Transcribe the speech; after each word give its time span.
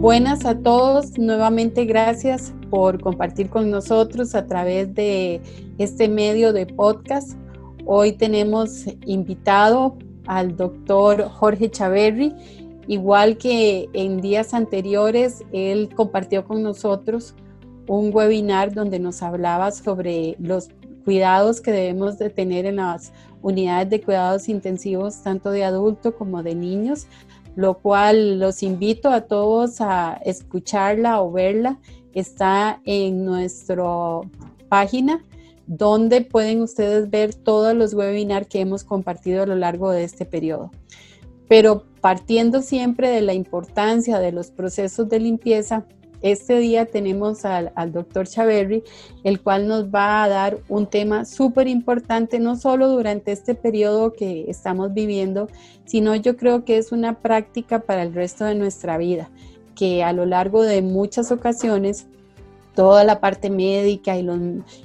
Buenas 0.00 0.46
a 0.46 0.58
todos, 0.58 1.18
nuevamente 1.18 1.84
gracias 1.84 2.54
por 2.70 3.02
compartir 3.02 3.50
con 3.50 3.70
nosotros 3.70 4.34
a 4.34 4.46
través 4.46 4.94
de 4.94 5.42
este 5.76 6.08
medio 6.08 6.54
de 6.54 6.64
podcast. 6.64 7.32
Hoy 7.84 8.12
tenemos 8.12 8.86
invitado 9.04 9.98
al 10.26 10.56
doctor 10.56 11.28
Jorge 11.28 11.70
Chaverri, 11.70 12.34
igual 12.88 13.36
que 13.36 13.90
en 13.92 14.22
días 14.22 14.54
anteriores, 14.54 15.44
él 15.52 15.90
compartió 15.94 16.46
con 16.46 16.62
nosotros 16.62 17.34
un 17.86 18.10
webinar 18.10 18.72
donde 18.72 19.00
nos 19.00 19.22
hablaba 19.22 19.70
sobre 19.70 20.34
los 20.38 20.70
cuidados 21.04 21.60
que 21.60 21.72
debemos 21.72 22.16
de 22.18 22.30
tener 22.30 22.64
en 22.64 22.76
las 22.76 23.12
unidades 23.42 23.90
de 23.90 24.00
cuidados 24.00 24.48
intensivos, 24.48 25.22
tanto 25.22 25.50
de 25.50 25.64
adultos 25.64 26.14
como 26.14 26.42
de 26.42 26.54
niños, 26.54 27.06
lo 27.60 27.74
cual 27.74 28.38
los 28.38 28.62
invito 28.62 29.10
a 29.10 29.20
todos 29.20 29.82
a 29.82 30.14
escucharla 30.24 31.20
o 31.20 31.30
verla. 31.30 31.78
Está 32.14 32.80
en 32.86 33.26
nuestra 33.26 33.84
página 34.70 35.22
donde 35.66 36.22
pueden 36.22 36.62
ustedes 36.62 37.10
ver 37.10 37.34
todos 37.34 37.74
los 37.74 37.92
webinars 37.92 38.48
que 38.48 38.60
hemos 38.60 38.82
compartido 38.82 39.42
a 39.42 39.46
lo 39.46 39.56
largo 39.56 39.90
de 39.90 40.04
este 40.04 40.24
periodo. 40.24 40.70
Pero 41.50 41.84
partiendo 42.00 42.62
siempre 42.62 43.10
de 43.10 43.20
la 43.20 43.34
importancia 43.34 44.18
de 44.20 44.32
los 44.32 44.50
procesos 44.50 45.10
de 45.10 45.20
limpieza, 45.20 45.84
este 46.22 46.58
día 46.58 46.86
tenemos 46.86 47.44
al, 47.44 47.72
doctor 47.92 48.26
Chaverri, 48.26 48.82
el 49.24 49.40
cual 49.40 49.66
nos 49.66 49.86
va 49.86 50.22
a 50.22 50.28
dar 50.28 50.58
un 50.68 50.86
tema 50.86 51.24
súper 51.24 51.68
importante, 51.68 52.38
no 52.38 52.56
solo 52.56 52.88
durante 52.88 53.32
este 53.32 53.54
periodo 53.54 54.12
que 54.12 54.44
estamos 54.48 54.92
viviendo, 54.92 55.48
sino 55.84 56.14
yo 56.14 56.36
creo 56.36 56.64
que 56.64 56.78
es 56.78 56.92
una 56.92 57.20
práctica 57.20 57.80
para 57.80 58.02
el 58.02 58.14
resto 58.14 58.44
de 58.44 58.54
nuestra 58.54 58.98
vida, 58.98 59.30
que 59.74 60.02
a 60.02 60.12
lo 60.12 60.26
largo 60.26 60.62
de 60.62 60.82
muchas 60.82 61.32
ocasiones 61.32 62.06
toda 62.74 63.04
la 63.04 63.20
parte 63.20 63.50
médica 63.50 64.16
y, 64.16 64.26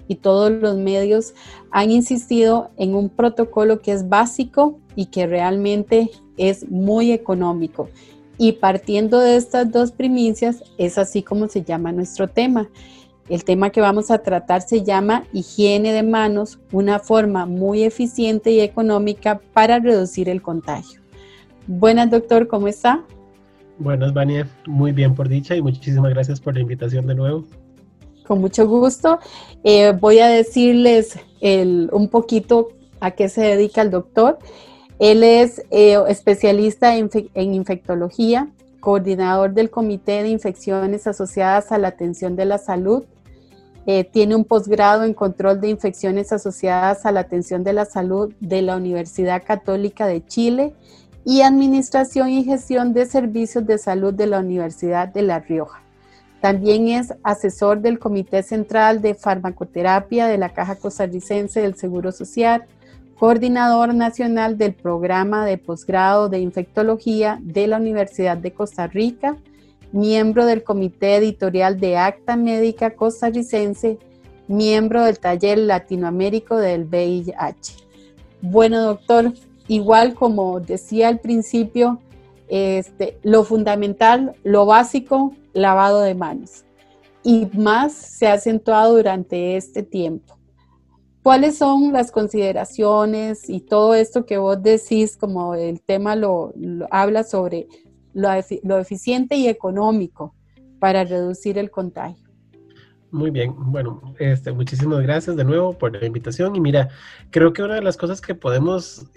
y, 0.07 0.15
todos 0.15 0.51
los 0.51 0.75
medios 0.75 1.33
han 1.71 1.91
insistido 1.91 2.71
en 2.77 2.95
un 2.95 3.09
protocolo 3.09 3.79
que 3.79 3.91
es 3.91 4.09
básico 4.09 4.79
y 4.95 5.07
que 5.07 5.27
realmente 5.27 6.09
es 6.37 6.69
muy 6.69 7.11
económico. 7.11 7.89
Y 8.37 8.53
partiendo 8.53 9.19
de 9.19 9.37
estas 9.37 9.71
dos 9.71 9.91
primicias, 9.91 10.63
es 10.77 10.97
así 10.97 11.23
como 11.23 11.47
se 11.47 11.63
llama 11.63 11.91
nuestro 11.91 12.27
tema. 12.27 12.69
El 13.27 13.43
tema 13.43 13.71
que 13.71 13.81
vamos 13.81 14.11
a 14.11 14.19
tratar 14.19 14.61
se 14.61 14.83
llama 14.83 15.23
higiene 15.33 15.91
de 15.93 16.03
manos, 16.03 16.59
una 16.71 16.99
forma 16.99 17.45
muy 17.45 17.83
eficiente 17.83 18.51
y 18.51 18.59
económica 18.59 19.39
para 19.53 19.79
reducir 19.79 20.29
el 20.29 20.41
contagio. 20.41 21.01
Buenas, 21.65 22.11
doctor, 22.11 22.47
¿cómo 22.47 22.67
está? 22.67 23.03
Buenas, 23.79 24.13
Vania. 24.13 24.47
Muy 24.67 24.91
bien 24.91 25.15
por 25.15 25.27
dicha 25.27 25.55
y 25.55 25.61
muchísimas 25.61 26.13
gracias 26.13 26.39
por 26.39 26.53
la 26.53 26.59
invitación 26.59 27.07
de 27.07 27.15
nuevo. 27.15 27.45
Con 28.27 28.41
mucho 28.41 28.67
gusto. 28.67 29.19
Eh, 29.63 29.91
voy 29.99 30.19
a 30.19 30.27
decirles 30.27 31.19
un 31.41 32.09
poquito 32.09 32.69
a 32.99 33.11
qué 33.11 33.29
se 33.29 33.41
dedica 33.41 33.81
el 33.81 33.91
doctor. 33.91 34.39
Él 34.99 35.23
es 35.23 35.61
eh, 35.71 35.97
especialista 36.07 36.95
en, 36.95 37.09
infectología, 37.35 38.47
coordinador 38.79 39.53
del 39.53 39.69
Comité 39.69 40.23
de 40.23 40.29
Infecciones 40.29 41.05
Asociadas 41.05 41.71
a 41.71 41.77
la 41.77 41.89
Atención 41.89 42.35
de 42.35 42.45
la 42.45 42.57
Salud. 42.57 43.03
Eh, 43.87 44.03
tiene 44.05 44.35
un 44.35 44.45
posgrado 44.45 45.03
en 45.03 45.13
control 45.13 45.59
de 45.59 45.69
infecciones 45.69 46.31
asociadas 46.31 47.05
a 47.05 47.11
la 47.11 47.19
atención 47.19 47.63
de 47.63 47.73
la 47.73 47.85
salud 47.85 48.33
de 48.39 48.61
la 48.61 48.77
Universidad 48.77 49.43
Católica 49.45 50.07
de 50.07 50.25
Chile 50.25 50.73
y 51.23 51.41
Administración 51.41 52.29
y 52.29 52.43
Gestión 52.43 52.93
de 52.93 53.05
Servicios 53.05 53.65
de 53.65 53.77
Salud 53.77 54.13
de 54.13 54.27
la 54.27 54.39
Universidad 54.39 55.09
de 55.09 55.21
La 55.23 55.39
Rioja. 55.39 55.81
También 56.41 56.87
es 56.87 57.13
asesor 57.23 57.81
del 57.81 57.99
Comité 57.99 58.43
Central 58.43 59.01
de 59.01 59.13
Farmacoterapia 59.13 60.27
de 60.27 60.37
la 60.37 60.49
Caja 60.49 60.75
Costarricense 60.75 61.61
del 61.61 61.75
Seguro 61.75 62.11
Social 62.11 62.65
coordinador 63.19 63.93
nacional 63.93 64.57
del 64.57 64.73
programa 64.73 65.45
de 65.45 65.57
posgrado 65.57 66.29
de 66.29 66.39
infectología 66.39 67.39
de 67.41 67.67
la 67.67 67.77
Universidad 67.77 68.37
de 68.37 68.51
Costa 68.51 68.87
Rica, 68.87 69.37
miembro 69.91 70.45
del 70.45 70.63
comité 70.63 71.15
editorial 71.15 71.79
de 71.79 71.97
Acta 71.97 72.35
Médica 72.35 72.95
Costarricense, 72.95 73.97
miembro 74.47 75.03
del 75.03 75.19
taller 75.19 75.57
latinoamérico 75.57 76.57
del 76.57 76.85
VIH. 76.85 77.75
Bueno, 78.41 78.81
doctor, 78.81 79.33
igual 79.67 80.13
como 80.13 80.59
decía 80.59 81.07
al 81.07 81.19
principio, 81.19 81.99
este, 82.47 83.17
lo 83.23 83.43
fundamental, 83.43 84.35
lo 84.43 84.65
básico, 84.65 85.33
lavado 85.53 86.01
de 86.01 86.15
manos. 86.15 86.65
Y 87.23 87.47
más 87.53 87.93
se 87.93 88.27
ha 88.27 88.33
acentuado 88.33 88.97
durante 88.97 89.55
este 89.55 89.81
tiempo. 89.81 90.34
¿Cuáles 91.25 91.57
son 91.57 91.91
las 91.91 92.11
consideraciones 92.11 93.49
y 93.49 93.59
todo 93.59 93.95
esto 93.95 94.27
que 94.27 94.37
vos 94.37 94.61
decís, 94.61 95.17
como 95.17 95.55
el 95.55 95.81
tema 95.81 96.15
lo, 96.15 96.53
habla 96.91 97.23
sobre 97.23 97.67
lo, 98.13 98.31
eficiente 98.77 99.35
y 99.35 99.47
económico 99.47 100.35
para 100.77 101.03
reducir 101.03 101.57
el 101.57 101.71
contagio? 101.71 102.29
Muy 103.09 103.31
bien, 103.31 103.55
bueno, 103.57 104.13
este, 104.19 104.51
muchísimas 104.51 105.01
gracias 105.01 105.35
de 105.35 105.43
nuevo 105.43 105.73
por 105.73 105.99
la 105.99 106.05
invitación 106.05 106.55
y 106.55 106.61
mira, 106.61 106.89
creo 107.31 107.53
que 107.53 107.63
una 107.63 107.73
de 107.73 107.81
las 107.81 107.97
cosas 107.97 108.21
que 108.21 108.35
podemos, 108.35 109.07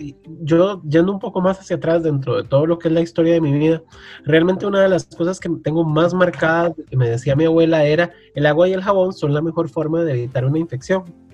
yo 0.40 0.80
yendo 0.84 1.12
un 1.12 1.18
poco 1.18 1.42
más 1.42 1.60
hacia 1.60 1.76
atrás 1.76 2.02
dentro 2.02 2.38
de 2.38 2.48
todo 2.48 2.64
lo 2.64 2.78
que 2.78 2.88
es 2.88 2.94
la 2.94 3.02
historia 3.02 3.34
de 3.34 3.42
mi 3.42 3.52
vida, 3.52 3.82
realmente 4.24 4.64
una 4.64 4.80
de 4.80 4.88
las 4.88 5.04
cosas 5.04 5.38
que 5.38 5.50
tengo 5.62 5.84
más 5.84 6.14
marcadas, 6.14 6.72
que 6.88 6.96
me 6.96 7.10
decía 7.10 7.36
mi 7.36 7.44
abuela, 7.44 7.84
era 7.84 8.12
el 8.34 8.46
agua 8.46 8.66
y 8.66 8.72
el 8.72 8.80
jabón 8.80 9.12
son 9.12 9.34
la 9.34 9.42
mejor 9.42 9.68
forma 9.68 10.04
de 10.04 10.12
evitar 10.12 10.46
una 10.46 10.58
infección. 10.58 11.27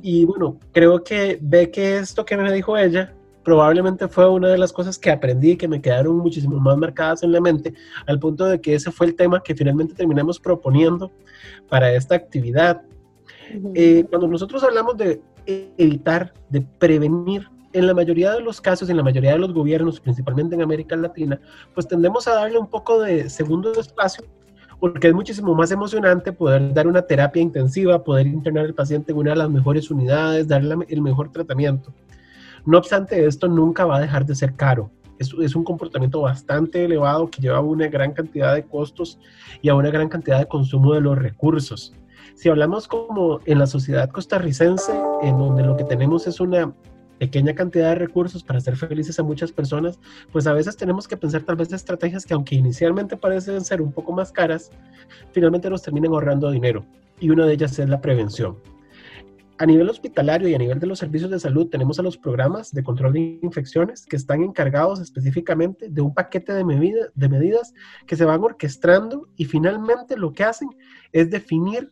Y 0.00 0.24
bueno, 0.24 0.58
creo 0.72 1.02
que 1.02 1.38
ve 1.40 1.70
que 1.70 1.98
esto 1.98 2.24
que 2.24 2.36
me 2.36 2.52
dijo 2.52 2.76
ella 2.76 3.14
probablemente 3.42 4.06
fue 4.08 4.28
una 4.28 4.48
de 4.48 4.58
las 4.58 4.72
cosas 4.72 4.98
que 4.98 5.10
aprendí 5.10 5.52
y 5.52 5.56
que 5.56 5.68
me 5.68 5.80
quedaron 5.80 6.18
muchísimo 6.18 6.58
más 6.60 6.76
marcadas 6.76 7.22
en 7.22 7.32
la 7.32 7.40
mente, 7.40 7.74
al 8.06 8.18
punto 8.18 8.46
de 8.46 8.60
que 8.60 8.74
ese 8.74 8.92
fue 8.92 9.06
el 9.06 9.16
tema 9.16 9.42
que 9.42 9.54
finalmente 9.54 9.94
terminamos 9.94 10.38
proponiendo 10.38 11.10
para 11.68 11.92
esta 11.92 12.14
actividad. 12.14 12.82
Eh, 13.74 14.04
cuando 14.08 14.28
nosotros 14.28 14.62
hablamos 14.62 14.96
de 14.96 15.20
evitar, 15.76 16.32
de 16.50 16.60
prevenir, 16.78 17.48
en 17.74 17.86
la 17.86 17.94
mayoría 17.94 18.32
de 18.32 18.40
los 18.40 18.60
casos, 18.60 18.90
en 18.90 18.98
la 18.98 19.02
mayoría 19.02 19.32
de 19.32 19.38
los 19.38 19.52
gobiernos, 19.52 19.98
principalmente 19.98 20.54
en 20.54 20.62
América 20.62 20.94
Latina, 20.94 21.40
pues 21.74 21.88
tendemos 21.88 22.28
a 22.28 22.34
darle 22.34 22.58
un 22.58 22.66
poco 22.66 23.00
de 23.00 23.30
segundo 23.30 23.72
espacio 23.72 24.24
porque 24.82 25.06
es 25.06 25.14
muchísimo 25.14 25.54
más 25.54 25.70
emocionante 25.70 26.32
poder 26.32 26.74
dar 26.74 26.88
una 26.88 27.02
terapia 27.02 27.40
intensiva, 27.40 28.02
poder 28.02 28.26
internar 28.26 28.64
al 28.64 28.74
paciente 28.74 29.12
en 29.12 29.18
una 29.18 29.30
de 29.30 29.36
las 29.36 29.48
mejores 29.48 29.88
unidades, 29.92 30.48
darle 30.48 30.74
el 30.88 31.00
mejor 31.00 31.30
tratamiento. 31.30 31.94
No 32.66 32.78
obstante, 32.78 33.24
esto 33.24 33.46
nunca 33.46 33.84
va 33.84 33.98
a 33.98 34.00
dejar 34.00 34.26
de 34.26 34.34
ser 34.34 34.56
caro. 34.56 34.90
Es, 35.20 35.32
es, 35.40 35.54
un 35.54 35.62
comportamiento 35.62 36.22
bastante 36.22 36.84
elevado 36.84 37.30
que 37.30 37.40
lleva 37.40 37.58
a 37.58 37.60
una 37.60 37.86
gran 37.86 38.10
cantidad 38.10 38.56
de 38.56 38.64
costos 38.64 39.20
y 39.62 39.68
a 39.68 39.76
una 39.76 39.88
gran 39.88 40.08
cantidad 40.08 40.40
de 40.40 40.48
consumo 40.48 40.94
de 40.94 41.00
los 41.00 41.16
recursos. 41.16 41.94
Si 42.34 42.48
hablamos 42.48 42.88
como 42.88 43.38
en 43.44 43.60
la 43.60 43.68
sociedad 43.68 44.10
costarricense, 44.10 45.00
en 45.22 45.38
donde 45.38 45.62
lo 45.62 45.76
que 45.76 45.84
tenemos 45.84 46.26
es 46.26 46.40
una 46.40 46.74
pequeña 47.22 47.54
cantidad 47.54 47.90
de 47.90 47.94
recursos 47.94 48.42
para 48.42 48.58
hacer 48.58 48.74
felices 48.74 49.16
a 49.20 49.22
muchas 49.22 49.52
personas, 49.52 50.00
pues 50.32 50.48
a 50.48 50.52
veces 50.52 50.76
tenemos 50.76 51.06
que 51.06 51.16
pensar 51.16 51.44
tal 51.44 51.54
vez 51.54 51.72
estrategias 51.72 52.26
que 52.26 52.34
aunque 52.34 52.56
inicialmente 52.56 53.16
parecen 53.16 53.60
ser 53.60 53.80
un 53.80 53.92
poco 53.92 54.10
más 54.12 54.32
caras, 54.32 54.72
finalmente 55.30 55.70
nos 55.70 55.82
terminan 55.82 56.10
ahorrando 56.10 56.50
dinero. 56.50 56.84
Y 57.20 57.30
una 57.30 57.46
de 57.46 57.52
ellas 57.52 57.78
es 57.78 57.88
la 57.88 58.00
prevención. 58.00 58.56
A 59.56 59.66
nivel 59.66 59.88
hospitalario 59.88 60.48
y 60.48 60.54
a 60.56 60.58
nivel 60.58 60.80
de 60.80 60.88
los 60.88 60.98
servicios 60.98 61.30
de 61.30 61.38
salud 61.38 61.68
tenemos 61.68 62.00
a 62.00 62.02
los 62.02 62.18
programas 62.18 62.72
de 62.72 62.82
control 62.82 63.12
de 63.12 63.38
infecciones 63.40 64.04
que 64.04 64.16
están 64.16 64.42
encargados 64.42 64.98
específicamente 64.98 65.90
de 65.90 66.00
un 66.00 66.12
paquete 66.12 66.52
de, 66.52 66.64
de 67.14 67.28
medidas 67.28 67.72
que 68.04 68.16
se 68.16 68.24
van 68.24 68.42
orquestando 68.42 69.28
y 69.36 69.44
finalmente 69.44 70.16
lo 70.16 70.32
que 70.32 70.42
hacen 70.42 70.70
es 71.12 71.30
definir 71.30 71.88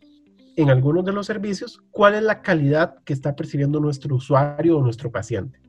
en 0.60 0.70
algunos 0.70 1.04
de 1.04 1.12
los 1.12 1.26
servicios 1.26 1.82
cuál 1.90 2.14
es 2.14 2.22
la 2.22 2.42
calidad 2.42 2.96
que 3.04 3.12
está 3.12 3.34
percibiendo 3.34 3.80
nuestro 3.80 4.16
usuario 4.16 4.78
o 4.78 4.82
nuestro 4.82 5.10
paciente. 5.10 5.60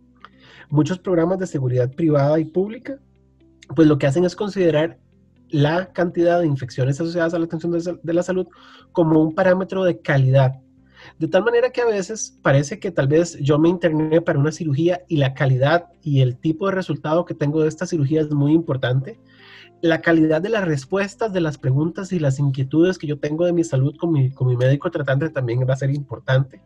Muchos 0.69 0.99
programas 0.99 1.39
de 1.39 1.47
seguridad 1.47 1.91
privada 1.91 2.39
y 2.39 2.45
pública, 2.45 2.99
pues 3.75 3.87
lo 3.87 3.97
que 3.97 4.07
hacen 4.07 4.25
es 4.25 4.35
considerar 4.35 4.99
la 5.49 5.91
cantidad 5.91 6.39
de 6.39 6.47
infecciones 6.47 6.99
asociadas 6.99 7.33
a 7.33 7.39
la 7.39 7.45
atención 7.45 7.71
de 8.01 8.13
la 8.13 8.23
salud 8.23 8.47
como 8.91 9.21
un 9.21 9.35
parámetro 9.35 9.83
de 9.83 9.99
calidad. 9.99 10.53
De 11.19 11.27
tal 11.27 11.43
manera 11.43 11.71
que 11.71 11.81
a 11.81 11.85
veces 11.85 12.37
parece 12.41 12.79
que 12.79 12.91
tal 12.91 13.07
vez 13.07 13.37
yo 13.39 13.57
me 13.59 13.69
interné 13.69 14.21
para 14.21 14.39
una 14.39 14.51
cirugía 14.51 15.01
y 15.07 15.17
la 15.17 15.33
calidad 15.33 15.87
y 16.01 16.21
el 16.21 16.37
tipo 16.37 16.67
de 16.67 16.75
resultado 16.75 17.25
que 17.25 17.33
tengo 17.33 17.61
de 17.61 17.67
esta 17.67 17.85
cirugía 17.85 18.21
es 18.21 18.31
muy 18.31 18.53
importante, 18.53 19.19
la 19.81 20.01
calidad 20.01 20.41
de 20.41 20.49
las 20.49 20.65
respuestas 20.65 21.33
de 21.33 21.41
las 21.41 21.57
preguntas 21.57 22.11
y 22.11 22.19
las 22.19 22.39
inquietudes 22.39 22.97
que 22.97 23.07
yo 23.07 23.19
tengo 23.19 23.45
de 23.45 23.53
mi 23.53 23.63
salud 23.63 23.95
con 23.97 24.11
mi, 24.11 24.31
con 24.31 24.47
mi 24.47 24.55
médico 24.55 24.91
tratante 24.91 25.29
también 25.29 25.65
va 25.67 25.73
a 25.73 25.77
ser 25.77 25.89
importante. 25.89 26.61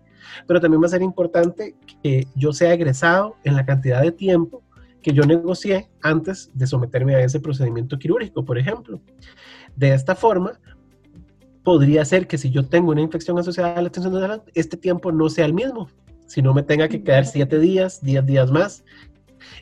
Pero 0.47 0.59
también 0.59 0.81
va 0.81 0.87
a 0.87 0.89
ser 0.89 1.01
importante 1.01 1.75
que 2.03 2.27
yo 2.35 2.51
sea 2.51 2.73
egresado 2.73 3.35
en 3.43 3.55
la 3.55 3.65
cantidad 3.65 4.01
de 4.01 4.11
tiempo 4.11 4.63
que 5.01 5.13
yo 5.13 5.23
negocié 5.23 5.87
antes 6.01 6.49
de 6.55 6.65
someterme 6.65 7.13
a 7.13 7.23
ese 7.23 7.39
procedimiento 7.39 7.99
quirúrgico, 7.99 8.43
por 8.43 8.57
ejemplo. 8.57 8.99
De 9.75 9.93
esta 9.93 10.15
forma, 10.15 10.59
podría 11.63 12.03
ser 12.05 12.27
que 12.27 12.39
si 12.39 12.49
yo 12.49 12.65
tengo 12.65 12.91
una 12.91 13.01
infección 13.01 13.37
asociada 13.37 13.75
a 13.75 13.81
la 13.83 13.89
atención 13.89 14.13
de 14.15 14.21
salud, 14.21 14.41
este 14.55 14.77
tiempo 14.77 15.11
no 15.11 15.29
sea 15.29 15.45
el 15.45 15.53
mismo, 15.53 15.89
sino 16.25 16.55
me 16.55 16.63
tenga 16.63 16.87
que 16.87 17.03
quedar 17.03 17.25
siete 17.27 17.59
días, 17.59 18.01
diez 18.01 18.25
días 18.25 18.51
más, 18.51 18.83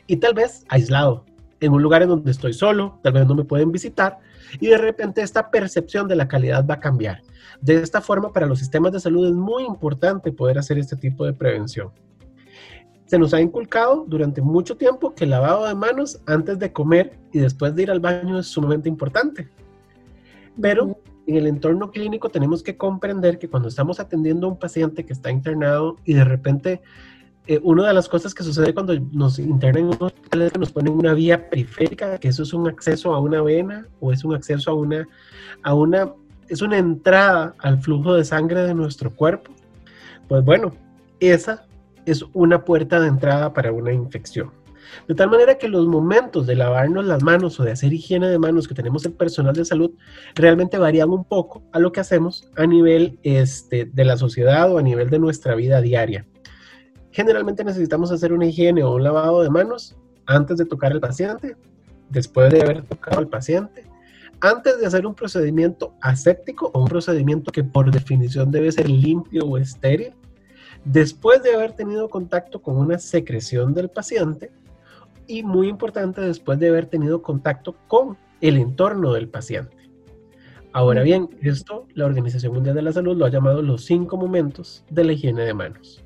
y 0.06 0.16
tal 0.16 0.32
vez 0.32 0.64
aislado, 0.68 1.26
en 1.60 1.72
un 1.72 1.82
lugar 1.82 2.02
en 2.02 2.08
donde 2.08 2.30
estoy 2.30 2.52
solo, 2.52 2.98
tal 3.02 3.14
vez 3.14 3.26
no 3.26 3.34
me 3.34 3.44
pueden 3.44 3.72
visitar, 3.72 4.18
y 4.60 4.68
de 4.68 4.78
repente 4.78 5.22
esta 5.22 5.50
percepción 5.50 6.08
de 6.08 6.16
la 6.16 6.28
calidad 6.28 6.66
va 6.66 6.74
a 6.74 6.80
cambiar. 6.80 7.22
De 7.60 7.76
esta 7.76 8.00
forma, 8.00 8.32
para 8.32 8.46
los 8.46 8.58
sistemas 8.58 8.92
de 8.92 9.00
salud 9.00 9.26
es 9.26 9.34
muy 9.34 9.64
importante 9.64 10.32
poder 10.32 10.58
hacer 10.58 10.78
este 10.78 10.96
tipo 10.96 11.24
de 11.24 11.32
prevención. 11.32 11.90
Se 13.06 13.18
nos 13.18 13.34
ha 13.34 13.40
inculcado 13.40 14.04
durante 14.08 14.40
mucho 14.40 14.76
tiempo 14.76 15.14
que 15.14 15.24
el 15.24 15.30
lavado 15.30 15.66
de 15.66 15.74
manos 15.74 16.20
antes 16.26 16.58
de 16.58 16.72
comer 16.72 17.18
y 17.32 17.38
después 17.38 17.74
de 17.74 17.82
ir 17.82 17.90
al 17.90 18.00
baño 18.00 18.38
es 18.38 18.46
sumamente 18.46 18.88
importante. 18.88 19.48
Pero 20.60 20.98
en 21.26 21.36
el 21.36 21.46
entorno 21.46 21.90
clínico 21.90 22.28
tenemos 22.28 22.62
que 22.62 22.76
comprender 22.76 23.38
que 23.38 23.48
cuando 23.48 23.68
estamos 23.68 24.00
atendiendo 24.00 24.46
a 24.46 24.50
un 24.50 24.58
paciente 24.58 25.04
que 25.04 25.12
está 25.12 25.30
internado 25.30 25.96
y 26.04 26.14
de 26.14 26.24
repente 26.24 26.82
eh, 27.46 27.60
una 27.62 27.86
de 27.86 27.92
las 27.92 28.08
cosas 28.08 28.32
que 28.32 28.42
sucede 28.42 28.72
cuando 28.72 28.98
nos 29.12 29.38
internan 29.38 29.82
en 29.82 29.88
un 29.88 29.98
hospital 30.00 30.42
es 30.42 30.52
que 30.52 30.58
nos 30.58 30.72
ponen 30.72 30.94
una 30.94 31.12
vía 31.12 31.50
periférica, 31.50 32.18
que 32.18 32.28
eso 32.28 32.42
es 32.42 32.54
un 32.54 32.68
acceso 32.68 33.14
a 33.14 33.20
una 33.20 33.42
vena 33.42 33.86
o 34.00 34.12
es 34.12 34.24
un 34.24 34.34
acceso 34.34 34.70
a 34.70 34.74
una, 34.74 35.06
a 35.62 35.74
una, 35.74 36.14
es 36.48 36.62
una 36.62 36.78
entrada 36.78 37.54
al 37.58 37.80
flujo 37.80 38.14
de 38.14 38.24
sangre 38.24 38.62
de 38.62 38.74
nuestro 38.74 39.10
cuerpo. 39.10 39.52
Pues 40.26 40.42
bueno, 40.42 40.72
esa 41.20 41.66
es 42.06 42.24
una 42.32 42.64
puerta 42.64 42.98
de 42.98 43.08
entrada 43.08 43.52
para 43.52 43.72
una 43.72 43.92
infección. 43.92 44.50
De 45.06 45.14
tal 45.14 45.28
manera 45.28 45.58
que 45.58 45.68
los 45.68 45.86
momentos 45.86 46.46
de 46.46 46.54
lavarnos 46.54 47.04
las 47.04 47.22
manos 47.22 47.60
o 47.60 47.64
de 47.64 47.72
hacer 47.72 47.92
higiene 47.92 48.28
de 48.28 48.38
manos 48.38 48.68
que 48.68 48.74
tenemos 48.74 49.04
el 49.04 49.12
personal 49.12 49.54
de 49.54 49.64
salud 49.66 49.90
realmente 50.34 50.78
varían 50.78 51.10
un 51.10 51.24
poco 51.24 51.62
a 51.72 51.78
lo 51.78 51.92
que 51.92 52.00
hacemos 52.00 52.48
a 52.56 52.66
nivel 52.66 53.18
este, 53.22 53.84
de 53.84 54.04
la 54.04 54.16
sociedad 54.16 54.72
o 54.72 54.78
a 54.78 54.82
nivel 54.82 55.10
de 55.10 55.18
nuestra 55.18 55.54
vida 55.54 55.82
diaria. 55.82 56.26
Generalmente 57.14 57.62
necesitamos 57.62 58.10
hacer 58.10 58.32
una 58.32 58.46
higiene 58.46 58.82
o 58.82 58.96
un 58.96 59.04
lavado 59.04 59.44
de 59.44 59.48
manos 59.48 59.94
antes 60.26 60.56
de 60.56 60.64
tocar 60.64 60.90
al 60.90 60.98
paciente, 60.98 61.56
después 62.10 62.52
de 62.52 62.60
haber 62.60 62.82
tocado 62.82 63.20
al 63.20 63.28
paciente, 63.28 63.84
antes 64.40 64.80
de 64.80 64.86
hacer 64.86 65.06
un 65.06 65.14
procedimiento 65.14 65.94
aséptico 66.00 66.72
o 66.74 66.80
un 66.80 66.88
procedimiento 66.88 67.52
que 67.52 67.62
por 67.62 67.92
definición 67.92 68.50
debe 68.50 68.72
ser 68.72 68.90
limpio 68.90 69.44
o 69.44 69.58
estéril, 69.58 70.12
después 70.84 71.40
de 71.44 71.54
haber 71.54 71.74
tenido 71.74 72.10
contacto 72.10 72.60
con 72.60 72.78
una 72.78 72.98
secreción 72.98 73.74
del 73.74 73.90
paciente 73.90 74.50
y 75.28 75.44
muy 75.44 75.68
importante 75.68 76.20
después 76.20 76.58
de 76.58 76.68
haber 76.68 76.86
tenido 76.86 77.22
contacto 77.22 77.76
con 77.86 78.18
el 78.40 78.56
entorno 78.56 79.12
del 79.12 79.28
paciente. 79.28 79.76
Ahora 80.72 81.04
bien, 81.04 81.28
esto 81.42 81.86
la 81.94 82.06
Organización 82.06 82.54
Mundial 82.54 82.74
de 82.74 82.82
la 82.82 82.92
Salud 82.92 83.16
lo 83.16 83.24
ha 83.24 83.30
llamado 83.30 83.62
los 83.62 83.84
cinco 83.84 84.16
momentos 84.16 84.84
de 84.90 85.04
la 85.04 85.12
higiene 85.12 85.44
de 85.44 85.54
manos. 85.54 86.04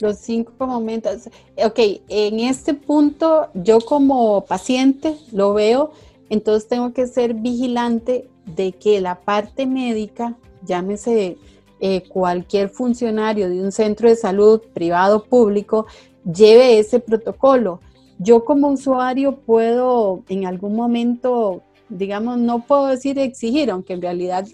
Los 0.00 0.16
cinco 0.16 0.66
momentos. 0.66 1.28
Ok, 1.62 1.78
en 2.08 2.40
este 2.40 2.74
punto 2.74 3.48
yo 3.54 3.80
como 3.80 4.44
paciente 4.46 5.16
lo 5.32 5.54
veo, 5.54 5.92
entonces 6.30 6.68
tengo 6.68 6.92
que 6.92 7.06
ser 7.06 7.34
vigilante 7.34 8.28
de 8.46 8.72
que 8.72 9.00
la 9.00 9.20
parte 9.20 9.66
médica, 9.66 10.36
llámese 10.64 11.36
eh, 11.80 12.02
cualquier 12.08 12.70
funcionario 12.70 13.48
de 13.50 13.62
un 13.62 13.72
centro 13.72 14.08
de 14.08 14.16
salud 14.16 14.60
privado 14.72 15.18
o 15.18 15.24
público, 15.24 15.86
lleve 16.24 16.78
ese 16.78 17.00
protocolo. 17.00 17.80
Yo 18.18 18.44
como 18.44 18.68
usuario 18.68 19.36
puedo 19.36 20.22
en 20.28 20.46
algún 20.46 20.76
momento, 20.76 21.62
digamos, 21.88 22.38
no 22.38 22.66
puedo 22.66 22.86
decir 22.86 23.18
exigir, 23.18 23.70
aunque 23.70 23.94
en 23.94 24.02
realidad 24.02 24.46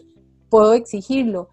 puedo 0.48 0.74
exigirlo, 0.74 1.48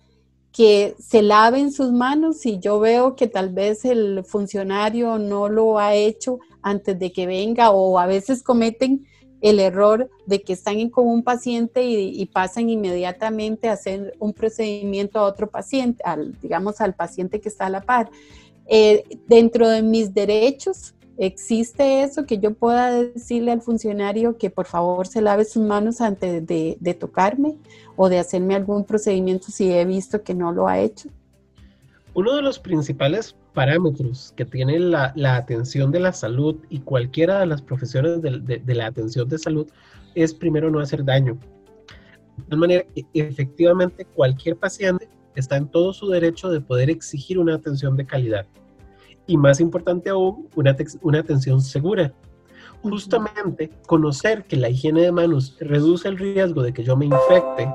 que 0.53 0.95
se 0.99 1.23
laven 1.23 1.71
sus 1.71 1.91
manos 1.91 2.37
si 2.37 2.59
yo 2.59 2.79
veo 2.79 3.15
que 3.15 3.27
tal 3.27 3.49
vez 3.49 3.83
el 3.85 4.23
funcionario 4.23 5.17
no 5.17 5.49
lo 5.49 5.79
ha 5.79 5.95
hecho 5.95 6.39
antes 6.61 6.97
de 6.99 7.11
que 7.11 7.25
venga 7.25 7.71
o 7.71 7.97
a 7.97 8.05
veces 8.05 8.43
cometen 8.43 9.07
el 9.41 9.59
error 9.59 10.09
de 10.27 10.41
que 10.41 10.53
están 10.53 10.89
con 10.89 11.07
un 11.07 11.23
paciente 11.23 11.83
y, 11.83 12.25
pasan 12.27 12.69
inmediatamente 12.69 13.67
a 13.67 13.73
hacer 13.73 14.15
un 14.19 14.31
procedimiento 14.31 15.19
a 15.19 15.23
otro 15.23 15.49
paciente, 15.49 16.01
al, 16.05 16.39
digamos 16.39 16.79
al 16.79 16.93
paciente 16.93 17.41
que 17.41 17.49
está 17.49 17.65
a 17.65 17.69
la 17.69 17.81
par. 17.81 18.09
Eh, 18.67 19.03
dentro 19.27 19.67
de 19.67 19.81
mis 19.81 20.13
derechos, 20.13 20.95
¿Existe 21.17 22.01
eso 22.01 22.25
que 22.25 22.39
yo 22.39 22.55
pueda 22.55 22.91
decirle 22.91 23.51
al 23.51 23.61
funcionario 23.61 24.37
que 24.37 24.49
por 24.49 24.65
favor 24.65 25.05
se 25.05 25.21
lave 25.21 25.45
sus 25.45 25.61
manos 25.63 26.01
antes 26.01 26.45
de, 26.45 26.97
tocarme 26.99 27.57
o 27.95 28.09
de 28.09 28.17
hacerme 28.17 28.55
algún 28.55 28.83
procedimiento 28.83 29.47
si 29.51 29.71
he 29.71 29.85
visto 29.85 30.23
que 30.23 30.33
no 30.33 30.51
lo 30.51 30.67
ha 30.67 30.79
hecho? 30.79 31.09
Uno 32.15 32.35
de 32.35 32.41
los 32.41 32.57
principales 32.57 33.35
parámetros 33.53 34.33
que 34.35 34.45
tiene 34.45 34.79
la, 34.79 35.13
atención 35.35 35.91
de 35.91 35.99
la 35.99 36.13
salud 36.13 36.55
y 36.69 36.79
cualquiera 36.79 37.39
de 37.39 37.45
las 37.45 37.61
profesiones 37.61 38.21
de, 38.21 38.61
la 38.73 38.87
atención 38.87 39.29
de 39.29 39.37
salud 39.37 39.67
es 40.15 40.33
primero 40.33 40.71
no 40.71 40.79
hacer 40.79 41.05
daño. 41.05 41.37
De 42.37 42.43
tal 42.49 42.57
manera 42.57 42.85
efectivamente 43.13 44.05
cualquier 44.05 44.57
paciente 44.57 45.07
está 45.35 45.57
en 45.57 45.67
todo 45.67 45.93
su 45.93 46.09
derecho 46.09 46.49
de 46.49 46.61
poder 46.61 46.89
exigir 46.89 47.37
una 47.37 47.53
atención 47.53 47.95
de 47.95 48.05
calidad 48.05 48.47
y 49.27 49.37
más 49.37 49.59
importante 49.59 50.09
aún, 50.09 50.47
una, 50.55 50.75
una 51.01 51.19
atención 51.19 51.61
segura. 51.61 52.13
Justamente 52.81 53.71
conocer 53.87 54.43
que 54.43 54.57
la 54.57 54.69
higiene 54.69 55.01
de 55.01 55.11
manos 55.11 55.55
reduce 55.59 56.07
el 56.07 56.17
riesgo 56.17 56.61
de 56.61 56.73
que 56.73 56.83
yo 56.83 56.97
me 56.97 57.05
infecte 57.05 57.69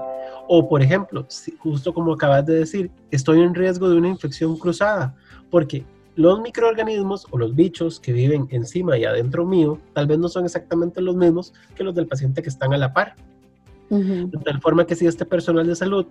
o, 0.49 0.67
por 0.67 0.83
ejemplo, 0.83 1.27
justo 1.59 1.93
como 1.93 2.15
acabas 2.15 2.47
de 2.47 2.55
decir, 2.55 2.91
estoy 3.11 3.43
en 3.43 3.55
riesgo 3.55 3.89
de 3.89 3.99
una 3.99 4.09
infección 4.09 4.57
cruzada, 4.57 5.15
porque 5.51 5.85
los 6.17 6.41
microorganismos 6.41 7.27
o 7.31 7.39
los 7.39 7.55
bichos 7.55 8.01
que 8.01 8.13
viven 8.13 8.49
encima 8.51 8.97
y 8.97 9.05
adentro 9.05 9.45
mío 9.45 9.79
tal 9.93 10.07
vez 10.07 10.19
no 10.19 10.29
son 10.29 10.47
exactamente 10.47 11.03
los 11.03 11.15
mismos 11.15 11.53
que 11.77 11.85
los 11.85 11.95
del 11.95 12.07
paciente 12.07 12.43
que 12.43 12.49
están 12.49 12.73
a 12.73 12.79
la 12.79 12.93
par. 12.93 13.15
De 13.91 14.39
tal 14.45 14.61
forma 14.61 14.87
que 14.87 14.95
si 14.95 15.07
este 15.07 15.25
personal 15.25 15.67
de 15.67 15.77
salud 15.77 16.07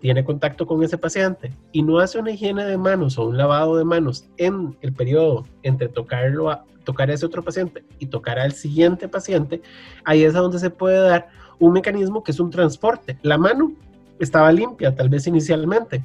tiene 0.00 0.24
contacto 0.24 0.66
con 0.66 0.82
ese 0.82 0.98
paciente 0.98 1.52
y 1.72 1.82
no 1.82 1.98
hace 1.98 2.18
una 2.18 2.30
higiene 2.30 2.64
de 2.64 2.78
manos 2.78 3.18
o 3.18 3.26
un 3.26 3.36
lavado 3.36 3.76
de 3.76 3.84
manos 3.84 4.24
en 4.36 4.76
el 4.80 4.92
periodo 4.92 5.46
entre 5.62 5.88
tocarlo 5.88 6.50
a, 6.50 6.64
tocar 6.84 7.10
a 7.10 7.14
ese 7.14 7.26
otro 7.26 7.44
paciente 7.44 7.84
y 7.98 8.06
tocar 8.06 8.38
al 8.38 8.52
siguiente 8.52 9.08
paciente, 9.08 9.62
ahí 10.04 10.24
es 10.24 10.34
a 10.34 10.40
donde 10.40 10.58
se 10.58 10.70
puede 10.70 10.98
dar 10.98 11.28
un 11.58 11.72
mecanismo 11.72 12.24
que 12.24 12.32
es 12.32 12.40
un 12.40 12.50
transporte. 12.50 13.18
La 13.22 13.38
mano 13.38 13.72
estaba 14.18 14.50
limpia, 14.50 14.94
tal 14.94 15.08
vez 15.08 15.26
inicialmente, 15.26 16.02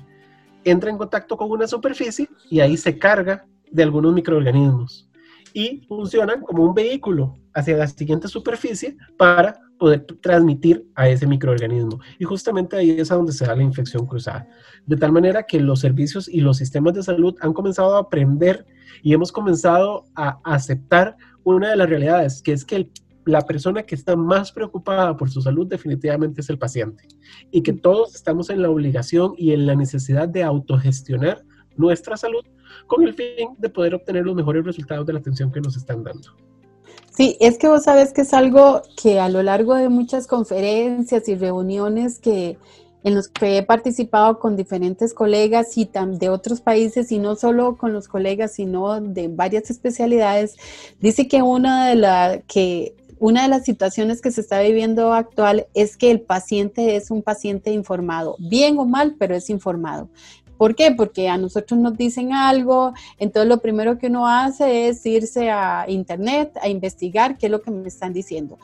entra 0.63 0.89
en 0.89 0.97
contacto 0.97 1.37
con 1.37 1.49
una 1.49 1.67
superficie 1.67 2.27
y 2.49 2.59
ahí 2.59 2.75
se 2.75 2.97
carga 2.97 3.45
de 3.71 3.83
algunos 3.83 4.13
microorganismos 4.13 5.09
y 5.53 5.85
funcionan 5.87 6.41
como 6.41 6.65
un 6.65 6.73
vehículo 6.73 7.37
hacia 7.53 7.77
la 7.77 7.87
siguiente 7.87 8.27
superficie 8.27 8.97
para 9.17 9.57
poder 9.77 10.05
transmitir 10.21 10.85
a 10.95 11.09
ese 11.09 11.27
microorganismo. 11.27 11.99
Y 12.19 12.23
justamente 12.23 12.77
ahí 12.77 12.91
es 12.91 13.11
a 13.11 13.15
donde 13.15 13.33
se 13.33 13.45
da 13.45 13.55
la 13.55 13.63
infección 13.63 14.05
cruzada. 14.05 14.47
De 14.85 14.95
tal 14.95 15.11
manera 15.11 15.43
que 15.43 15.59
los 15.59 15.79
servicios 15.79 16.27
y 16.27 16.41
los 16.41 16.57
sistemas 16.57 16.93
de 16.93 17.03
salud 17.03 17.35
han 17.41 17.53
comenzado 17.53 17.95
a 17.95 17.99
aprender 17.99 18.65
y 19.03 19.13
hemos 19.13 19.31
comenzado 19.31 20.05
a 20.15 20.39
aceptar 20.43 21.15
una 21.43 21.69
de 21.69 21.75
las 21.75 21.89
realidades, 21.89 22.41
que 22.41 22.53
es 22.53 22.65
que 22.65 22.89
la 23.25 23.41
persona 23.41 23.83
que 23.83 23.95
está 23.95 24.15
más 24.15 24.51
preocupada 24.51 25.17
por 25.17 25.29
su 25.29 25.41
salud 25.41 25.67
definitivamente 25.67 26.41
es 26.41 26.49
el 26.49 26.57
paciente. 26.57 27.07
Y 27.51 27.61
que 27.61 27.73
todos 27.73 28.15
estamos 28.15 28.49
en 28.49 28.61
la 28.61 28.69
obligación 28.69 29.33
y 29.37 29.51
en 29.51 29.65
la 29.65 29.75
necesidad 29.75 30.27
de 30.27 30.43
autogestionar 30.43 31.43
nuestra 31.75 32.17
salud 32.17 32.45
con 32.87 33.03
el 33.03 33.13
fin 33.13 33.49
de 33.57 33.69
poder 33.69 33.95
obtener 33.95 34.25
los 34.25 34.35
mejores 34.35 34.63
resultados 34.63 35.05
de 35.05 35.13
la 35.13 35.19
atención 35.19 35.51
que 35.51 35.61
nos 35.61 35.75
están 35.75 36.03
dando. 36.03 36.35
Sí, 37.15 37.37
es 37.39 37.57
que 37.57 37.67
vos 37.67 37.83
sabes 37.83 38.11
que 38.11 38.21
es 38.21 38.33
algo 38.33 38.81
que 39.01 39.19
a 39.19 39.29
lo 39.29 39.41
largo 39.41 39.75
de 39.75 39.87
muchas 39.87 40.27
conferencias 40.27 41.27
y 41.29 41.35
reuniones 41.35 42.19
que 42.19 42.57
en 43.05 43.15
los 43.15 43.27
que 43.27 43.57
he 43.57 43.63
participado 43.63 44.39
con 44.39 44.57
diferentes 44.57 45.13
colegas 45.13 45.77
y 45.77 45.89
de 45.93 46.29
otros 46.29 46.59
países 46.59 47.11
y 47.11 47.19
no 47.19 47.35
solo 47.35 47.77
con 47.77 47.93
los 47.93 48.07
colegas, 48.07 48.53
sino 48.53 48.99
de 48.99 49.27
varias 49.27 49.69
especialidades, 49.69 50.55
dice 50.99 51.27
que 51.27 51.43
una 51.43 51.87
de 51.87 51.95
la 51.95 52.41
que 52.47 52.95
una 53.19 53.43
de 53.43 53.47
las 53.47 53.63
situaciones 53.63 54.21
que 54.21 54.31
se 54.31 54.41
está 54.41 54.59
viviendo 54.59 55.13
actual 55.13 55.67
es 55.73 55.95
que 55.95 56.11
el 56.11 56.19
paciente 56.19 56.95
es 56.95 57.11
un 57.11 57.21
paciente 57.21 57.71
informado, 57.71 58.35
bien 58.39 58.77
o 58.77 58.85
mal, 58.85 59.15
pero 59.17 59.35
es 59.35 59.49
informado. 59.49 60.09
¿Por 60.57 60.75
qué? 60.75 60.91
Porque 60.91 61.27
a 61.27 61.37
nosotros 61.37 61.79
nos 61.79 61.97
dicen 61.97 62.33
algo, 62.33 62.93
entonces 63.19 63.49
lo 63.49 63.59
primero 63.59 63.97
que 63.97 64.07
uno 64.07 64.27
hace 64.27 64.87
es 64.87 65.05
irse 65.05 65.49
a 65.49 65.85
internet 65.87 66.51
a 66.61 66.69
investigar 66.69 67.37
qué 67.37 67.47
es 67.47 67.51
lo 67.51 67.61
que 67.61 67.71
me 67.71 67.87
están 67.87 68.13
diciendo. 68.13 68.57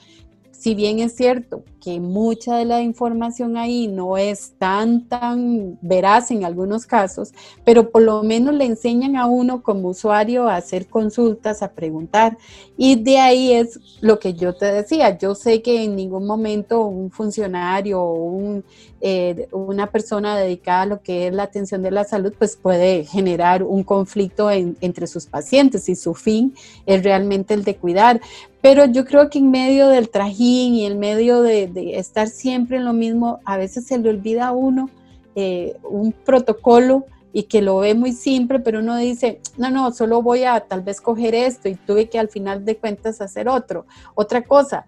si 0.52 0.76
bien 0.76 1.00
es 1.00 1.16
cierto 1.16 1.64
que 1.82 2.00
mucha 2.00 2.56
de 2.56 2.66
la 2.66 2.82
información 2.84 3.58
ahí 3.58 3.88
no 3.88 4.16
es 4.16 4.54
tan, 4.60 5.08
tan 5.08 5.80
veraz 5.82 6.30
en 6.30 6.46
algunos 6.46 6.86
casos, 6.86 7.34
pero 7.66 7.90
por 7.90 8.04
lo 8.04 8.22
menos 8.22 8.54
le 8.54 8.66
enseñan 8.66 9.16
a 9.16 9.26
uno 9.26 9.64
como 9.64 9.90
usuario 9.90 10.48
a 10.48 10.58
hacer 10.58 10.86
consultas, 10.88 11.64
a 11.64 11.72
preguntar. 11.72 12.38
Y 12.78 13.02
de 13.02 13.18
ahí 13.18 13.54
es 13.54 13.80
lo 14.02 14.20
que 14.20 14.36
yo 14.36 14.54
te 14.54 14.72
decía, 14.72 15.18
yo 15.18 15.34
sé 15.34 15.64
que 15.64 15.84
en 15.84 15.96
ningún 15.96 16.28
momento 16.28 16.86
un 16.86 17.10
funcionario 17.10 18.00
o 18.00 18.14
un, 18.26 18.64
eh, 19.04 19.48
una 19.52 19.88
persona 19.88 20.38
dedicada 20.38 20.84
a 20.84 20.86
lo 20.86 21.02
que 21.02 21.28
es 21.28 21.34
la 21.34 21.44
atención 21.44 21.82
de 21.82 21.90
la 21.90 22.04
salud, 22.04 22.34
pues 22.38 22.56
puede 22.56 23.04
generar 23.04 23.64
un 23.64 23.84
conflicto 23.84 24.52
entre 24.52 25.08
sus 25.08 25.26
pacientes 25.26 25.90
y 25.90 25.96
su 25.96 26.14
fin 26.14 26.54
es 26.86 27.04
realmente 27.04 27.56
el 27.56 27.64
de 27.64 27.76
cuidar. 27.76 28.22
Pero 28.62 28.86
yo 28.86 29.06
creo 29.06 29.30
que 29.32 29.40
en 29.40 29.50
medio 29.50 29.88
del 29.88 30.10
trajín 30.10 30.76
y 30.76 30.86
en 30.86 31.00
medio 31.00 31.42
de, 31.42 31.98
estar 31.98 32.28
siempre 32.28 32.78
en 32.78 32.86
lo 32.86 32.94
mismo, 32.94 33.40
a 33.44 33.58
veces 33.58 33.88
se 33.88 33.98
le 33.98 34.10
olvida 34.10 34.48
a 34.48 34.52
uno 34.52 34.90
eh, 35.34 35.76
un 35.84 36.12
protocolo 36.12 37.06
y 37.34 37.44
que 37.44 37.62
lo 37.62 37.78
ve 37.78 37.96
muy 37.96 38.12
simple, 38.12 38.60
pero 38.60 38.80
uno 38.80 38.98
dice, 38.98 39.40
no, 39.58 39.70
no, 39.70 39.92
solo 39.92 40.22
voy 40.22 40.44
a 40.44 40.60
tal 40.60 40.82
vez 40.82 41.02
coger 41.02 41.34
esto 41.34 41.70
y 41.70 41.76
tuve 41.76 42.10
que 42.10 42.20
al 42.20 42.30
final 42.30 42.66
de 42.66 42.78
cuentas 42.78 43.22
hacer 43.22 43.48
otro, 43.48 43.86
otra 44.16 44.44
cosa. 44.44 44.86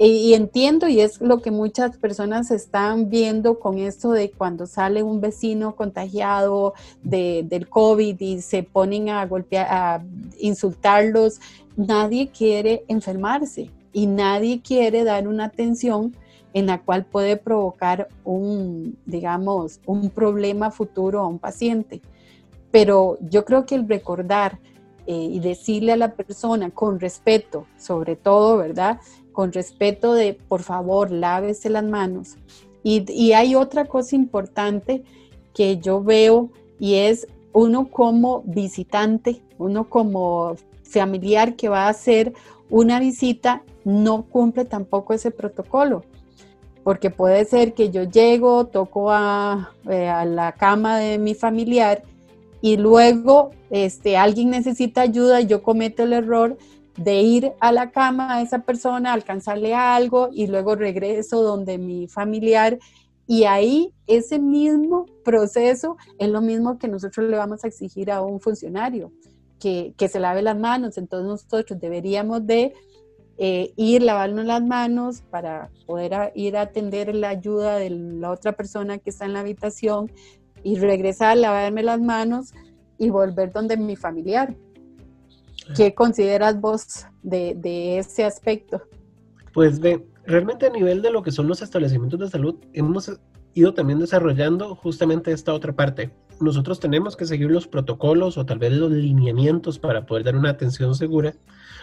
Y, 0.00 0.34
entiendo, 0.34 0.86
y 0.86 1.00
es 1.00 1.20
lo 1.20 1.42
que 1.42 1.50
muchas 1.50 1.96
personas 1.96 2.52
están 2.52 3.10
viendo 3.10 3.58
con 3.58 3.78
esto 3.78 4.12
de 4.12 4.30
cuando 4.30 4.66
sale 4.66 5.02
un 5.02 5.20
vecino 5.20 5.74
contagiado 5.74 6.74
de, 7.02 7.44
del 7.48 7.68
COVID 7.68 8.20
y 8.20 8.40
se 8.40 8.62
ponen 8.62 9.08
a 9.08 9.26
golpear, 9.26 9.66
a 9.68 10.04
insultarlos 10.38 11.40
nadie 11.78 12.28
quiere 12.28 12.84
enfermarse 12.88 13.70
y 13.92 14.06
nadie 14.06 14.60
quiere 14.60 15.04
dar 15.04 15.28
una 15.28 15.44
atención 15.46 16.14
en 16.52 16.66
la 16.66 16.82
cual 16.82 17.04
puede 17.04 17.36
provocar 17.36 18.08
un, 18.24 18.98
digamos, 19.06 19.80
un 19.86 20.10
problema 20.10 20.70
futuro 20.70 21.20
a 21.20 21.26
un 21.26 21.38
paciente. 21.38 22.02
Pero 22.70 23.16
yo 23.20 23.44
creo 23.44 23.64
que 23.64 23.76
el 23.76 23.88
recordar 23.88 24.58
eh, 25.06 25.14
y 25.14 25.40
decirle 25.40 25.92
a 25.92 25.96
la 25.96 26.12
persona 26.14 26.70
con 26.70 26.98
respeto, 26.98 27.66
sobre 27.78 28.16
todo, 28.16 28.56
¿verdad? 28.58 28.98
Con 29.38 29.52
respeto 29.52 30.14
de, 30.14 30.34
por 30.34 30.64
favor, 30.64 31.12
lávese 31.12 31.70
las 31.70 31.84
manos. 31.84 32.38
Y, 32.82 33.30
hay 33.34 33.54
otra 33.54 33.84
cosa 33.84 34.16
importante 34.16 35.04
que 35.54 35.78
yo 35.78 36.02
veo 36.02 36.50
y 36.80 36.94
es 36.94 37.28
uno 37.52 37.88
como 37.88 38.42
visitante, 38.46 39.40
uno 39.56 39.88
como 39.88 40.56
familiar 40.82 41.54
que 41.54 41.68
va 41.68 41.86
a 41.86 41.90
hacer 41.90 42.32
una 42.68 42.98
visita 42.98 43.62
no 43.84 44.24
cumple 44.24 44.64
tampoco 44.64 45.14
ese 45.14 45.30
protocolo. 45.30 46.02
Porque 46.82 47.10
puede 47.10 47.44
ser 47.44 47.74
que 47.74 47.90
yo 47.90 48.02
llego, 48.02 48.66
toco 48.66 49.12
a, 49.12 49.72
eh, 49.88 50.08
a 50.08 50.24
la 50.24 50.50
cama 50.50 50.98
de 50.98 51.16
mi 51.18 51.36
familiar 51.36 52.02
y 52.60 52.76
luego 52.76 53.52
este, 53.70 54.16
alguien 54.16 54.50
necesita 54.50 55.02
ayuda 55.02 55.40
y 55.40 55.46
yo 55.46 55.62
cometo 55.62 56.02
el 56.02 56.12
error 56.12 56.58
de 56.98 57.22
ir 57.22 57.52
a 57.60 57.72
la 57.72 57.90
cama 57.90 58.36
a 58.36 58.42
esa 58.42 58.60
persona, 58.60 59.12
alcanzarle 59.12 59.74
algo 59.74 60.28
y 60.32 60.46
luego 60.46 60.74
regreso 60.74 61.42
donde 61.42 61.78
mi 61.78 62.08
familiar 62.08 62.78
y 63.28 63.44
ahí 63.44 63.92
ese 64.06 64.38
mismo 64.38 65.04
proceso 65.22 65.98
es 66.18 66.30
lo 66.30 66.40
mismo 66.40 66.78
que 66.78 66.88
nosotros 66.88 67.28
le 67.28 67.36
vamos 67.36 67.62
a 67.62 67.68
exigir 67.68 68.10
a 68.10 68.22
un 68.22 68.40
funcionario 68.40 69.12
que, 69.60 69.94
se 69.98 70.18
lave 70.18 70.40
las 70.40 70.58
manos. 70.58 70.96
Entonces 70.96 71.28
nosotros 71.28 71.78
deberíamos 71.78 72.46
de 72.46 72.72
eh, 73.36 73.74
ir, 73.76 74.02
lavarnos 74.02 74.46
las 74.46 74.62
manos 74.62 75.20
para 75.30 75.70
poder 75.86 76.32
ir 76.34 76.56
a 76.56 76.62
atender 76.62 77.14
la 77.14 77.28
ayuda 77.28 77.76
de 77.76 77.90
la 77.90 78.30
otra 78.30 78.52
persona 78.52 78.96
que 78.96 79.10
está 79.10 79.26
en 79.26 79.34
la 79.34 79.40
habitación 79.40 80.10
y 80.62 80.76
regresar, 80.76 81.36
lavarme 81.36 81.82
las 81.82 82.00
manos 82.00 82.54
y 82.96 83.10
volver 83.10 83.52
donde 83.52 83.76
mi 83.76 83.94
familiar. 83.94 84.56
¿Qué 85.76 85.94
consideras 85.94 86.60
vos 86.60 87.06
de, 87.22 87.54
de 87.56 87.98
ese 87.98 88.24
aspecto? 88.24 88.82
Pues 89.52 89.80
ve, 89.80 90.06
realmente 90.24 90.66
a 90.66 90.70
nivel 90.70 91.02
de 91.02 91.10
lo 91.10 91.22
que 91.22 91.32
son 91.32 91.48
los 91.48 91.62
establecimientos 91.62 92.20
de 92.20 92.28
salud, 92.28 92.56
hemos 92.72 93.10
ido 93.54 93.74
también 93.74 93.98
desarrollando 93.98 94.74
justamente 94.74 95.32
esta 95.32 95.52
otra 95.52 95.74
parte. 95.74 96.10
Nosotros 96.40 96.78
tenemos 96.78 97.16
que 97.16 97.26
seguir 97.26 97.50
los 97.50 97.66
protocolos 97.66 98.38
o 98.38 98.46
tal 98.46 98.58
vez 98.58 98.72
los 98.72 98.90
lineamientos 98.90 99.78
para 99.78 100.06
poder 100.06 100.24
dar 100.24 100.36
una 100.36 100.50
atención 100.50 100.94
segura. 100.94 101.34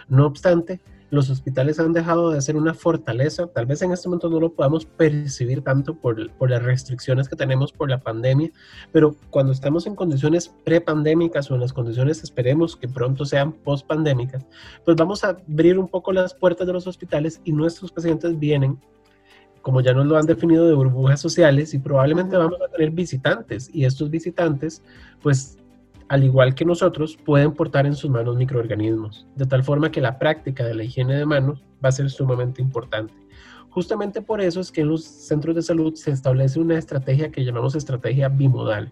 No 0.08 0.25
obstante, 0.25 0.80
los 1.09 1.29
hospitales 1.29 1.79
han 1.79 1.93
dejado 1.93 2.31
de 2.31 2.41
ser 2.41 2.55
una 2.55 2.74
fortaleza, 2.74 3.47
tal 3.47 3.65
vez 3.65 3.81
en 3.81 3.91
este 3.91 4.07
momento 4.07 4.29
no 4.29 4.39
lo 4.39 4.53
podamos 4.53 4.85
percibir 4.85 5.62
tanto 5.62 5.95
por, 5.95 6.31
por 6.31 6.50
las 6.50 6.63
restricciones 6.63 7.29
que 7.29 7.35
tenemos 7.35 7.71
por 7.71 7.89
la 7.89 8.00
pandemia, 8.00 8.51
pero 8.91 9.15
cuando 9.29 9.51
estamos 9.51 9.85
en 9.88 9.95
condiciones 9.95 10.53
prepandémicas 10.63 11.50
o 11.51 11.55
en 11.55 11.62
las 11.62 11.74
condiciones 11.74 12.24
esperemos 12.24 12.75
que 12.75 12.88
pronto 12.88 13.25
sean 13.25 13.53
post-pandémicas, 13.53 14.45
pues 14.83 14.97
vamos 14.97 15.24
a 15.24 15.38
abrir 15.47 15.77
un 15.77 15.88
poco 15.88 16.12
las 16.12 16.33
puertas 16.33 16.67
de 16.67 16.74
los 16.74 16.88
hospitales 16.88 17.41
y 17.43 17.51
nuestros 17.51 17.91
pacientes 17.91 18.38
vienen 18.38 18.79
como 19.65 19.81
ya 19.81 19.95
nos 19.95 20.05
lo 20.05 20.15
han 20.15 20.27
definido, 20.27 20.67
de 20.67 20.75
burbujas 20.75 21.19
sociales 21.19 21.74
y 21.74 21.79
probablemente 21.79 22.38
vamos 22.38 22.59
a 22.62 22.71
tener 22.71 22.91
visitantes. 22.91 23.67
Y 23.74 23.85
estos 23.85 24.12
visitantes, 24.12 24.83
pues 25.24 25.57
al 26.09 26.24
igual 26.24 26.55
que 26.55 26.65
nosotros, 26.65 27.17
pueden 27.25 27.53
portar 27.53 27.85
en 27.85 27.95
sus 27.95 28.09
manos 28.09 28.35
microorganismos, 28.35 29.27
de 29.35 29.45
tal 29.45 29.63
forma 29.63 29.91
que 29.91 30.01
la 30.01 30.19
práctica 30.19 30.63
de 30.63 30.75
la 30.75 30.83
higiene 30.83 31.15
de 31.15 31.25
manos 31.25 31.63
va 31.83 31.89
a 31.89 31.93
ser 31.93 32.09
sumamente 32.09 32.62
importante. 32.62 33.13
Justamente 33.69 34.21
por 34.21 34.39
eso 34.39 34.59
es 34.62 34.71
que 34.71 34.81
en 34.81 34.89
los 34.89 35.03
centros 35.03 35.55
de 35.55 35.62
salud 35.62 35.93
se 35.95 36.12
establece 36.12 36.59
una 36.59 36.77
estrategia 36.77 37.31
que 37.31 37.43
llamamos 37.43 37.75
estrategia 37.75 38.29
bimodal. 38.29 38.91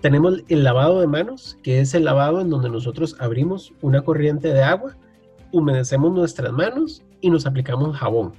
Tenemos 0.00 0.42
el 0.48 0.64
lavado 0.64 1.00
de 1.00 1.06
manos, 1.06 1.58
que 1.62 1.80
es 1.80 1.94
el 1.94 2.04
lavado 2.04 2.40
en 2.40 2.48
donde 2.48 2.70
nosotros 2.70 3.16
abrimos 3.18 3.72
una 3.82 4.02
corriente 4.02 4.48
de 4.48 4.62
agua, 4.62 4.96
humedecemos 5.52 6.12
nuestras 6.12 6.52
manos 6.52 7.02
y 7.20 7.28
nos 7.28 7.44
aplicamos 7.44 7.96
jabón 7.96 8.32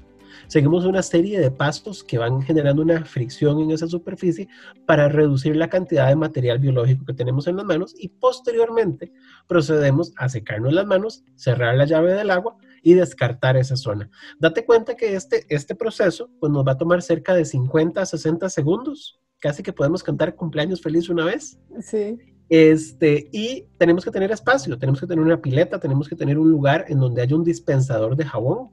seguimos 0.47 0.85
una 0.85 1.01
serie 1.01 1.39
de 1.39 1.51
pasos 1.51 2.03
que 2.03 2.17
van 2.17 2.41
generando 2.41 2.81
una 2.81 3.03
fricción 3.05 3.59
en 3.59 3.71
esa 3.71 3.88
superficie 3.88 4.47
para 4.85 5.09
reducir 5.09 5.55
la 5.55 5.69
cantidad 5.69 6.07
de 6.07 6.15
material 6.15 6.59
biológico 6.59 7.05
que 7.05 7.13
tenemos 7.13 7.47
en 7.47 7.57
las 7.57 7.65
manos 7.65 7.93
y 7.97 8.09
posteriormente 8.09 9.12
procedemos 9.47 10.13
a 10.17 10.29
secarnos 10.29 10.73
las 10.73 10.85
manos, 10.85 11.23
cerrar 11.35 11.75
la 11.75 11.85
llave 11.85 12.13
del 12.13 12.31
agua 12.31 12.57
y 12.81 12.93
descartar 12.93 13.57
esa 13.57 13.77
zona. 13.77 14.09
Date 14.39 14.65
cuenta 14.65 14.95
que 14.95 15.15
este, 15.15 15.45
este 15.50 15.73
proceso 15.73 16.29
pues, 16.39 16.51
nos 16.51 16.67
va 16.67 16.73
a 16.73 16.77
tomar 16.77 17.01
cerca 17.01 17.33
de 17.33 17.45
50 17.45 18.01
a 18.01 18.05
60 18.05 18.50
segundos, 18.50 19.19
casi 19.39 19.63
que 19.63 19.73
podemos 19.73 20.03
cantar 20.03 20.35
cumpleaños 20.35 20.81
feliz 20.81 21.09
una 21.09 21.25
vez. 21.25 21.57
Sí. 21.81 22.17
Este, 22.50 23.29
y 23.31 23.65
tenemos 23.77 24.03
que 24.03 24.12
tener 24.12 24.31
espacio, 24.31 24.77
tenemos 24.77 25.00
que 25.00 25.07
tener 25.07 25.23
una 25.23 25.41
pileta, 25.41 25.79
tenemos 25.79 26.07
que 26.07 26.15
tener 26.15 26.38
un 26.38 26.51
lugar 26.51 26.85
en 26.89 27.00
donde 27.00 27.21
haya 27.21 27.35
un 27.35 27.43
dispensador 27.43 28.15
de 28.15 28.25
jabón 28.25 28.69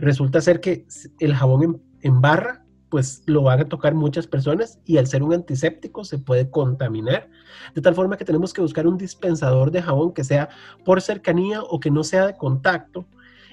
Resulta 0.00 0.40
ser 0.40 0.60
que 0.60 0.86
el 1.18 1.34
jabón 1.34 1.82
en, 2.00 2.20
barra, 2.22 2.64
pues 2.88 3.22
lo 3.26 3.42
van 3.42 3.60
a 3.60 3.68
tocar 3.68 3.94
muchas 3.94 4.26
personas 4.26 4.80
y 4.86 4.96
al 4.96 5.06
ser 5.06 5.22
un 5.22 5.34
antiséptico 5.34 6.04
se 6.04 6.18
puede 6.18 6.48
contaminar. 6.48 7.28
De 7.74 7.82
tal 7.82 7.94
forma 7.94 8.16
que 8.16 8.24
tenemos 8.24 8.54
que 8.54 8.62
buscar 8.62 8.86
un 8.86 8.96
dispensador 8.96 9.70
de 9.70 9.82
jabón 9.82 10.14
que 10.14 10.24
sea 10.24 10.48
por 10.86 11.02
cercanía 11.02 11.62
o 11.62 11.80
que 11.80 11.90
no 11.90 12.02
sea 12.02 12.28
de 12.28 12.36
contacto. 12.38 13.06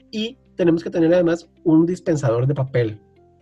Y 0.09 0.37
tenemos 0.55 0.85
que 0.85 0.89
tener 0.89 1.13
además 1.13 1.49
un 1.65 1.85
dispensador 1.85 2.47
de 2.47 2.55
papel 2.55 3.01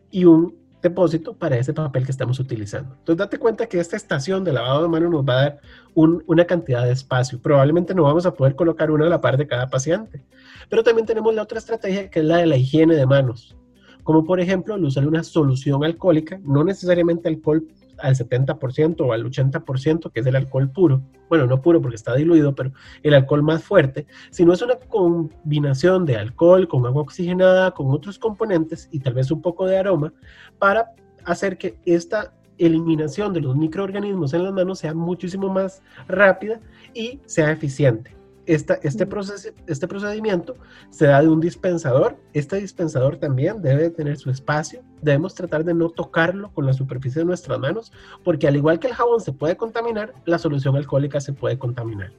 y 0.10 0.26
un 0.26 0.65
depósito 0.90 1.34
para 1.34 1.58
ese 1.58 1.74
papel 1.74 2.06
que 2.06 2.12
estamos 2.12 2.40
utilizando. 2.40 2.96
Entonces, 3.00 3.18
date 3.18 3.38
cuenta 3.38 3.66
que 3.66 3.80
esta 3.80 3.96
estación 3.96 4.44
de 4.44 4.54
lavado 4.54 4.84
de 4.84 4.90
manos 4.90 5.12
nos 5.12 5.26
va 5.26 5.34
a 5.34 5.42
dar 5.42 5.60
una 5.96 6.46
cantidad 6.46 6.84
de 6.86 6.92
espacio. 6.92 7.40
Probablemente 7.42 7.96
no 7.96 8.04
vamos 8.04 8.26
a 8.26 8.34
poder 8.34 8.56
colocar 8.56 8.92
una 8.92 9.08
a 9.08 9.10
la 9.10 9.22
par 9.22 9.38
de 9.38 9.48
cada 9.48 9.68
paciente. 9.68 10.24
Pero 10.70 10.84
también 10.84 11.06
tenemos 11.06 11.34
la 11.34 11.44
otra 11.44 11.58
estrategia 11.58 12.10
que 12.10 12.20
es 12.20 12.26
la 12.26 12.38
de 12.38 12.46
la 12.46 12.58
higiene 12.58 12.96
de 12.96 13.06
manos. 13.06 13.56
Como 14.04 14.24
por 14.24 14.40
ejemplo, 14.40 14.76
el 14.76 14.86
usar 14.86 15.08
una 15.08 15.24
solución 15.24 15.84
alcohólica, 15.84 16.40
no 16.44 16.64
necesariamente 16.64 17.28
alcohol 17.28 17.68
al 18.00 18.16
70% 18.16 19.02
o 19.02 19.14
al 19.14 19.24
80%, 19.26 20.12
que 20.12 20.20
es 20.20 20.26
el 20.26 20.36
alcohol 20.36 20.70
puro, 20.72 21.02
bueno, 21.30 21.48
no 21.48 21.62
puro 21.62 21.82
porque 21.82 21.96
está 21.96 22.16
diluido, 22.16 22.56
pero 22.56 22.72
el 23.04 23.14
alcohol 23.14 23.44
más 23.44 23.64
fuerte, 23.64 24.08
sino 24.30 24.54
es 24.54 24.62
una 24.62 24.76
combinación 24.76 26.06
de 26.06 26.18
alcohol 26.18 26.68
con 26.68 26.86
agua 26.86 27.02
oxigenada, 27.02 27.72
con 27.72 27.92
otros 27.92 28.20
componentes 28.20 28.90
y 28.92 29.00
tal 29.00 29.14
vez 29.14 29.32
un 29.32 29.42
poco 29.42 29.66
de 29.66 29.78
aroma 29.78 30.14
para 30.60 30.92
hacer 31.26 31.58
que 31.58 31.80
esta 31.86 32.34
eliminación 32.58 33.34
de 33.34 33.42
los 33.42 33.56
microorganismos 33.56 34.34
en 34.34 34.44
las 34.44 34.54
manos 34.54 34.80
sea 34.80 34.94
muchísimo 34.94 35.50
más 35.50 35.82
rápida 36.08 36.60
y 36.94 37.20
sea 37.26 37.52
eficiente 37.52 38.16
este, 38.46 39.06
proceso, 39.06 39.50
este 39.68 39.88
procedimiento 39.88 40.56
se 40.90 41.08
da 41.08 41.22
de 41.22 41.30
un 41.30 41.40
dispensador. 41.40 42.18
Este 42.34 42.58
dispensador 42.58 43.18
también 43.18 43.62
debe 43.62 43.90
tener 43.90 44.18
su 44.18 44.30
espacio. 44.30 44.82
Debemos 45.02 45.36
tratar 45.36 45.64
de 45.64 45.74
no 45.74 45.90
tocarlo 45.90 46.52
con 46.54 46.66
la 46.66 46.74
superficie 46.74 47.20
de 47.20 47.26
nuestras 47.26 47.60
manos, 47.60 47.92
porque 48.24 48.48
al 48.48 48.56
igual 48.56 48.80
que 48.80 48.88
el 48.88 48.94
jabón 48.94 49.22
se 49.22 49.32
puede 49.32 49.58
contaminar, 49.58 50.14
la 50.26 50.38
solución 50.38 50.76
alcohólica 50.76 51.20
se 51.20 51.34
puede 51.34 51.58
contaminar. 51.58 52.12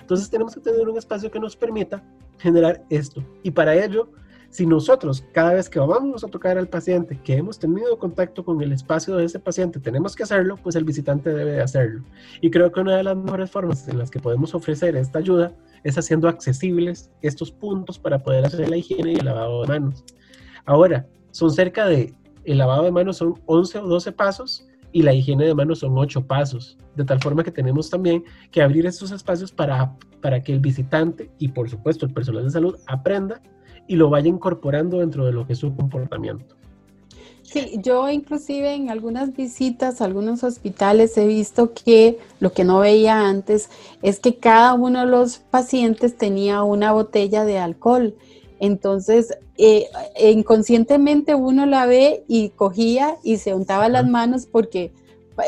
Entonces 0.00 0.30
tenemos 0.30 0.54
que 0.54 0.60
tener 0.60 0.88
un 0.88 0.98
espacio 0.98 1.30
que 1.30 1.40
nos 1.40 1.56
permita 1.56 2.02
generar 2.38 2.82
esto. 2.90 3.22
Y 3.42 3.50
para 3.50 3.74
ello 3.74 4.10
Si 4.54 4.66
nosotros, 4.66 5.24
cada 5.32 5.54
vez 5.54 5.68
que 5.68 5.80
vamos 5.80 6.22
a 6.22 6.28
tocar 6.28 6.56
al 6.56 6.68
paciente, 6.68 7.18
que 7.24 7.34
hemos 7.34 7.58
tenido 7.58 7.98
contacto 7.98 8.44
con 8.44 8.62
el 8.62 8.70
espacio 8.70 9.16
de 9.16 9.24
ese 9.24 9.40
paciente, 9.40 9.80
tenemos 9.80 10.14
que 10.14 10.22
hacerlo, 10.22 10.56
pues 10.62 10.76
el 10.76 10.84
visitante 10.84 11.30
debe 11.30 11.54
de 11.54 11.60
hacerlo. 11.60 12.04
Y 12.40 12.52
creo 12.52 12.70
que 12.70 12.78
una 12.78 12.96
de 12.96 13.02
las 13.02 13.16
mejores 13.16 13.50
formas 13.50 13.88
en 13.88 13.98
las 13.98 14.12
que 14.12 14.20
podemos 14.20 14.54
ofrecer 14.54 14.94
esta 14.94 15.18
ayuda 15.18 15.52
es 15.82 15.98
haciendo 15.98 16.28
accesibles 16.28 17.10
estos 17.20 17.50
puntos 17.50 17.98
para 17.98 18.20
poder 18.20 18.46
hacer 18.46 18.68
la 18.68 18.76
higiene 18.76 19.14
y 19.14 19.16
el 19.16 19.24
lavado 19.24 19.62
de 19.62 19.66
manos. 19.66 20.04
Ahora, 20.66 21.04
son 21.32 21.50
cerca 21.50 21.86
de, 21.88 22.14
el 22.44 22.58
lavado 22.58 22.84
de 22.84 22.92
manos 22.92 23.16
son 23.16 23.34
11 23.46 23.78
o 23.78 23.88
12 23.88 24.12
pasos 24.12 24.68
y 24.92 25.02
la 25.02 25.12
higiene 25.12 25.46
de 25.46 25.54
manos 25.56 25.80
son 25.80 25.98
8 25.98 26.28
pasos, 26.28 26.78
de 26.94 27.04
tal 27.04 27.20
forma 27.20 27.42
que 27.42 27.50
tenemos 27.50 27.90
también 27.90 28.22
que 28.52 28.62
abrir 28.62 28.86
estos 28.86 29.10
espacios 29.10 29.50
para, 29.50 29.96
para 30.22 30.40
que 30.44 30.52
el 30.52 30.60
visitante 30.60 31.28
y 31.40 31.48
por 31.48 31.68
supuesto 31.68 32.06
el 32.06 32.14
personal 32.14 32.44
de 32.44 32.50
salud 32.52 32.76
aprenda 32.86 33.42
y 33.86 33.96
lo 33.96 34.10
vaya 34.10 34.28
incorporando 34.28 35.00
dentro 35.00 35.26
de 35.26 35.32
lo 35.32 35.46
que 35.46 35.54
es 35.54 35.58
su 35.58 35.74
comportamiento. 35.74 36.56
Sí, 37.42 37.78
yo 37.82 38.10
inclusive 38.10 38.74
en 38.74 38.90
algunas 38.90 39.36
visitas 39.36 40.00
a 40.00 40.06
algunos 40.06 40.42
hospitales 40.42 41.16
he 41.18 41.26
visto 41.26 41.72
que 41.72 42.18
lo 42.40 42.52
que 42.52 42.64
no 42.64 42.80
veía 42.80 43.28
antes 43.28 43.70
es 44.02 44.18
que 44.18 44.36
cada 44.36 44.74
uno 44.74 45.00
de 45.00 45.06
los 45.06 45.38
pacientes 45.38 46.16
tenía 46.16 46.64
una 46.64 46.90
botella 46.90 47.44
de 47.44 47.58
alcohol. 47.58 48.16
Entonces, 48.58 49.38
eh, 49.56 49.86
inconscientemente 50.18 51.34
uno 51.34 51.64
la 51.66 51.86
ve 51.86 52.24
y 52.26 52.48
cogía 52.48 53.18
y 53.22 53.36
se 53.36 53.54
untaba 53.54 53.88
las 53.88 54.08
manos 54.08 54.46
porque, 54.46 54.92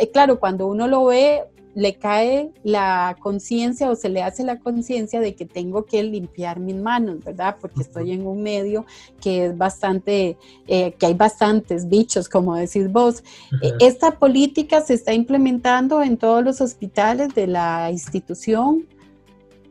eh, 0.00 0.10
claro, 0.12 0.38
cuando 0.38 0.68
uno 0.68 0.86
lo 0.86 1.06
ve, 1.06 1.42
le 1.76 1.94
cae 1.96 2.50
la 2.64 3.16
conciencia 3.20 3.90
o 3.90 3.94
se 3.94 4.08
le 4.08 4.22
hace 4.22 4.42
la 4.44 4.58
conciencia 4.58 5.20
de 5.20 5.34
que 5.34 5.44
tengo 5.44 5.84
que 5.84 6.02
limpiar 6.02 6.58
mis 6.58 6.74
manos, 6.74 7.22
¿verdad? 7.22 7.58
Porque 7.60 7.82
estoy 7.82 8.12
en 8.12 8.26
un 8.26 8.42
medio 8.42 8.86
que 9.20 9.44
es 9.44 9.58
bastante, 9.58 10.38
eh, 10.66 10.92
que 10.92 11.04
hay 11.04 11.12
bastantes 11.12 11.86
bichos, 11.86 12.30
como 12.30 12.56
decís 12.56 12.90
vos. 12.90 13.22
Eh, 13.60 13.72
¿Esta 13.80 14.18
política 14.18 14.80
se 14.80 14.94
está 14.94 15.12
implementando 15.12 16.02
en 16.02 16.16
todos 16.16 16.42
los 16.42 16.62
hospitales 16.62 17.34
de 17.34 17.46
la 17.46 17.90
institución 17.90 18.86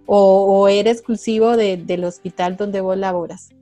o, 0.05 0.67
era 0.67 0.91
exclusivo 0.91 1.57
del 1.57 2.03
hospital 2.03 2.55
donde 2.55 2.81
vos 2.81 2.97
laboras? 2.97 3.54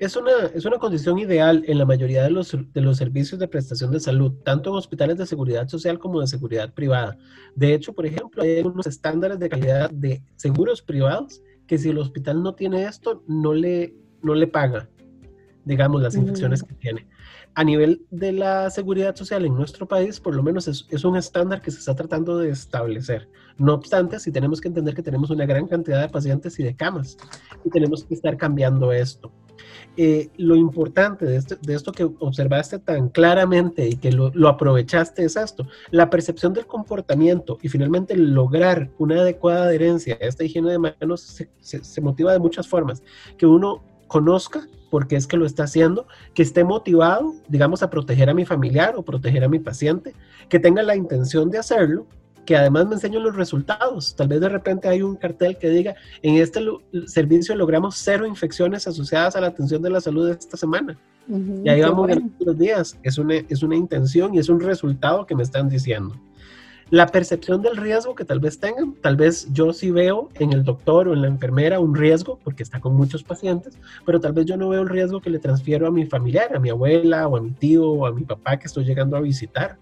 Es 0.00 0.16
una, 0.16 0.30
es 0.54 0.64
una 0.64 0.78
condición 0.78 1.18
ideal 1.18 1.62
en 1.66 1.76
la 1.76 1.84
mayoría 1.84 2.22
de 2.22 2.30
los, 2.30 2.56
de 2.72 2.80
los 2.80 2.96
servicios 2.96 3.38
de 3.38 3.46
prestación 3.46 3.92
de 3.92 4.00
salud, 4.00 4.32
tanto 4.44 4.70
en 4.70 4.76
hospitales 4.76 5.18
de 5.18 5.26
seguridad 5.26 5.68
social 5.68 5.98
como 5.98 6.22
de 6.22 6.26
seguridad 6.26 6.72
privada. 6.72 7.18
De 7.54 7.74
hecho, 7.74 7.92
por 7.92 8.06
ejemplo, 8.06 8.42
hay 8.42 8.60
unos 8.60 8.86
estándares 8.86 9.38
de 9.38 9.50
calidad 9.50 9.90
de 9.90 10.22
seguros 10.36 10.80
privados 10.80 11.42
que 11.66 11.76
si 11.76 11.90
el 11.90 11.98
hospital 11.98 12.42
no 12.42 12.54
tiene 12.54 12.84
esto, 12.84 13.22
no 13.26 13.52
le, 13.52 13.94
no 14.22 14.34
le 14.34 14.46
paga, 14.46 14.88
digamos, 15.66 16.00
las 16.00 16.14
infecciones 16.14 16.62
que 16.62 16.72
tiene. 16.76 17.06
A 17.54 17.62
nivel 17.62 18.06
de 18.10 18.32
la 18.32 18.70
seguridad 18.70 19.14
social 19.14 19.44
en 19.44 19.54
nuestro 19.54 19.86
país, 19.86 20.18
por 20.18 20.34
lo 20.34 20.42
menos 20.42 20.66
es, 20.66 20.86
es, 20.88 21.04
un 21.04 21.18
estándar 21.18 21.60
que 21.60 21.70
se 21.70 21.78
está 21.78 21.94
tratando 21.94 22.38
de 22.38 22.48
establecer. 22.48 23.28
No 23.58 23.74
obstante, 23.74 24.18
sí 24.18 24.32
tenemos 24.32 24.62
que 24.62 24.68
entender 24.68 24.94
que 24.94 25.02
tenemos 25.02 25.28
una 25.28 25.44
gran 25.44 25.66
cantidad 25.66 26.00
de 26.00 26.08
pacientes 26.08 26.58
y 26.58 26.62
de 26.62 26.74
camas 26.74 27.18
y 27.66 27.68
tenemos 27.68 28.02
que 28.02 28.14
estar 28.14 28.38
cambiando 28.38 28.92
esto. 28.92 29.30
Eh, 29.96 30.30
lo 30.36 30.56
importante 30.56 31.26
de 31.26 31.40
de 31.40 31.74
esto, 31.74 31.92
que 31.92 32.04
observaste 32.04 32.78
tan 32.78 33.08
claramente 33.08 33.88
y 33.88 33.96
que 33.96 34.12
lo, 34.12 34.48
aprovechaste 34.48 35.24
es 35.24 35.36
esto, 35.36 35.66
la 35.90 36.08
percepción 36.08 36.52
del 36.52 36.66
comportamiento 36.66 37.58
y 37.60 37.68
finalmente 37.68 38.16
lograr 38.16 38.90
una 38.98 39.20
adecuada 39.20 39.64
adherencia 39.64 40.16
a 40.20 40.24
esta 40.24 40.44
higiene 40.44 40.70
de 40.70 40.78
manos 40.78 41.20
se, 41.20 41.50
se 41.60 42.00
motiva 42.00 42.32
de 42.32 42.38
muchas 42.38 42.68
formas. 42.68 43.02
Que 43.36 43.46
uno 43.46 43.82
conozca 44.06 44.66
por 44.90 45.06
qué 45.06 45.16
es 45.16 45.26
que 45.26 45.36
lo 45.36 45.46
está 45.46 45.64
haciendo, 45.64 46.06
que 46.34 46.42
esté 46.42 46.64
motivado, 46.64 47.34
digamos, 47.48 47.82
a 47.82 47.90
proteger 47.90 48.28
a 48.28 48.34
mi 48.34 48.44
familiar 48.44 48.94
o 48.96 49.02
proteger 49.02 49.44
a 49.44 49.48
mi 49.48 49.60
paciente, 49.60 50.14
que 50.48 50.58
tenga 50.58 50.82
la 50.82 50.96
intención 50.96 51.50
de 51.50 51.58
hacerlo 51.58 52.06
que 52.44 52.56
además 52.56 52.86
me 52.86 52.94
enseñen 52.94 53.22
los 53.22 53.36
resultados. 53.36 54.14
Tal 54.16 54.28
vez 54.28 54.40
de 54.40 54.48
repente 54.48 54.88
hay 54.88 55.02
un 55.02 55.16
cartel 55.16 55.56
que 55.58 55.68
diga, 55.68 55.94
en 56.22 56.36
este 56.36 56.60
servicio 57.06 57.54
logramos 57.54 57.96
cero 57.96 58.26
infecciones 58.26 58.86
asociadas 58.86 59.36
a 59.36 59.40
la 59.40 59.48
atención 59.48 59.82
de 59.82 59.90
la 59.90 60.00
salud 60.00 60.28
esta 60.30 60.56
semana. 60.56 60.98
y 61.28 61.68
ahí 61.68 61.80
vamos 61.80 62.06
bueno. 62.06 62.30
los 62.40 62.58
días. 62.58 62.98
Es 63.02 63.18
una, 63.18 63.36
es 63.36 63.62
una 63.62 63.76
intención 63.76 64.34
y 64.34 64.38
es 64.38 64.48
un 64.48 64.60
resultado 64.60 65.26
que 65.26 65.34
me 65.34 65.42
están 65.42 65.68
diciendo. 65.68 66.14
La 66.90 67.06
percepción 67.06 67.62
del 67.62 67.76
riesgo 67.76 68.16
que 68.16 68.24
tal 68.24 68.40
vez 68.40 68.58
tengan, 68.58 68.94
tal 68.94 69.14
vez 69.14 69.46
yo 69.52 69.72
sí 69.72 69.92
veo 69.92 70.28
en 70.34 70.52
el 70.52 70.64
doctor 70.64 71.06
o 71.06 71.12
en 71.12 71.22
la 71.22 71.28
enfermera 71.28 71.78
un 71.78 71.94
riesgo 71.94 72.40
porque 72.42 72.64
está 72.64 72.80
con 72.80 72.96
muchos 72.96 73.22
pacientes, 73.22 73.78
pero 74.04 74.18
tal 74.18 74.32
vez 74.32 74.46
yo 74.46 74.56
no 74.56 74.68
veo 74.70 74.82
el 74.82 74.88
riesgo 74.88 75.20
que 75.20 75.30
le 75.30 75.38
transfiero 75.38 75.86
a 75.86 75.92
mi 75.92 76.04
familiar, 76.04 76.56
a 76.56 76.58
mi 76.58 76.68
abuela 76.68 77.28
o 77.28 77.36
a 77.36 77.40
mi 77.40 77.52
tío 77.52 77.88
o 77.88 78.06
a 78.06 78.12
mi 78.12 78.22
papá 78.22 78.58
que 78.58 78.66
estoy 78.66 78.84
llegando 78.84 79.16
a 79.16 79.20
visitar. 79.20 79.78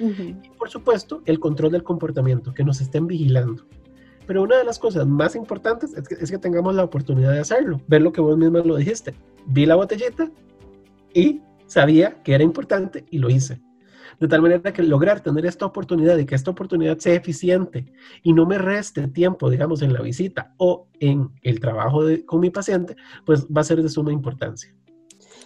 Y 0.00 0.50
por 0.58 0.70
supuesto, 0.70 1.22
el 1.26 1.38
control 1.38 1.72
del 1.72 1.82
comportamiento, 1.82 2.52
que 2.52 2.64
nos 2.64 2.80
estén 2.80 3.06
vigilando. 3.06 3.64
Pero 4.26 4.42
una 4.42 4.56
de 4.56 4.64
las 4.64 4.78
cosas 4.78 5.06
más 5.06 5.36
importantes 5.36 5.94
es 5.94 6.30
que, 6.30 6.38
tengamos 6.38 6.74
la 6.74 6.84
oportunidad 6.84 7.32
de 7.32 7.40
hacerlo, 7.40 7.80
ver 7.86 8.02
lo 8.02 8.12
que 8.12 8.20
vos 8.20 8.36
misma 8.36 8.60
lo 8.60 8.76
dijiste. 8.76 9.14
Vi 9.46 9.66
la 9.66 9.76
botellita 9.76 10.30
y 11.12 11.42
sabía 11.66 12.22
que 12.22 12.34
era 12.34 12.42
importante 12.42 13.04
y 13.10 13.18
lo 13.18 13.28
hice. 13.28 13.60
De 14.20 14.28
tal 14.28 14.42
manera 14.42 14.72
que 14.72 14.82
lograr 14.82 15.20
tener 15.20 15.44
esta 15.44 15.66
oportunidad 15.66 16.16
y 16.18 16.24
que 16.24 16.34
esta 16.34 16.50
oportunidad 16.50 16.98
sea 16.98 17.14
eficiente 17.14 17.92
y 18.22 18.32
no 18.32 18.46
me 18.46 18.58
reste 18.58 19.08
tiempo, 19.08 19.50
digamos, 19.50 19.82
en 19.82 19.92
la 19.92 20.00
visita 20.00 20.54
o 20.56 20.88
en 21.00 21.30
el 21.42 21.60
trabajo 21.60 22.02
con 22.24 22.40
mi 22.40 22.50
paciente, 22.50 22.96
pues 23.26 23.46
va 23.46 23.60
a 23.60 23.64
ser 23.64 23.82
de 23.82 23.88
suma 23.88 24.12
importancia. 24.12 24.74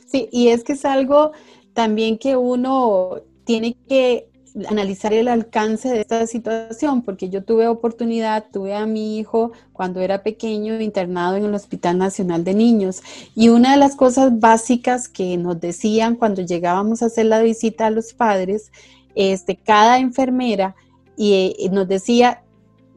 Sí, 0.07 0.29
y 0.31 0.49
es 0.49 0.65
que 0.65 0.75
es 0.75 0.85
algo 0.85 1.33
también 1.73 2.19
que 2.19 2.37
uno 2.37 3.23
tiene 3.45 3.77
que 3.89 4.29
analizar 4.69 5.13
el 5.13 5.29
alcance 5.29 5.89
de 5.89 6.01
esta 6.01 6.27
situación, 6.27 7.03
porque 7.03 7.29
yo 7.29 7.45
tuve 7.45 7.69
oportunidad, 7.69 8.47
tuve 8.53 8.75
a 8.75 8.87
mi 8.87 9.19
hijo 9.19 9.53
cuando 9.73 10.01
era 10.01 10.23
pequeño 10.23 10.81
internado 10.81 11.37
en 11.37 11.45
el 11.45 11.55
Hospital 11.55 11.99
Nacional 11.99 12.45
de 12.45 12.55
Niños 12.55 13.03
y 13.35 13.49
una 13.51 13.73
de 13.73 13.77
las 13.77 13.97
cosas 13.97 14.39
básicas 14.41 15.09
que 15.09 15.37
nos 15.37 15.61
decían 15.61 16.17
cuando 16.17 16.43
llegábamos 16.43 17.03
a 17.03 17.07
hacer 17.07 17.27
la 17.27 17.41
visita 17.41 17.87
a 17.87 17.91
los 17.91 18.13
padres, 18.13 18.73
este, 19.15 19.57
cada 19.57 19.99
enfermera 19.99 20.75
y, 21.17 21.55
y 21.59 21.69
nos 21.69 21.89
decía, 21.89 22.43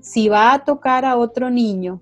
si 0.01 0.29
va 0.29 0.53
a 0.53 0.63
tocar 0.63 1.05
a 1.05 1.17
otro 1.17 1.49
niño, 1.49 2.01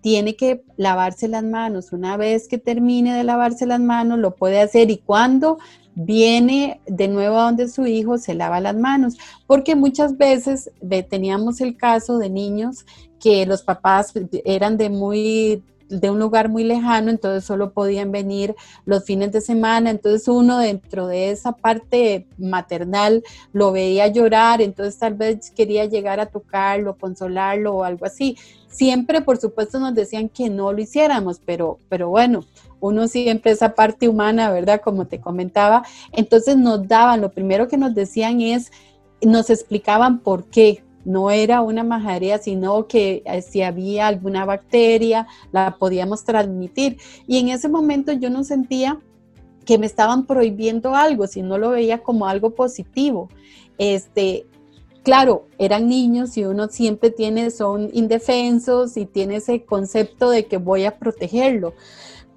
tiene 0.00 0.36
que 0.36 0.62
lavarse 0.76 1.28
las 1.28 1.44
manos. 1.44 1.92
Una 1.92 2.18
vez 2.18 2.46
que 2.46 2.58
termine 2.58 3.14
de 3.14 3.24
lavarse 3.24 3.64
las 3.64 3.80
manos, 3.80 4.18
lo 4.18 4.34
puede 4.34 4.60
hacer 4.60 4.90
y 4.90 4.98
cuando 4.98 5.56
viene 5.94 6.80
de 6.86 7.08
nuevo 7.08 7.38
a 7.38 7.44
donde 7.44 7.68
su 7.68 7.86
hijo, 7.86 8.18
se 8.18 8.34
lava 8.34 8.60
las 8.60 8.76
manos, 8.76 9.16
porque 9.46 9.74
muchas 9.74 10.16
veces 10.16 10.70
teníamos 11.08 11.60
el 11.60 11.76
caso 11.76 12.18
de 12.18 12.30
niños 12.30 12.84
que 13.20 13.46
los 13.46 13.62
papás 13.62 14.12
eran 14.44 14.76
de 14.76 14.90
muy 14.90 15.62
de 16.00 16.10
un 16.10 16.18
lugar 16.18 16.48
muy 16.48 16.64
lejano, 16.64 17.10
entonces 17.10 17.44
solo 17.44 17.72
podían 17.72 18.12
venir 18.12 18.54
los 18.84 19.04
fines 19.04 19.32
de 19.32 19.40
semana, 19.40 19.90
entonces 19.90 20.28
uno 20.28 20.58
dentro 20.58 21.06
de 21.06 21.30
esa 21.30 21.52
parte 21.52 22.26
maternal 22.38 23.22
lo 23.52 23.72
veía 23.72 24.06
llorar, 24.08 24.60
entonces 24.62 24.98
tal 24.98 25.14
vez 25.14 25.50
quería 25.50 25.86
llegar 25.86 26.20
a 26.20 26.26
tocarlo, 26.26 26.96
consolarlo 26.96 27.74
o 27.74 27.84
algo 27.84 28.06
así. 28.06 28.36
Siempre, 28.68 29.20
por 29.20 29.38
supuesto, 29.38 29.78
nos 29.78 29.94
decían 29.94 30.28
que 30.28 30.50
no 30.50 30.72
lo 30.72 30.80
hiciéramos, 30.80 31.40
pero, 31.44 31.78
pero 31.88 32.08
bueno, 32.08 32.44
uno 32.80 33.08
siempre 33.08 33.52
esa 33.52 33.74
parte 33.74 34.08
humana, 34.08 34.50
¿verdad? 34.50 34.80
Como 34.82 35.06
te 35.06 35.20
comentaba, 35.20 35.84
entonces 36.12 36.56
nos 36.56 36.86
daban, 36.86 37.20
lo 37.20 37.30
primero 37.30 37.68
que 37.68 37.78
nos 37.78 37.94
decían 37.94 38.40
es, 38.40 38.70
nos 39.22 39.48
explicaban 39.48 40.18
por 40.18 40.44
qué, 40.44 40.83
no 41.04 41.30
era 41.30 41.60
una 41.60 41.84
majadería, 41.84 42.38
sino 42.38 42.86
que 42.86 43.22
eh, 43.24 43.42
si 43.42 43.62
había 43.62 44.06
alguna 44.06 44.44
bacteria, 44.44 45.26
la 45.52 45.76
podíamos 45.78 46.24
transmitir. 46.24 46.98
Y 47.26 47.38
en 47.38 47.48
ese 47.48 47.68
momento 47.68 48.12
yo 48.12 48.30
no 48.30 48.44
sentía 48.44 48.98
que 49.64 49.78
me 49.78 49.86
estaban 49.86 50.26
prohibiendo 50.26 50.94
algo, 50.94 51.26
sino 51.26 51.58
lo 51.58 51.70
veía 51.70 52.02
como 52.02 52.26
algo 52.26 52.50
positivo. 52.50 53.28
Este, 53.78 54.46
claro, 55.02 55.46
eran 55.58 55.88
niños 55.88 56.36
y 56.36 56.44
uno 56.44 56.68
siempre 56.68 57.10
tiene, 57.10 57.50
son 57.50 57.90
indefensos 57.92 58.96
y 58.96 59.06
tiene 59.06 59.36
ese 59.36 59.64
concepto 59.64 60.30
de 60.30 60.46
que 60.46 60.56
voy 60.58 60.84
a 60.84 60.98
protegerlo. 60.98 61.74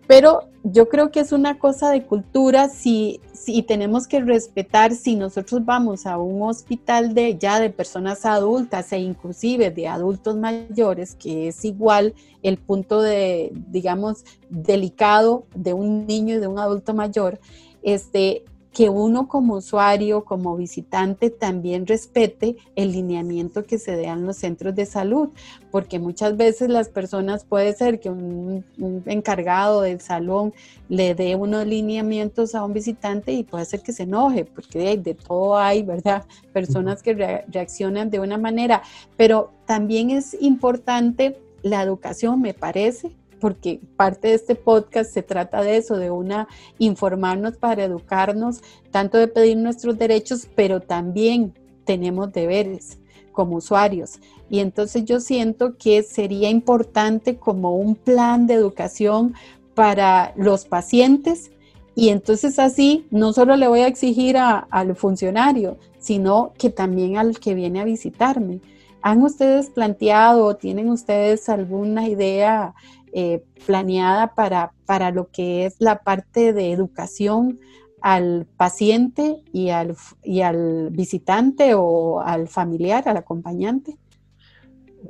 Pero 0.07 0.47
yo 0.63 0.89
creo 0.89 1.11
que 1.11 1.19
es 1.19 1.31
una 1.31 1.59
cosa 1.59 1.91
de 1.91 2.05
cultura 2.05 2.69
si, 2.69 3.21
si 3.33 3.61
tenemos 3.61 4.07
que 4.07 4.21
respetar 4.21 4.93
si 4.93 5.15
nosotros 5.15 5.63
vamos 5.65 6.05
a 6.05 6.17
un 6.17 6.41
hospital 6.41 7.13
de 7.13 7.37
ya 7.37 7.59
de 7.59 7.69
personas 7.69 8.25
adultas 8.25 8.91
e 8.93 8.99
inclusive 8.99 9.69
de 9.71 9.87
adultos 9.87 10.35
mayores, 10.37 11.15
que 11.15 11.49
es 11.49 11.63
igual 11.65 12.13
el 12.41 12.57
punto 12.57 13.01
de, 13.01 13.51
digamos, 13.69 14.23
delicado 14.49 15.45
de 15.55 15.73
un 15.73 16.07
niño 16.07 16.35
y 16.35 16.39
de 16.39 16.47
un 16.47 16.59
adulto 16.59 16.93
mayor, 16.93 17.39
este, 17.83 18.45
que 18.77 18.89
uno 18.89 19.27
como 19.27 19.55
usuario, 19.55 20.23
como 20.23 20.55
visitante, 20.55 21.31
también 21.31 21.87
respete 21.87 22.57
el 22.75 22.91
lineamiento 22.91 23.65
que 23.65 23.79
se 23.79 23.95
dé 23.95 24.05
en 24.05 24.27
los 24.27 24.37
centros 24.37 24.75
de 24.75 24.85
salud, 24.85 25.29
porque 25.71 25.97
muchas 25.97 26.37
veces 26.37 26.69
las 26.69 26.87
personas 26.87 27.43
puede 27.43 27.73
ser 27.73 27.99
que 27.99 28.11
un, 28.11 28.63
encargado 29.07 29.81
del 29.81 29.99
salón 29.99 30.53
le 30.89 31.15
dé 31.15 31.35
unos 31.35 31.65
lineamientos 31.65 32.53
a 32.53 32.63
un 32.63 32.73
visitante 32.73 33.33
y 33.33 33.43
puede 33.43 33.65
ser 33.65 33.81
que 33.81 33.93
se 33.93 34.03
enoje, 34.03 34.45
porque 34.45 34.95
de, 34.95 35.15
todo 35.15 35.57
hay, 35.57 35.81
¿verdad? 35.81 36.25
Personas 36.53 37.01
que 37.01 37.15
reaccionan 37.15 38.11
de 38.11 38.19
una 38.19 38.37
manera, 38.37 38.83
pero 39.15 39.53
también 39.65 40.11
es 40.11 40.39
importante 40.39 41.41
la 41.63 41.81
educación, 41.81 42.39
me 42.41 42.53
parece, 42.53 43.09
porque 43.39 43.79
parte 43.95 44.29
de 44.29 44.33
este 44.35 44.55
podcast 44.55 45.11
se 45.13 45.23
trata 45.23 45.61
de 45.61 45.77
eso, 45.77 45.97
de 45.97 46.11
una 46.11 46.47
informarnos 46.79 47.57
para 47.57 47.83
educarnos, 47.83 48.61
tanto 48.91 49.17
de 49.17 49.27
pedir 49.27 49.57
nuestros 49.57 49.97
derechos, 49.97 50.47
pero 50.55 50.79
también 50.79 51.53
tenemos 51.85 52.31
deberes 52.33 52.99
como 53.31 53.57
usuarios. 53.57 54.19
Y 54.49 54.59
entonces 54.59 55.05
yo 55.05 55.19
siento 55.19 55.77
que 55.77 56.03
sería 56.03 56.49
importante 56.49 57.37
como 57.37 57.75
un 57.75 57.95
plan 57.95 58.47
de 58.47 58.55
educación 58.55 59.33
para 59.73 60.33
los 60.35 60.65
pacientes 60.65 61.51
y 61.97 62.09
entonces 62.09 62.59
así 62.59 63.07
no 63.09 63.33
solo 63.33 63.55
le 63.55 63.67
voy 63.67 63.79
a 63.79 63.87
exigir 63.87 64.37
al 64.37 64.95
funcionario, 64.95 65.79
sino 65.97 66.53
que 66.55 66.69
también 66.69 67.17
al 67.17 67.39
que 67.39 67.55
viene 67.55 67.81
a 67.81 67.85
visitarme. 67.85 68.61
¿Han 69.01 69.23
ustedes 69.23 69.71
planteado, 69.71 70.55
tienen 70.57 70.89
ustedes 70.89 71.49
alguna 71.49 72.07
idea 72.07 72.75
eh, 73.13 73.43
planeada 73.65 74.33
para, 74.35 74.73
para 74.85 75.11
lo 75.11 75.29
que 75.29 75.65
es 75.65 75.75
la 75.79 75.99
parte 75.99 76.53
de 76.53 76.71
educación 76.71 77.59
al 78.01 78.47
paciente 78.57 79.41
y 79.51 79.69
al, 79.69 79.95
y 80.23 80.41
al 80.41 80.89
visitante 80.91 81.73
o 81.75 82.21
al 82.21 82.47
familiar, 82.47 83.07
al 83.07 83.17
acompañante? 83.17 83.97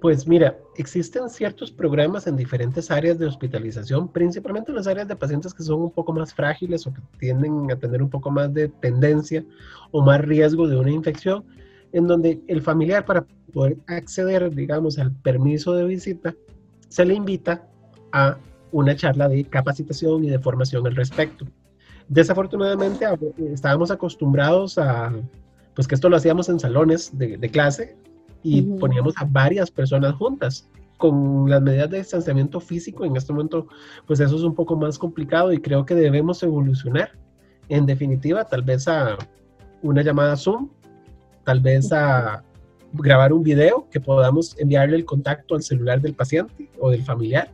Pues 0.01 0.27
mira, 0.27 0.57
existen 0.75 1.29
ciertos 1.29 1.71
programas 1.71 2.27
en 2.27 2.35
diferentes 2.35 2.91
áreas 2.91 3.17
de 3.17 3.25
hospitalización, 3.25 4.11
principalmente 4.11 4.71
en 4.71 4.75
las 4.75 4.87
áreas 4.87 5.07
de 5.07 5.15
pacientes 5.15 5.53
que 5.53 5.63
son 5.63 5.81
un 5.81 5.91
poco 5.91 6.13
más 6.13 6.33
frágiles 6.33 6.85
o 6.85 6.93
que 6.93 7.01
tienden 7.19 7.71
a 7.71 7.75
tener 7.77 8.03
un 8.03 8.09
poco 8.09 8.29
más 8.29 8.53
de 8.53 8.67
tendencia 8.67 9.43
o 9.91 10.01
más 10.01 10.21
riesgo 10.21 10.67
de 10.67 10.77
una 10.77 10.91
infección, 10.91 11.45
en 11.93 12.05
donde 12.05 12.41
el 12.47 12.61
familiar 12.61 13.05
para 13.05 13.25
poder 13.53 13.77
acceder, 13.87 14.53
digamos, 14.53 14.99
al 14.99 15.11
permiso 15.11 15.73
de 15.73 15.85
visita, 15.85 16.35
se 16.89 17.05
le 17.05 17.15
invita 17.15 17.67
a 18.17 18.37
una 18.71 18.95
charla 18.95 19.27
de 19.29 19.43
capacitación 19.45 20.23
y 20.23 20.29
de 20.29 20.39
formación 20.39 20.85
al 20.87 20.95
respecto. 20.95 21.45
Desafortunadamente 22.07 23.05
estábamos 23.51 23.91
acostumbrados 23.91 24.77
a, 24.77 25.13
pues 25.75 25.87
que 25.87 25.95
esto 25.95 26.09
lo 26.09 26.17
hacíamos 26.17 26.49
en 26.49 26.59
salones 26.59 27.17
de, 27.17 27.37
clase 27.49 27.95
y 28.43 28.61
poníamos 28.61 29.13
a 29.17 29.25
varias 29.25 29.69
personas 29.71 30.13
juntas. 30.15 30.69
Con 30.97 31.47
las 31.47 31.61
medidas 31.61 31.91
de 31.91 31.99
distanciamiento 31.99 32.59
físico 32.59 33.05
en 33.05 33.15
este 33.15 33.31
momento, 33.31 33.67
pues 34.07 34.19
eso 34.19 34.35
es 34.35 34.41
un 34.41 34.55
poco 34.55 34.75
más 34.75 34.97
complicado 34.97 35.53
y 35.53 35.59
creo 35.59 35.85
que 35.85 35.93
debemos 35.93 36.41
evolucionar. 36.41 37.11
En 37.69 37.85
definitiva, 37.85 38.45
tal 38.45 38.63
vez 38.63 38.87
a 38.87 39.15
una 39.83 40.01
llamada 40.01 40.35
Zoom, 40.35 40.69
tal 41.43 41.59
vez 41.59 41.93
a 41.93 42.43
grabar 42.93 43.31
un 43.31 43.43
video 43.43 43.87
que 43.91 43.99
podamos 43.99 44.57
enviarle 44.57 44.95
el 44.95 45.05
contacto 45.05 45.53
al 45.53 45.61
celular 45.61 46.01
del 46.01 46.15
paciente 46.15 46.67
o 46.79 46.89
del 46.89 47.03
familiar 47.03 47.51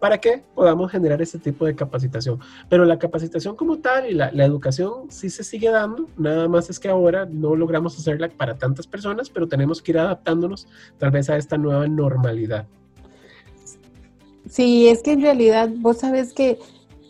para 0.00 0.18
que 0.18 0.42
podamos 0.54 0.90
generar 0.90 1.20
este 1.22 1.38
tipo 1.38 1.66
de 1.66 1.76
capacitación. 1.76 2.40
Pero 2.68 2.84
la 2.84 2.98
capacitación 2.98 3.54
como 3.54 3.78
tal 3.78 4.10
y 4.10 4.14
la, 4.14 4.30
educación 4.44 5.10
sí 5.10 5.30
se 5.30 5.44
sigue 5.44 5.70
dando, 5.70 6.08
nada 6.16 6.48
más 6.48 6.70
es 6.70 6.80
que 6.80 6.88
ahora 6.88 7.26
no 7.30 7.54
logramos 7.54 7.96
hacerla 7.98 8.28
para 8.28 8.56
tantas 8.56 8.86
personas, 8.86 9.28
pero 9.30 9.46
tenemos 9.46 9.82
que 9.82 9.92
ir 9.92 9.98
adaptándonos 9.98 10.66
tal 10.98 11.10
vez 11.10 11.28
a 11.30 11.36
esta 11.36 11.58
nueva 11.58 11.86
normalidad. 11.86 12.66
Sí, 14.48 14.88
es 14.88 15.02
que 15.02 15.12
en 15.12 15.22
realidad 15.22 15.68
vos 15.76 15.98
sabes 15.98 16.32
que 16.32 16.58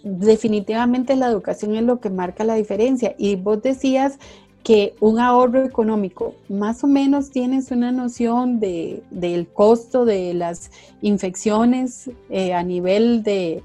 definitivamente 0.03 1.15
la 1.17 1.29
educación 1.29 1.77
es 1.77 1.85
lo 1.85 2.01
que 2.01 2.11
marca 2.11 2.45
la 2.45 2.55
diferencia. 2.55 3.15
Y 3.17 3.37
vos 3.37 3.63
decías 3.63 4.19
que 4.63 4.95
un 5.01 5.19
ahorro 5.19 5.65
económico, 5.65 6.35
más 6.49 6.85
o 6.85 6.87
menos 6.87 7.31
tienes 7.31 7.71
una 7.71 7.93
noción 7.93 8.61
de, 8.61 9.03
del 9.11 9.49
costo 9.49 10.05
de 10.05 10.35
las 10.35 10.71
infecciones 11.01 12.11
eh, 12.29 12.53
a 12.53 12.63
nivel 12.63 13.23
de, 13.23 13.63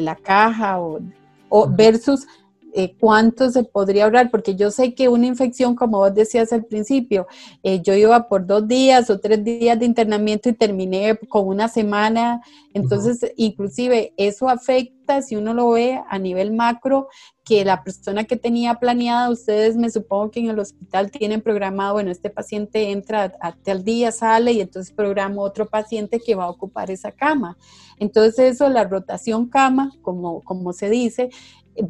la 0.00 0.16
caja 0.16 0.80
o, 0.80 1.00
versus 1.68 2.26
eh, 2.74 2.94
cuánto 2.98 3.50
se 3.50 3.64
podría 3.64 4.04
ahorrar, 4.04 4.30
porque 4.30 4.54
yo 4.54 4.70
sé 4.70 4.94
que 4.94 5.08
una 5.08 5.26
infección, 5.26 5.74
como 5.74 5.98
vos 5.98 6.14
decías 6.14 6.52
al 6.52 6.64
principio, 6.64 7.26
eh, 7.62 7.80
yo 7.80 7.94
iba 7.94 8.28
por 8.28 8.46
dos 8.46 8.68
días 8.68 9.10
o 9.10 9.18
tres 9.18 9.42
días 9.42 9.78
de 9.78 9.86
internamiento 9.86 10.48
y 10.48 10.52
terminé 10.52 11.18
con 11.28 11.46
una 11.46 11.68
semana, 11.68 12.42
entonces 12.74 13.32
inclusive 13.36 14.12
eso 14.16 14.48
afecta, 14.48 14.99
si 15.22 15.36
uno 15.36 15.54
lo 15.54 15.70
ve 15.70 16.00
a 16.08 16.18
nivel 16.18 16.52
macro, 16.52 17.08
que 17.44 17.64
la 17.64 17.82
persona 17.82 18.24
que 18.24 18.36
tenía 18.36 18.74
planeada, 18.74 19.30
ustedes 19.30 19.76
me 19.76 19.90
supongo 19.90 20.30
que 20.30 20.40
en 20.40 20.50
el 20.50 20.58
hospital 20.58 21.10
tienen 21.10 21.40
programado, 21.40 21.94
bueno, 21.94 22.10
este 22.10 22.30
paciente 22.30 22.90
entra 22.90 23.32
a 23.40 23.52
tal 23.52 23.82
día, 23.82 24.12
sale 24.12 24.52
y 24.52 24.60
entonces 24.60 24.92
programo 24.92 25.42
otro 25.42 25.66
paciente 25.66 26.20
que 26.20 26.34
va 26.34 26.44
a 26.44 26.50
ocupar 26.50 26.90
esa 26.90 27.12
cama. 27.12 27.56
Entonces 27.98 28.54
eso, 28.54 28.68
la 28.68 28.84
rotación 28.84 29.48
cama, 29.48 29.92
como, 30.02 30.42
como 30.42 30.72
se 30.72 30.88
dice, 30.90 31.30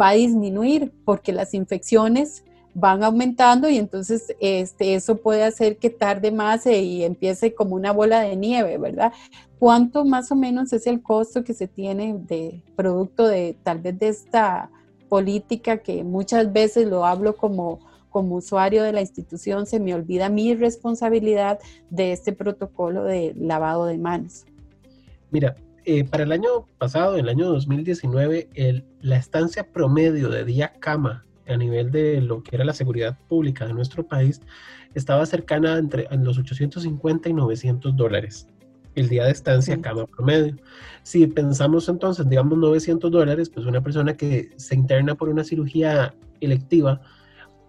va 0.00 0.08
a 0.08 0.14
disminuir 0.14 0.92
porque 1.04 1.32
las 1.32 1.54
infecciones 1.54 2.44
van 2.74 3.02
aumentando 3.02 3.68
y 3.68 3.76
entonces 3.76 4.34
este, 4.40 4.94
eso 4.94 5.16
puede 5.16 5.44
hacer 5.44 5.78
que 5.78 5.90
tarde 5.90 6.30
más 6.30 6.66
y 6.66 7.04
empiece 7.04 7.54
como 7.54 7.74
una 7.74 7.92
bola 7.92 8.20
de 8.20 8.36
nieve, 8.36 8.78
¿verdad? 8.78 9.12
¿Cuánto 9.58 10.04
más 10.04 10.30
o 10.32 10.36
menos 10.36 10.72
es 10.72 10.86
el 10.86 11.02
costo 11.02 11.44
que 11.44 11.54
se 11.54 11.68
tiene 11.68 12.16
de 12.18 12.62
producto 12.76 13.26
de 13.26 13.56
tal 13.62 13.78
vez 13.78 13.98
de 13.98 14.08
esta 14.08 14.70
política 15.08 15.78
que 15.78 16.04
muchas 16.04 16.52
veces 16.52 16.88
lo 16.88 17.04
hablo 17.04 17.36
como, 17.36 17.80
como 18.08 18.36
usuario 18.36 18.82
de 18.82 18.92
la 18.92 19.00
institución, 19.00 19.66
se 19.66 19.80
me 19.80 19.94
olvida 19.94 20.28
mi 20.28 20.54
responsabilidad 20.54 21.58
de 21.90 22.12
este 22.12 22.32
protocolo 22.32 23.04
de 23.04 23.34
lavado 23.36 23.86
de 23.86 23.98
manos? 23.98 24.46
Mira, 25.30 25.56
eh, 25.84 26.04
para 26.04 26.22
el 26.22 26.32
año 26.32 26.66
pasado, 26.78 27.16
el 27.16 27.28
año 27.28 27.48
2019, 27.48 28.48
el, 28.54 28.84
la 29.00 29.16
estancia 29.16 29.72
promedio 29.72 30.28
de 30.28 30.44
día 30.44 30.72
cama 30.78 31.24
a 31.46 31.56
nivel 31.56 31.90
de 31.90 32.20
lo 32.20 32.42
que 32.42 32.56
era 32.56 32.64
la 32.64 32.72
seguridad 32.72 33.18
pública 33.28 33.66
de 33.66 33.74
nuestro 33.74 34.06
país 34.06 34.40
estaba 34.94 35.24
cercana 35.26 35.78
entre 35.78 36.06
en 36.10 36.24
los 36.24 36.38
850 36.38 37.28
y 37.28 37.32
900 37.32 37.96
dólares 37.96 38.46
el 38.94 39.08
día 39.08 39.24
de 39.24 39.30
estancia 39.30 39.80
cama 39.80 40.06
promedio. 40.06 40.56
Si 41.02 41.26
pensamos 41.26 41.88
entonces, 41.88 42.28
digamos 42.28 42.58
900 42.58 43.10
dólares, 43.10 43.48
pues 43.48 43.66
una 43.66 43.82
persona 43.82 44.16
que 44.16 44.50
se 44.56 44.74
interna 44.74 45.14
por 45.14 45.28
una 45.28 45.44
cirugía 45.44 46.14
electiva 46.40 47.00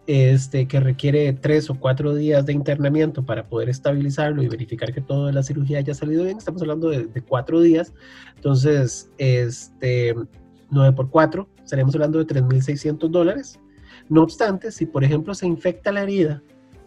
este, 0.07 0.67
que 0.67 0.79
requiere 0.79 1.31
tres 1.33 1.69
o 1.69 1.75
cuatro 1.75 2.15
días 2.15 2.45
de 2.45 2.53
internamiento 2.53 3.23
para 3.23 3.43
poder 3.43 3.69
estabilizarlo 3.69 4.41
y 4.41 4.47
verificar 4.47 4.93
que 4.93 5.01
toda 5.01 5.31
la 5.31 5.43
cirugía 5.43 5.77
haya 5.77 5.93
salido 5.93 6.23
bien, 6.23 6.37
estamos 6.37 6.61
hablando 6.61 6.89
de, 6.89 7.07
cuatro 7.21 7.61
días. 7.61 7.93
Entonces, 8.35 9.09
este, 9.17 10.15
9 10.71 10.95
por 10.95 11.09
4, 11.09 11.47
estaríamos 11.71 11.95
hablando 11.95 12.19
de 12.19 12.27
3.600 12.27 13.09
dólares. 13.09 13.57
No 14.09 14.23
obstante, 14.23 14.71
si 14.71 14.85
por 14.85 15.05
ejemplo 15.05 15.33
se 15.33 15.47
infecta 15.47 15.93
la 15.93 16.03
herida 16.03 16.43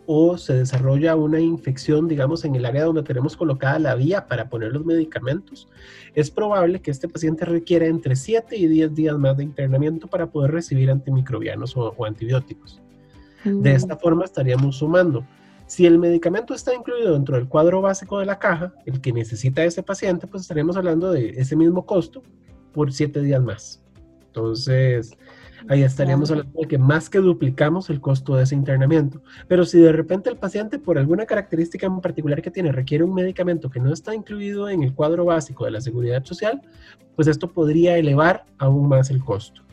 o 0.06 0.36
se 0.36 0.52
desarrolla 0.52 1.16
una 1.16 1.40
infección, 1.40 2.06
digamos, 2.06 2.44
en 2.44 2.54
el 2.54 2.66
área 2.66 2.84
donde 2.84 3.02
tenemos 3.02 3.34
colocada 3.34 3.78
la 3.78 3.94
vía 3.94 4.26
para 4.26 4.50
poner 4.50 4.72
los 4.72 4.84
medicamentos, 4.84 5.66
es 6.14 6.30
probable 6.30 6.82
que 6.82 6.90
este 6.90 7.08
paciente 7.08 7.46
requiera 7.46 7.86
entre 7.86 8.14
7 8.14 8.54
y 8.58 8.66
10 8.66 8.94
días 8.94 9.16
más 9.16 9.38
de 9.38 9.44
internamiento 9.44 10.06
para 10.06 10.30
poder 10.30 10.50
recibir 10.50 10.90
antimicrobianos 10.90 11.74
o 11.78 12.04
antibióticos. 12.04 12.82
De 13.42 13.72
esta 13.72 13.96
forma 13.96 14.26
estaríamos 14.26 14.76
sumando. 14.76 15.24
Si 15.66 15.86
el 15.86 15.98
medicamento 15.98 16.52
está 16.52 16.74
incluido 16.74 17.14
dentro 17.14 17.36
del 17.36 17.48
cuadro 17.48 17.80
básico 17.80 18.18
de 18.18 18.26
la 18.26 18.38
caja, 18.38 18.74
el 18.84 19.00
que 19.00 19.14
necesita 19.14 19.64
ese 19.64 19.82
paciente, 19.82 20.26
pues 20.26 20.42
estaríamos 20.42 20.76
hablando 20.76 21.10
de 21.10 21.30
ese 21.30 21.56
mismo 21.56 21.86
costo 21.86 22.22
por 22.72 22.92
siete 22.92 23.22
días 23.22 23.42
más. 23.42 23.83
Entonces, 24.34 25.16
ahí 25.68 25.84
estaríamos 25.84 26.28
hablando 26.28 26.60
de 26.60 26.66
que 26.66 26.76
más 26.76 27.08
que 27.08 27.18
duplicamos 27.18 27.88
el 27.88 28.00
costo 28.00 28.34
de 28.34 28.42
ese 28.42 28.56
internamiento. 28.56 29.22
Pero 29.46 29.64
si 29.64 29.78
de 29.78 29.92
repente 29.92 30.28
el 30.28 30.36
paciente, 30.36 30.80
por 30.80 30.98
alguna 30.98 31.24
característica 31.24 31.86
en 31.86 32.00
particular 32.00 32.42
que 32.42 32.50
tiene, 32.50 32.72
requiere 32.72 33.04
un 33.04 33.14
medicamento 33.14 33.70
que 33.70 33.78
no 33.78 33.92
está 33.92 34.12
incluido 34.12 34.68
en 34.68 34.82
el 34.82 34.92
cuadro 34.92 35.24
básico 35.24 35.64
de 35.64 35.70
la 35.70 35.80
seguridad 35.80 36.24
social, 36.24 36.60
pues 37.14 37.28
esto 37.28 37.52
podría 37.52 37.96
elevar 37.96 38.44
aún 38.58 38.88
más 38.88 39.08
el 39.10 39.24
costo. 39.24 39.63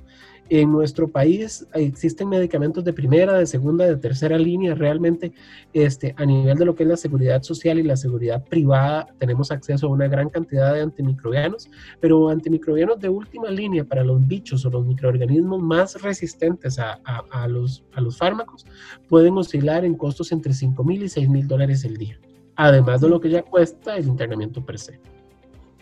En 0.54 0.70
nuestro 0.70 1.08
país 1.08 1.66
existen 1.74 2.28
medicamentos 2.28 2.84
de 2.84 2.92
primera, 2.92 3.38
de 3.38 3.46
segunda, 3.46 3.86
de 3.86 3.96
tercera 3.96 4.38
línea. 4.38 4.76
Realmente, 4.76 5.32
este, 5.72 6.14
a 6.18 6.26
nivel 6.26 6.58
de 6.58 6.66
lo 6.66 6.76
que 6.76 6.84
es 6.84 6.90
la 6.90 6.98
seguridad 6.98 7.42
social 7.42 7.80
y 7.80 7.84
la 7.84 7.96
seguridad 7.96 8.44
privada, 8.44 9.08
tenemos 9.18 9.50
acceso 9.50 9.88
a 9.88 9.92
una 9.92 10.10
gran 10.10 10.28
cantidad 10.28 10.74
de 10.74 10.82
antimicrobianos, 10.82 11.70
pero 12.02 12.28
antimicrobianos 12.28 13.00
de 13.00 13.08
última 13.08 13.50
línea 13.50 13.86
para 13.86 14.04
los 14.04 14.28
bichos 14.28 14.66
o 14.66 14.70
los 14.70 14.86
microorganismos 14.86 15.62
más 15.62 16.02
resistentes 16.02 16.78
a, 16.80 17.00
los 17.48 18.18
fármacos 18.18 18.66
pueden 19.08 19.38
oscilar 19.38 19.86
en 19.86 19.96
costos 19.96 20.34
entre 20.34 20.52
5 20.52 20.84
mil 20.84 21.04
y 21.04 21.08
6 21.08 21.30
mil 21.30 21.48
dólares 21.48 21.86
el 21.86 21.96
día, 21.96 22.20
además 22.58 23.00
de 23.00 23.08
lo 23.08 23.22
que 23.22 23.30
ya 23.30 23.42
cuesta 23.42 23.96
el 23.96 24.06
internamiento 24.06 24.66
per 24.66 24.78
se. 24.78 25.00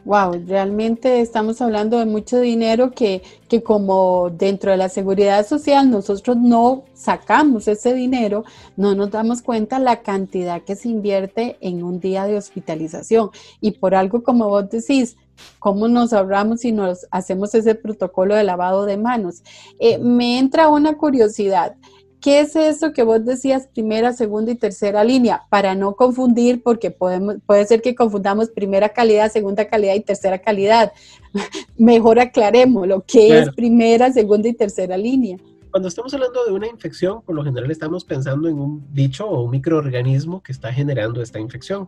Wow, 0.05 0.43
realmente 0.47 1.19
estamos 1.19 1.61
hablando 1.61 1.99
de 1.99 2.05
mucho 2.05 2.39
dinero 2.39 2.91
que, 2.91 3.21
que, 3.49 3.61
como 3.61 4.29
dentro 4.29 4.71
de 4.71 4.77
la 4.77 4.89
seguridad 4.89 5.45
social 5.45 5.91
nosotros 5.91 6.37
no 6.37 6.83
sacamos 6.93 7.67
ese 7.67 7.93
dinero, 7.93 8.45
no 8.77 8.95
nos 8.95 9.11
damos 9.11 9.41
cuenta 9.41 9.77
la 9.77 10.01
cantidad 10.01 10.61
que 10.61 10.75
se 10.75 10.89
invierte 10.89 11.57
en 11.61 11.83
un 11.83 11.99
día 11.99 12.25
de 12.25 12.37
hospitalización. 12.37 13.29
Y 13.59 13.71
por 13.71 13.93
algo 13.93 14.23
como 14.23 14.47
vos 14.47 14.69
decís, 14.69 15.17
¿cómo 15.59 15.87
nos 15.87 16.13
ahorramos 16.13 16.61
si 16.61 16.71
nos 16.71 17.05
hacemos 17.11 17.53
ese 17.53 17.75
protocolo 17.75 18.35
de 18.35 18.43
lavado 18.43 18.85
de 18.85 18.97
manos? 18.97 19.43
Eh, 19.79 19.97
me 19.97 20.39
entra 20.39 20.69
una 20.69 20.97
curiosidad. 20.97 21.75
¿Qué 22.21 22.41
es 22.41 22.55
eso 22.55 22.91
que 22.91 23.03
vos 23.03 23.23
decías 23.23 23.67
primera, 23.67 24.11
segunda 24.11 24.51
y 24.51 24.55
tercera 24.55 25.05
línea? 25.05 25.43
Para 25.49 25.73
no 25.73 25.95
confundir, 25.95 26.61
porque 26.61 26.91
podemos, 26.91 27.37
puede 27.45 27.65
ser 27.65 27.81
que 27.81 27.95
confundamos 27.95 28.49
primera 28.49 28.89
calidad, 28.89 29.31
segunda 29.31 29.65
calidad 29.67 29.95
y 29.95 30.01
tercera 30.01 30.39
calidad. 30.39 30.91
Mejor 31.77 32.19
aclaremos 32.19 32.87
lo 32.87 33.01
que 33.05 33.39
es 33.39 33.49
primera, 33.51 34.11
segunda 34.11 34.49
y 34.49 34.53
tercera 34.53 34.97
línea. 34.97 35.37
Cuando 35.71 35.87
estamos 35.87 36.13
hablando 36.13 36.43
de 36.45 36.51
una 36.51 36.67
infección, 36.67 37.21
por 37.21 37.35
lo 37.35 37.43
general 37.43 37.71
estamos 37.71 38.03
pensando 38.03 38.49
en 38.49 38.59
un 38.59 38.85
bicho 38.91 39.25
o 39.25 39.43
un 39.43 39.51
microorganismo 39.51 40.43
que 40.43 40.51
está 40.51 40.73
generando 40.73 41.21
esta 41.21 41.39
infección. 41.39 41.87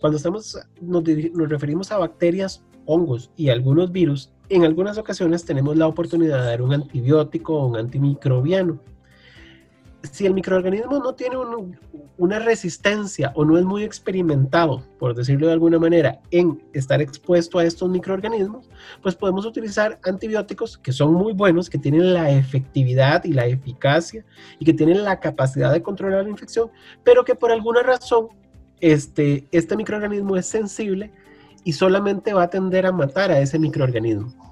Cuando 0.00 0.16
estamos, 0.16 0.58
nos, 0.80 1.04
nos 1.04 1.48
referimos 1.48 1.92
a 1.92 1.98
bacterias, 1.98 2.64
hongos 2.86 3.30
y 3.36 3.50
algunos 3.50 3.92
virus, 3.92 4.32
en 4.48 4.64
algunas 4.64 4.98
ocasiones 4.98 5.44
tenemos 5.44 5.76
la 5.76 5.86
oportunidad 5.86 6.40
de 6.40 6.46
dar 6.46 6.62
un 6.62 6.72
antibiótico 6.72 7.54
o 7.54 7.66
un 7.68 7.76
antimicrobiano 7.76 8.80
si 10.02 10.26
el 10.26 10.34
microorganismo 10.34 10.98
no 10.98 11.14
tiene 11.14 11.36
una 12.16 12.38
resistencia 12.38 13.32
o 13.34 13.44
no 13.44 13.58
es 13.58 13.64
muy 13.64 13.84
experimentado, 13.84 14.82
por 14.98 15.14
decirlo 15.14 15.46
de 15.46 15.52
alguna 15.52 15.78
manera, 15.78 16.20
en 16.30 16.62
estar 16.72 17.02
expuesto 17.02 17.58
a 17.58 17.64
estos 17.64 17.90
microorganismos, 17.90 18.68
pues 19.02 19.14
podemos 19.14 19.44
utilizar 19.44 19.98
antibióticos 20.04 20.78
que 20.78 20.92
son 20.92 21.12
muy 21.12 21.32
buenos, 21.32 21.68
que 21.68 21.78
tienen 21.78 22.14
la 22.14 22.30
efectividad 22.30 23.24
y 23.24 23.32
la 23.32 23.46
eficacia 23.46 24.24
y 24.58 24.64
que 24.64 24.72
tienen 24.72 25.04
la 25.04 25.20
capacidad 25.20 25.72
de 25.72 25.82
controlar 25.82 26.24
la 26.24 26.30
infección, 26.30 26.70
pero 27.04 27.24
que 27.24 27.34
por 27.34 27.52
alguna 27.52 27.82
razón 27.82 28.28
este, 28.80 29.46
este 29.52 29.76
microorganismo 29.76 30.36
es 30.36 30.46
sensible 30.46 31.12
y 31.62 31.74
solamente 31.74 32.32
va 32.32 32.44
a 32.44 32.50
tender 32.50 32.86
a 32.86 32.92
matar 32.92 33.30
a 33.30 33.40
ese 33.40 33.58
microorganismo 33.58 34.49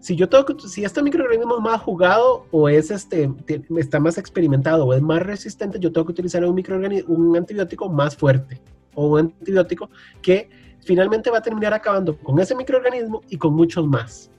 si 0.00 0.14
yo 0.14 0.28
tengo 0.28 0.58
si 0.60 0.84
este 0.84 1.02
microorganismo 1.02 1.56
es 1.56 1.62
más 1.62 1.80
jugado 1.82 2.46
o 2.50 2.68
es 2.68 2.90
este, 2.90 3.30
está 3.76 3.98
más 3.98 4.16
experimentado 4.16 4.86
o 4.86 4.94
es 4.94 5.02
más 5.02 5.22
resistente, 5.22 5.78
yo 5.80 5.92
tengo 5.92 6.06
que 6.06 6.12
utilizar 6.12 6.44
un 6.44 6.54
microorganismo, 6.54 7.14
un 7.14 7.36
antibiótico 7.36 7.88
más 7.88 8.16
fuerte 8.16 8.60
o 8.94 9.08
un 9.08 9.18
antibiótico 9.20 9.90
que 10.22 10.48
finalmente 10.80 11.30
va 11.30 11.38
a 11.38 11.42
terminar 11.42 11.74
acabando 11.74 12.16
con 12.16 12.38
ese 12.38 12.54
microorganismo 12.54 13.22
y 13.28 13.36
con 13.36 13.54
muchos 13.54 13.86
más. 13.86 14.30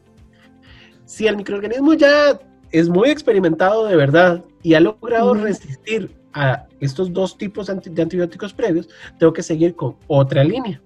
Si 1.05 1.27
el 1.27 1.35
microorganismo 1.35 1.93
ya 1.93 2.39
es 2.71 2.87
muy 2.87 3.09
experimentado 3.09 3.85
de 3.85 3.95
verdad 3.95 4.43
y 4.63 4.75
ha 4.75 4.79
logrado 4.79 5.33
resistir 5.33 6.15
a 6.33 6.67
estos 6.79 7.11
dos 7.11 7.37
tipos 7.37 7.67
de 7.67 8.01
antibióticos 8.01 8.53
previos, 8.53 8.87
tengo 9.17 9.33
que 9.33 9.43
seguir 9.43 9.75
con 9.75 9.97
otra 10.07 10.43
línea 10.43 10.81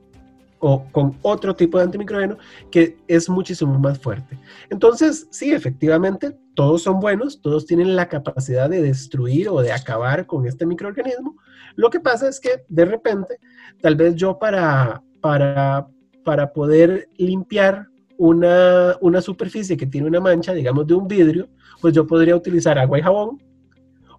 o 0.66 0.86
con 0.94 1.18
otro 1.24 1.54
tipo 1.54 1.78
de 1.78 1.84
antimicrobiano 1.84 2.38
que 2.72 2.96
es 3.10 3.30
muchísimo 3.30 3.78
más 3.78 4.00
fuerte. 4.00 4.40
Entonces, 4.70 5.28
sí, 5.30 5.52
efectivamente, 5.52 6.38
todos 6.56 6.84
son 6.84 7.02
buenos, 7.02 7.42
todos 7.42 7.66
tienen 7.66 7.98
la 7.98 8.08
capacidad 8.08 8.70
de 8.70 8.82
destruir 8.82 9.50
o 9.50 9.62
de 9.62 9.74
acabar 9.74 10.26
con 10.26 10.48
este 10.48 10.66
microorganismo. 10.66 11.36
Lo 11.76 11.90
que 11.90 12.00
pasa 12.00 12.30
es 12.30 12.40
que 12.40 12.64
de 12.70 12.86
repente, 12.86 13.40
tal 13.82 13.98
vez 13.98 14.16
yo 14.16 14.40
para, 14.40 15.04
para, 15.20 15.86
para 16.24 16.54
poder 16.54 17.10
limpiar 17.18 17.88
una, 18.18 18.96
una 19.02 19.22
superficie 19.22 19.76
que 19.76 19.86
tiene 19.86 20.08
una 20.08 20.22
mancha, 20.22 20.54
digamos, 20.54 20.88
de 20.88 20.94
un 20.94 21.10
vidrio, 21.10 21.50
pues 21.82 21.94
yo 21.94 22.08
podría 22.08 22.38
utilizar 22.38 22.80
agua 22.80 23.00
y 23.00 23.02
jabón, 23.02 23.44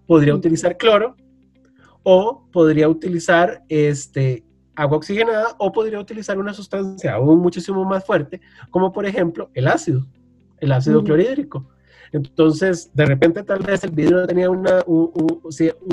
podría 0.05 0.35
utilizar 0.35 0.77
cloro, 0.77 1.15
o 2.03 2.47
podría 2.51 2.87
utilizar 2.87 3.63
este, 3.67 4.43
agua 4.75 4.97
oxigenada 4.97 5.55
o 5.57 5.71
podría 5.71 5.99
utilizar 5.99 6.37
una 6.37 6.53
sustancia 6.53 7.13
aún 7.13 7.39
muchísimo 7.39 7.83
más 7.85 8.05
fuerte, 8.05 8.41
como 8.69 8.91
por 8.91 9.05
ejemplo 9.05 9.49
el 9.53 9.67
ácido, 9.67 10.05
el 10.59 10.71
ácido 10.71 11.03
clorhídrico. 11.03 11.67
Entonces, 12.11 12.91
de 12.93 13.05
repente 13.05 13.43
tal 13.43 13.59
vez 13.59 13.83
el 13.83 13.91
vidrio 13.91 14.25
tenía 14.25 14.49
una, 14.49 14.83
un, 14.85 15.41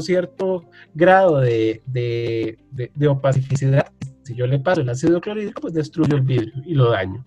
cierto 0.00 0.64
grado 0.94 1.40
de, 1.40 1.82
de, 1.86 2.58
de, 2.70 3.08
opacificidad. 3.08 3.86
Si 4.22 4.34
yo 4.34 4.46
le 4.46 4.60
paso 4.60 4.82
el 4.82 4.88
ácido 4.88 5.20
clorhídrico, 5.20 5.62
pues 5.62 5.74
destruyo 5.74 6.16
el 6.16 6.22
vidrio 6.22 6.52
y 6.64 6.74
lo 6.74 6.90
daño. 6.90 7.24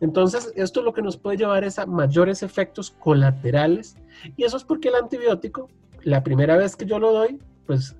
Entonces, 0.00 0.52
esto 0.56 0.82
lo 0.82 0.92
que 0.92 1.02
nos 1.02 1.16
puede 1.16 1.36
llevar 1.36 1.64
es 1.64 1.78
a 1.78 1.86
mayores 1.86 2.42
efectos 2.42 2.90
colaterales 2.90 3.96
y 4.36 4.44
eso 4.44 4.56
es 4.56 4.64
porque 4.64 4.88
el 4.88 4.96
antibiótico, 4.96 5.68
la 6.02 6.22
primera 6.22 6.56
vez 6.56 6.76
que 6.76 6.84
yo 6.84 6.98
lo 6.98 7.12
doy, 7.12 7.38
pues 7.66 7.96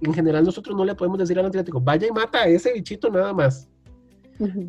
en 0.00 0.14
general 0.14 0.44
nosotros 0.44 0.76
no 0.76 0.84
le 0.84 0.94
podemos 0.94 1.18
decir 1.18 1.38
al 1.38 1.46
antibiótico, 1.46 1.80
vaya 1.80 2.06
y 2.06 2.10
mata 2.10 2.42
a 2.42 2.46
ese 2.46 2.72
bichito 2.72 3.10
nada 3.10 3.32
más. 3.32 3.68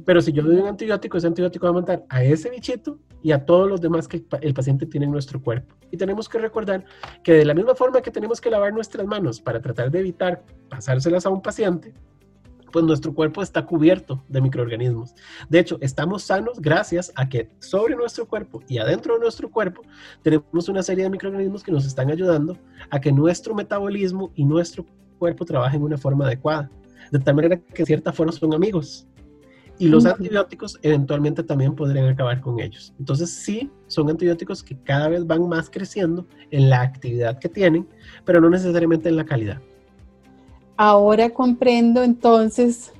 Pero 0.05 0.21
si 0.21 0.33
yo 0.33 0.43
doy 0.43 0.57
un 0.57 0.67
antibiótico, 0.67 1.17
ese 1.17 1.27
antibiótico 1.27 1.65
va 1.65 1.69
a 1.69 1.81
matar 1.81 2.05
a 2.09 2.23
ese 2.23 2.49
bichito 2.49 2.99
y 3.23 3.31
a 3.31 3.45
todos 3.45 3.69
los 3.69 3.79
demás 3.79 4.07
que 4.07 4.23
el 4.41 4.53
paciente 4.53 4.85
tiene 4.85 5.05
en 5.05 5.11
nuestro 5.13 5.41
cuerpo. 5.41 5.75
Y 5.91 5.97
tenemos 5.97 6.27
que 6.27 6.39
recordar 6.39 6.83
que 7.23 7.33
de 7.33 7.45
la 7.45 7.53
misma 7.53 7.73
forma 7.73 8.01
que 8.01 8.11
tenemos 8.11 8.41
que 8.41 8.49
lavar 8.49 8.73
nuestras 8.73 9.05
manos 9.07 9.39
para 9.39 9.61
tratar 9.61 9.89
de 9.89 9.99
evitar 9.99 10.43
pasárselas 10.69 11.25
a 11.25 11.29
un 11.29 11.41
paciente, 11.41 11.93
pues 12.71 12.85
nuestro 12.85 13.13
cuerpo 13.13 13.41
está 13.41 13.65
cubierto 13.65 14.23
de 14.27 14.41
microorganismos. 14.41 15.13
De 15.49 15.59
hecho, 15.59 15.77
estamos 15.81 16.23
sanos 16.23 16.59
gracias 16.59 17.11
a 17.15 17.29
que 17.29 17.49
sobre 17.59 17.95
nuestro 17.95 18.27
cuerpo 18.27 18.61
y 18.67 18.77
adentro 18.77 19.13
de 19.13 19.19
nuestro 19.19 19.49
cuerpo 19.49 19.81
tenemos 20.21 20.67
una 20.67 20.83
serie 20.83 21.03
de 21.03 21.09
microorganismos 21.09 21.63
que 21.63 21.71
nos 21.71 21.85
están 21.85 22.09
ayudando 22.09 22.57
a 22.89 22.99
que 22.99 23.11
nuestro 23.11 23.53
metabolismo 23.53 24.31
y 24.35 24.45
nuestro 24.45 24.85
cuerpo 25.21 25.45
trabajen 25.45 25.79
de 25.81 25.85
una 25.85 25.97
forma 25.99 26.25
adecuada. 26.25 26.67
De 27.11 27.19
tal 27.19 27.35
manera 27.35 27.57
que 27.57 27.83
de 27.83 27.85
cierta 27.85 28.11
forma 28.11 28.31
son 28.31 28.55
amigos. 28.55 29.07
Y 29.77 29.87
los 29.87 30.05
antibióticos 30.05 30.79
eventualmente 30.81 31.43
también 31.43 31.75
podrían 31.75 32.07
acabar 32.07 32.41
con 32.41 32.59
ellos. 32.59 32.93
Entonces 32.99 33.29
sí, 33.29 33.69
son 33.85 34.09
antibióticos 34.09 34.63
que 34.63 34.75
cada 34.81 35.09
vez 35.09 35.25
van 35.25 35.47
más 35.47 35.69
creciendo 35.69 36.25
en 36.49 36.69
la 36.71 36.81
actividad 36.81 37.37
que 37.37 37.49
tienen, 37.49 37.87
pero 38.25 38.41
no 38.41 38.49
necesariamente 38.49 39.09
en 39.09 39.15
la 39.15 39.25
calidad. 39.25 39.61
Ahora 40.77 41.29
comprendo 41.29 42.01
entonces 42.01 42.91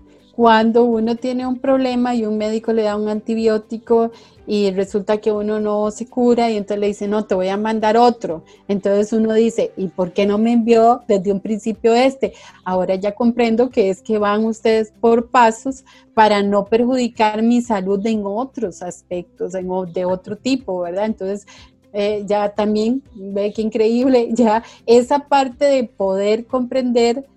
cuando 0.42 0.86
uno 0.86 1.18
tiene 1.18 1.46
un 1.46 1.60
problema 1.60 2.16
y 2.16 2.26
un 2.26 2.36
médico 2.36 2.74
le 2.74 2.82
da 2.82 2.96
un 2.96 3.08
antibiótico 3.10 4.10
y 4.48 4.72
resulta 4.72 5.20
que 5.20 5.32
uno 5.32 5.60
no 5.60 5.92
se 5.92 6.08
cura 6.08 6.50
y 6.50 6.58
entonces 6.58 6.80
le 6.80 6.88
dice, 6.88 7.08
no, 7.08 7.26
te 7.26 7.36
voy 7.36 7.50
a 7.50 7.58
mandar 7.58 7.96
otro. 7.96 8.44
Entonces 8.68 9.14
uno 9.14 9.36
dice, 9.36 9.72
¿y 9.78 9.90
por 9.90 10.14
qué 10.14 10.26
no 10.26 10.40
me 10.40 10.54
envió 10.54 11.04
desde 11.08 11.32
un 11.32 11.42
principio 11.42 11.94
este? 11.94 12.34
Ahora 12.64 12.96
ya 12.96 13.12
comprendo 13.12 13.70
que 13.70 13.92
es 13.92 14.02
que 14.02 14.18
van 14.18 14.44
ustedes 14.44 14.92
por 15.00 15.30
pasos 15.30 15.86
para 16.16 16.42
no 16.42 16.66
perjudicar 16.66 17.44
mi 17.44 17.62
salud 17.62 18.04
en 18.08 18.24
otros 18.26 18.82
aspectos, 18.82 19.52
de 19.52 20.06
otro 20.06 20.38
tipo, 20.38 20.80
¿verdad? 20.80 21.06
Entonces 21.06 21.46
eh, 21.94 22.24
ya 22.26 22.50
también, 22.50 23.04
ve 23.14 23.54
qué 23.54 23.62
increíble, 23.62 24.30
ya 24.32 24.64
esa 24.88 25.20
parte 25.20 25.66
de 25.66 25.84
poder 25.84 26.48
comprender 26.48 27.28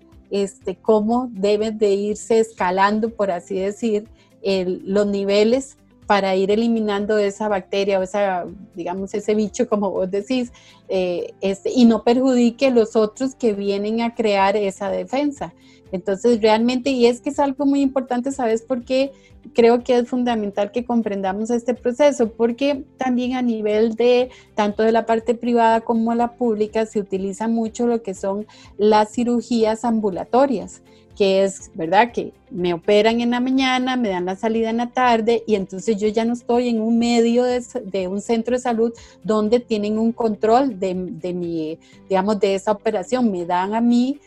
este, 0.43 0.75
cómo 0.75 1.29
deben 1.31 1.77
de 1.77 1.93
irse 1.93 2.39
escalando, 2.39 3.09
por 3.09 3.31
así 3.31 3.55
decir, 3.55 4.09
los 4.43 5.07
niveles 5.07 5.77
para 6.07 6.35
ir 6.35 6.51
eliminando 6.51 7.17
esa 7.17 7.47
bacteria 7.47 7.99
o 7.99 8.03
esa, 8.03 8.45
digamos, 8.75 9.13
ese 9.13 9.33
bicho, 9.33 9.67
como 9.67 9.89
vos 9.91 10.11
decís, 10.11 10.51
eh, 10.87 11.33
este, 11.41 11.71
y 11.71 11.85
no 11.85 12.03
perjudique 12.03 12.69
los 12.69 12.95
otros 12.95 13.33
que 13.33 13.53
vienen 13.53 14.01
a 14.01 14.13
crear 14.13 14.55
esa 14.57 14.89
defensa. 14.89 15.53
Entonces, 15.91 16.41
realmente, 16.41 16.89
y 16.89 17.05
es 17.05 17.21
que 17.21 17.29
es 17.29 17.39
algo 17.39 17.65
muy 17.65 17.81
importante, 17.81 18.31
¿sabes 18.31 18.61
por 18.61 18.83
qué? 18.83 19.11
Creo 19.53 19.83
que 19.83 19.97
es 19.97 20.09
fundamental 20.09 20.71
que 20.71 20.85
comprendamos 20.85 21.51
este 21.51 21.75
proceso, 21.75 22.31
porque 22.31 22.83
también 22.97 23.35
a 23.35 23.41
nivel 23.41 23.95
de 23.95 24.29
tanto 24.55 24.83
de 24.83 24.91
la 24.91 25.05
parte 25.05 25.35
privada 25.35 25.81
como 25.81 26.15
la 26.15 26.33
pública 26.33 26.85
se 26.85 26.99
utiliza 26.99 27.47
mucho 27.47 27.85
lo 27.85 28.01
que 28.01 28.15
son 28.15 28.47
las 28.77 29.11
cirugías 29.13 29.85
ambulatorias. 29.85 30.81
que 31.15 31.45
es, 31.45 31.71
¿verdad? 31.75 32.11
Que 32.11 32.33
me 32.51 32.73
operan 32.73 33.21
en 33.21 33.31
la 33.31 33.39
mañana, 33.39 33.95
me 33.95 34.09
dan 34.09 34.25
la 34.25 34.35
salida 34.35 34.69
en 34.69 34.75
la 34.75 34.91
tarde 34.91 35.43
y 35.47 35.55
entonces 35.55 35.95
yo 35.95 36.09
ya 36.09 36.25
no 36.25 36.33
estoy 36.33 36.67
en 36.67 36.81
un 36.81 36.99
medio 36.99 37.43
de, 37.45 38.07
un 38.09 38.19
centro 38.19 38.57
de 38.57 38.61
salud 38.61 38.91
donde 39.23 39.61
tienen 39.61 39.97
un 39.97 40.11
control 40.11 40.77
de, 40.77 40.93
de, 40.93 41.33
mi, 41.33 41.79
digamos, 42.09 42.37
de 42.41 42.55
esa 42.55 42.73
operación. 42.73 43.31
Me 43.31 43.45
dan 43.45 43.73
a 43.73 43.79
mí 43.79 44.19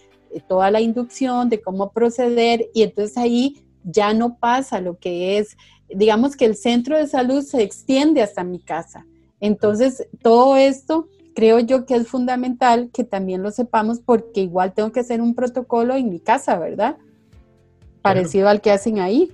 toda 0.47 0.71
la 0.71 0.81
inducción 0.81 1.49
de 1.49 1.61
cómo 1.61 1.93
proceder 1.93 2.67
y 2.75 2.83
entonces 2.83 3.17
ahí 3.17 3.63
ya 3.85 4.13
no 4.13 4.39
pasa 4.39 4.81
lo 4.81 4.99
que 4.99 5.39
es, 5.39 5.57
digamos 5.89 6.37
que 6.37 6.45
el 6.45 6.57
centro 6.57 6.97
de 6.97 7.07
salud 7.07 7.43
se 7.43 7.63
extiende 7.63 8.23
hasta 8.23 8.45
mi 8.45 8.59
casa. 8.59 9.07
Entonces, 9.41 10.07
todo 10.23 10.57
esto 10.57 11.09
creo 11.35 11.61
yo 11.61 11.87
que 11.87 11.95
es 11.95 12.09
fundamental 12.09 12.91
que 12.93 13.05
también 13.05 13.43
lo 13.43 13.51
sepamos 13.51 14.01
porque 14.01 14.41
igual 14.41 14.73
tengo 14.75 14.91
que 14.91 15.01
hacer 15.01 15.21
un 15.21 15.35
protocolo 15.35 15.95
en 15.95 16.11
mi 16.11 16.19
casa, 16.19 16.59
¿verdad? 16.59 16.97
Parecido 18.03 18.49
al 18.49 18.61
que 18.61 18.73
hacen 18.73 18.99
ahí. 18.99 19.33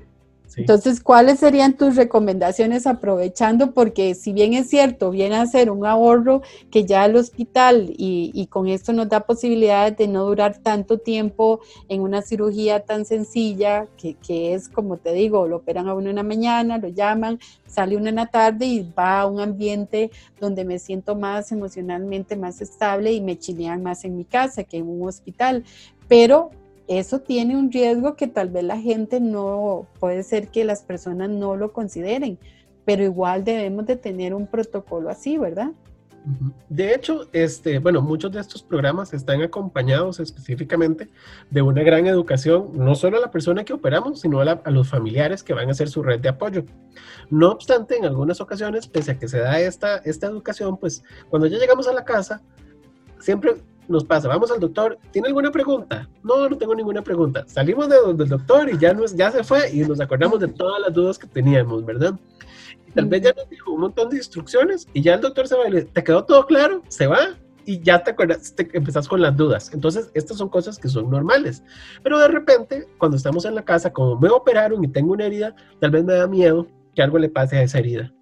Entonces, 0.57 1.01
¿cuáles 1.01 1.41
serían 1.41 1.77
tus 1.77 1.97
recomendaciones 1.97 2.87
aprovechando? 2.87 3.73
Porque 3.73 4.15
si 4.15 4.33
bien 4.33 4.55
es 4.55 4.69
cierto, 4.69 5.11
viene 5.11 5.37
a 5.37 5.47
ser 5.47 5.71
un 5.71 5.85
ahorro 5.85 6.43
que 6.71 6.85
ya 6.85 7.05
el 7.05 7.17
hospital 7.17 7.93
y, 7.97 8.47
con 8.51 8.69
esto 8.69 8.93
nos 8.93 9.09
da 9.09 9.21
posibilidades 9.21 9.97
de 9.97 10.07
no 10.07 10.25
durar 10.25 10.59
tanto 10.59 10.99
tiempo 10.99 11.61
en 11.89 12.03
una 12.03 12.23
cirugía 12.23 12.81
tan 12.81 13.05
sencilla, 13.05 13.87
que, 13.97 14.55
es 14.55 14.69
como 14.69 14.97
te 14.97 15.13
digo, 15.13 15.47
lo 15.49 15.57
operan 15.57 15.89
a 15.89 15.95
uno 15.95 16.11
en 16.11 16.17
la 16.17 16.23
mañana, 16.23 16.79
lo 16.79 16.89
llaman, 16.89 17.39
sale 17.67 17.97
uno 17.97 18.09
en 18.09 18.17
la 18.17 18.27
tarde 18.27 18.67
y 18.67 18.93
va 18.97 19.21
a 19.21 19.27
un 19.27 19.41
ambiente 19.41 20.11
donde 20.41 20.65
me 20.65 20.79
siento 20.79 21.17
más 21.17 21.51
emocionalmente 21.53 22.37
más 22.37 22.61
estable 22.61 23.13
y 23.13 23.21
me 23.21 23.39
chilean 23.39 23.83
más 23.83 24.05
en 24.05 24.17
mi 24.17 24.25
casa 24.25 24.65
que 24.65 24.79
en 24.79 24.89
un 24.89 25.09
hospital. 25.09 25.65
Pero 26.09 26.51
eso 26.89 27.21
tiene 27.21 27.57
un 27.57 27.73
riesgo 27.73 28.15
que 28.17 28.27
tal 28.27 28.51
vez 28.51 28.65
la 28.65 28.79
gente 28.79 29.21
no, 29.21 29.87
puede 30.01 30.23
ser 30.23 30.49
que 30.49 30.65
las 30.65 30.83
personas 30.83 31.31
no 31.31 31.57
lo 31.57 31.73
consideren, 31.73 32.39
pero 32.85 33.03
igual 33.03 33.45
debemos 33.45 33.87
de 33.87 33.97
tener 33.97 34.35
un 34.35 34.47
protocolo 34.47 35.09
así, 35.09 35.39
¿verdad? 35.39 35.73
De 36.71 36.95
hecho, 36.95 37.29
este, 37.35 37.79
bueno, 37.79 38.01
muchos 38.01 38.33
de 38.33 38.41
estos 38.41 38.63
programas 38.63 39.13
están 39.13 39.43
acompañados 39.43 40.21
específicamente 40.21 41.11
de 41.51 41.61
una 41.61 41.83
gran 41.83 42.07
educación, 42.07 42.71
no 42.73 42.95
solo 42.95 43.19
a 43.19 43.21
la 43.21 43.31
persona 43.31 43.65
que 43.65 43.75
operamos, 43.75 44.21
sino 44.21 44.41
a, 44.41 44.71
los 44.71 44.89
familiares 44.89 45.43
que 45.43 45.53
van 45.53 45.69
a 45.69 45.75
ser 45.75 45.91
su 45.91 46.03
red 46.03 46.21
de 46.21 46.31
apoyo. 46.31 46.65
No 47.29 47.51
obstante, 47.51 47.99
en 47.99 48.07
algunas 48.07 48.41
ocasiones, 48.41 48.87
pese 48.87 49.13
a 49.13 49.19
que 49.19 49.29
se 49.29 49.39
da 49.39 49.61
esta, 49.61 49.99
esta 49.99 50.27
educación, 50.27 50.79
pues 50.79 51.05
cuando 51.29 51.47
ya 51.47 51.59
llegamos 51.59 51.89
a 51.89 51.93
la 51.93 52.05
casa, 52.05 52.41
siempre 53.19 53.57
nos 53.89 54.05
pasa, 54.05 54.29
vamos 54.29 54.51
al 54.51 54.61
doctor, 54.61 54.99
¿tiene 55.11 55.29
alguna 55.29 55.51
pregunta? 55.51 56.09
No, 56.23 56.49
no 56.49 56.57
tengo 56.57 56.75
ninguna 56.75 57.03
pregunta. 57.03 57.45
Salimos 57.47 57.89
de 57.89 57.97
donde 57.97 58.25
el 58.25 58.31
doctor 58.31 58.69
y 58.71 58.79
ya, 58.79 58.93
nos, 58.93 59.15
ya 59.15 59.31
se 59.31 59.45
fue 59.45 59.71
y 59.73 59.81
nos 59.81 60.01
acordamos 60.01 60.41
de 60.41 60.49
todas 60.49 60.81
las 60.81 60.93
dudas 60.93 61.19
que 61.19 61.27
teníamos, 61.27 61.85
¿verdad? 61.85 62.15
Y 62.89 62.93
tal 62.93 63.07
vez 63.07 63.23
ya 63.23 63.33
nos 63.37 63.49
dijo 63.49 63.73
un 63.73 63.81
montón 63.81 64.11
de 64.11 64.17
instrucciones 64.17 64.87
y 64.93 65.03
ya 65.03 65.15
el 65.15 65.21
doctor 65.21 65.49
se 65.49 65.57
va 65.57 65.69
y 65.69 65.71
le 65.71 65.83
¿te 65.83 66.03
quedó 66.03 66.25
todo 66.25 66.47
claro? 66.47 66.83
Se 66.89 67.07
va 67.07 67.37
y 67.67 67.81
ya 67.81 68.03
te 68.03 68.11
acuerdas, 68.11 68.55
te 68.55 68.69
empezás 68.77 69.09
con 69.09 69.21
las 69.21 69.37
dudas. 69.37 69.73
Entonces, 69.73 70.11
estas 70.15 70.37
son 70.37 70.49
cosas 70.49 70.79
que 70.79 70.89
son 70.89 71.11
normales. 71.11 71.63
Pero 72.03 72.19
de 72.19 72.29
repente, 72.29 72.87
cuando 72.99 73.17
estamos 73.17 73.45
en 73.45 73.55
la 73.55 73.65
casa, 73.65 73.93
como 73.93 74.19
me 74.19 74.29
operaron 74.29 74.85
y 74.85 74.89
tengo 74.89 75.13
una 75.13 75.25
herida, 75.25 75.55
tal 75.81 75.91
vez 75.91 76.05
me 76.05 76.15
da 76.15 76.27
miedo 76.27 76.67
que 76.95 77.03
algo 77.03 77.19
le 77.19 77.29
pase 77.29 77.57
a 77.57 77.63
esa 77.63 77.79
herida. 77.79 78.13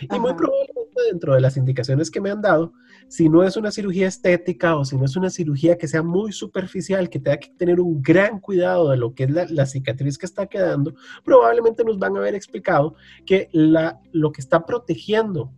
Y 0.00 0.18
muy 0.18 0.34
probablemente 0.34 0.77
dentro 1.08 1.34
de 1.34 1.40
las 1.40 1.56
indicaciones 1.56 2.10
que 2.10 2.20
me 2.20 2.30
han 2.30 2.40
dado, 2.40 2.72
si 3.08 3.28
no 3.28 3.42
es 3.42 3.56
una 3.56 3.70
cirugía 3.70 4.06
estética 4.06 4.76
o 4.76 4.84
si 4.84 4.96
no 4.96 5.04
es 5.04 5.16
una 5.16 5.30
cirugía 5.30 5.76
que 5.78 5.88
sea 5.88 6.02
muy 6.02 6.32
superficial, 6.32 7.08
que 7.08 7.18
tenga 7.18 7.38
que 7.38 7.50
tener 7.56 7.80
un 7.80 8.02
gran 8.02 8.40
cuidado 8.40 8.90
de 8.90 8.96
lo 8.96 9.14
que 9.14 9.24
es 9.24 9.50
la, 9.50 9.66
cicatriz 9.66 10.18
que 10.18 10.26
está 10.26 10.46
quedando, 10.46 10.94
probablemente 11.24 11.84
nos 11.84 11.98
van 11.98 12.16
a 12.16 12.20
haber 12.20 12.34
explicado 12.34 12.94
que 13.26 13.48
lo 13.52 14.32
que 14.32 14.40
está 14.40 14.64
protegiendo 14.64 15.52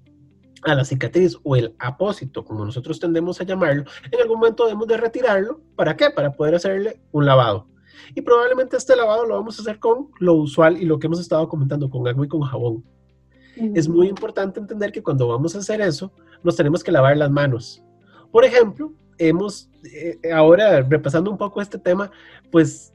a 0.62 0.74
la 0.74 0.84
cicatriz 0.84 1.38
o 1.42 1.56
el 1.56 1.74
apósito, 1.78 2.44
como 2.44 2.64
nosotros 2.64 3.00
tendemos 3.00 3.40
a 3.40 3.44
llamarlo, 3.44 3.84
en 4.10 4.20
algún 4.20 4.40
momento 4.40 4.64
debemos 4.64 4.86
de 4.86 4.96
retirarlo. 4.96 5.60
¿Para 5.74 5.96
qué? 5.96 6.10
Para 6.10 6.32
poder 6.32 6.54
hacerle 6.54 7.00
un 7.12 7.26
lavado. 7.26 7.66
Y 8.14 8.22
probablemente 8.22 8.76
este 8.76 8.96
lavado 8.96 9.26
lo 9.26 9.34
vamos 9.34 9.58
a 9.58 9.62
hacer 9.62 9.78
con 9.78 10.10
lo 10.18 10.34
usual 10.34 10.76
y 10.76 10.84
lo 10.84 10.98
que 10.98 11.06
hemos 11.06 11.20
estado 11.20 11.48
comentando, 11.48 11.88
con 11.88 12.06
agua 12.06 12.24
y 12.24 12.28
con 12.28 12.40
jabón. 12.42 12.84
Es 13.56 13.88
muy 13.88 14.08
importante 14.08 14.60
entender 14.60 14.92
que 14.92 15.02
cuando 15.02 15.28
vamos 15.28 15.54
a 15.54 15.58
hacer 15.58 15.80
eso, 15.80 16.12
nos 16.42 16.56
tenemos 16.56 16.82
que 16.82 16.92
lavar 16.92 17.16
las 17.16 17.30
manos. 17.30 17.82
Por 18.30 18.44
ejemplo, 18.44 18.92
hemos, 19.18 19.68
eh, 19.92 20.18
ahora 20.32 20.82
repasando 20.82 21.30
un 21.30 21.38
poco 21.38 21.60
este 21.60 21.78
tema, 21.78 22.10
pues 22.50 22.92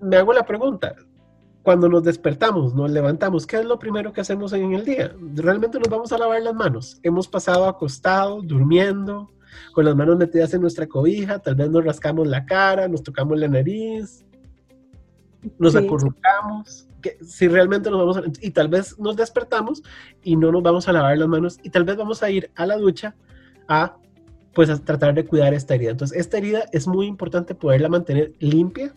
me 0.00 0.16
hago 0.16 0.32
la 0.32 0.44
pregunta, 0.44 0.94
cuando 1.62 1.88
nos 1.88 2.02
despertamos, 2.02 2.74
nos 2.74 2.90
levantamos, 2.90 3.46
¿qué 3.46 3.58
es 3.58 3.64
lo 3.64 3.78
primero 3.78 4.12
que 4.12 4.20
hacemos 4.20 4.52
en 4.52 4.72
el 4.72 4.84
día? 4.84 5.14
¿Realmente 5.34 5.78
nos 5.78 5.88
vamos 5.88 6.12
a 6.12 6.18
lavar 6.18 6.42
las 6.42 6.54
manos? 6.54 6.98
Hemos 7.02 7.28
pasado 7.28 7.66
acostados, 7.66 8.46
durmiendo, 8.46 9.30
con 9.72 9.84
las 9.84 9.94
manos 9.94 10.16
metidas 10.16 10.52
en 10.54 10.62
nuestra 10.62 10.86
cobija, 10.86 11.38
tal 11.38 11.54
vez 11.54 11.70
nos 11.70 11.84
rascamos 11.84 12.26
la 12.26 12.44
cara, 12.46 12.88
nos 12.88 13.02
tocamos 13.02 13.38
la 13.38 13.48
nariz, 13.48 14.24
nos 15.58 15.76
acurrucamos 15.76 16.86
que 17.00 17.18
si 17.24 17.48
realmente 17.48 17.90
nos 17.90 17.98
vamos 17.98 18.16
a, 18.16 18.22
y 18.40 18.50
tal 18.50 18.68
vez 18.68 18.98
nos 18.98 19.16
despertamos 19.16 19.82
y 20.22 20.36
no 20.36 20.52
nos 20.52 20.62
vamos 20.62 20.88
a 20.88 20.92
lavar 20.92 21.18
las 21.18 21.28
manos 21.28 21.58
y 21.62 21.70
tal 21.70 21.84
vez 21.84 21.96
vamos 21.96 22.22
a 22.22 22.30
ir 22.30 22.50
a 22.54 22.64
la 22.66 22.76
ducha 22.76 23.14
a 23.68 23.96
pues 24.54 24.68
a 24.68 24.78
tratar 24.78 25.14
de 25.14 25.24
cuidar 25.24 25.54
esta 25.54 25.74
herida. 25.74 25.90
Entonces, 25.92 26.18
esta 26.18 26.36
herida 26.36 26.64
es 26.72 26.86
muy 26.86 27.06
importante 27.06 27.54
poderla 27.54 27.88
mantener 27.88 28.32
limpia. 28.38 28.94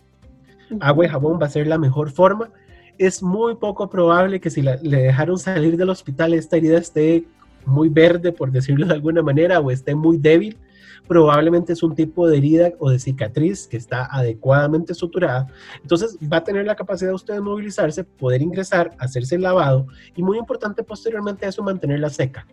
Agua 0.81 1.05
y 1.05 1.07
jabón 1.07 1.39
va 1.41 1.45
a 1.45 1.49
ser 1.49 1.67
la 1.67 1.77
mejor 1.77 2.11
forma. 2.11 2.49
Es 2.97 3.23
muy 3.23 3.55
poco 3.55 3.89
probable 3.89 4.41
que 4.41 4.49
si 4.49 4.61
le 4.61 4.77
dejaron 4.81 5.39
salir 5.39 5.77
del 5.77 5.89
hospital 5.89 6.33
esta 6.33 6.57
herida 6.57 6.77
esté 6.77 7.25
muy 7.65 7.87
verde, 7.87 8.33
por 8.33 8.51
decirlo 8.51 8.85
de 8.85 8.93
alguna 8.93 9.21
manera, 9.21 9.59
o 9.61 9.71
esté 9.71 9.95
muy 9.95 10.17
débil 10.17 10.57
probablemente 11.07 11.73
es 11.73 11.83
un 11.83 11.95
tipo 11.95 12.27
de 12.27 12.37
herida 12.37 12.71
o 12.79 12.89
de 12.89 12.99
cicatriz 12.99 13.67
que 13.67 13.77
está 13.77 14.05
adecuadamente 14.05 14.93
suturada. 14.93 15.47
Entonces 15.81 16.17
va 16.31 16.37
a 16.37 16.43
tener 16.43 16.65
la 16.65 16.75
capacidad 16.75 17.11
de 17.11 17.15
usted 17.15 17.33
de 17.35 17.41
movilizarse, 17.41 18.03
poder 18.03 18.41
ingresar, 18.41 18.95
hacerse 18.99 19.35
el 19.35 19.41
lavado 19.41 19.87
y 20.15 20.23
muy 20.23 20.37
importante 20.37 20.83
posteriormente 20.83 21.45
a 21.45 21.49
eso 21.49 21.63
mantenerla 21.63 22.09
seca. 22.09 22.47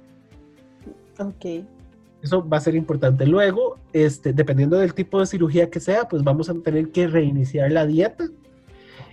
Ok. 1.19 1.65
Eso 2.23 2.49
va 2.49 2.59
a 2.59 2.61
ser 2.61 2.77
importante. 2.77 3.27
Luego, 3.27 3.79
este, 3.93 4.33
dependiendo 4.33 4.77
del 4.77 4.95
tipo 4.95 5.19
de 5.19 5.27
cirugía 5.27 5.69
que 5.69 5.81
sea, 5.81 6.09
pues 6.09 6.23
vamos 6.23 6.49
a 6.49 6.55
tener 6.55 6.91
que 6.91 7.09
reiniciar 7.09 7.73
la 7.73 7.85
dieta 7.85 8.29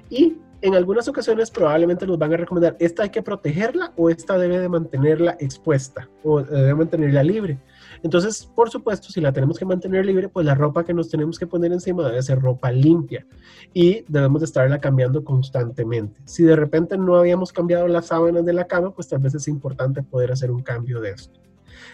y 0.10 0.38
en 0.62 0.76
algunas 0.76 1.08
ocasiones 1.08 1.50
probablemente 1.50 2.06
nos 2.06 2.20
van 2.20 2.34
a 2.34 2.38
recomendar, 2.38 2.76
esta 2.80 3.04
hay 3.04 3.10
que 3.10 3.22
protegerla 3.22 3.94
o 3.96 4.10
esta 4.10 4.38
debe 4.38 4.60
de 4.60 4.68
mantenerla 4.68 5.38
expuesta 5.40 6.10
o 6.24 6.42
debe 6.42 6.76
mantenerla 6.76 7.24
libre. 7.24 7.58
Entonces, 8.04 8.50
por 8.56 8.70
supuesto, 8.70 9.10
si 9.12 9.22
la 9.22 9.34
tenemos 9.34 9.58
que 9.58 9.66
mantener 9.66 10.06
libre, 10.06 10.30
pues 10.30 10.46
la 10.46 10.56
ropa 10.56 10.84
que 10.86 10.94
nos 10.94 11.10
tenemos 11.10 11.38
que 11.38 11.48
poner 11.48 11.72
encima 11.72 12.08
debe 12.08 12.22
ser 12.22 12.40
ropa 12.40 12.72
limpia 12.72 13.26
y 13.74 14.06
debemos 14.08 14.42
de 14.42 14.46
estarla 14.46 14.80
cambiando 14.80 15.24
constantemente. 15.24 16.22
Si 16.26 16.44
de 16.44 16.56
repente 16.56 16.98
no 16.98 17.16
habíamos 17.16 17.52
cambiado 17.52 17.88
las 17.88 18.08
sábanas 18.08 18.46
de 18.46 18.54
la 18.54 18.66
cama, 18.66 18.92
pues 18.92 19.08
tal 19.08 19.20
vez 19.20 19.36
es 19.36 19.48
importante 19.48 20.04
poder 20.04 20.32
hacer 20.32 20.52
un 20.52 20.62
cambio 20.62 21.02
de 21.02 21.12
esto. 21.12 21.40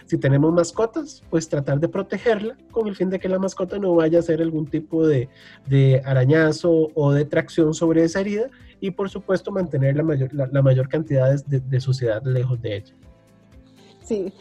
Si 0.06 0.18
tenemos 0.18 0.52
mascotas, 0.52 1.22
pues 1.30 1.48
tratar 1.48 1.80
de 1.80 1.88
protegerla 1.88 2.56
con 2.70 2.86
el 2.86 2.94
fin 2.94 3.10
de 3.10 3.18
que 3.18 3.28
la 3.28 3.38
mascota 3.38 3.78
no 3.78 3.94
vaya 3.94 4.18
a 4.18 4.20
hacer 4.20 4.40
algún 4.40 4.66
tipo 4.66 5.06
de, 5.06 5.28
arañazo 6.04 6.88
o 6.94 7.12
de 7.12 7.24
tracción 7.24 7.74
sobre 7.74 8.04
esa 8.04 8.20
herida 8.20 8.48
y 8.80 8.92
por 8.92 9.10
supuesto 9.10 9.50
mantener 9.50 9.96
la 9.96 10.02
mayor, 10.02 10.32
la, 10.32 10.62
mayor 10.62 10.88
cantidad 10.88 11.42
de, 11.44 11.60
de 11.60 11.80
suciedad 11.80 12.22
lejos 12.24 12.60
de 12.62 12.76
ella. 12.76 12.94
Sí, 14.04 14.32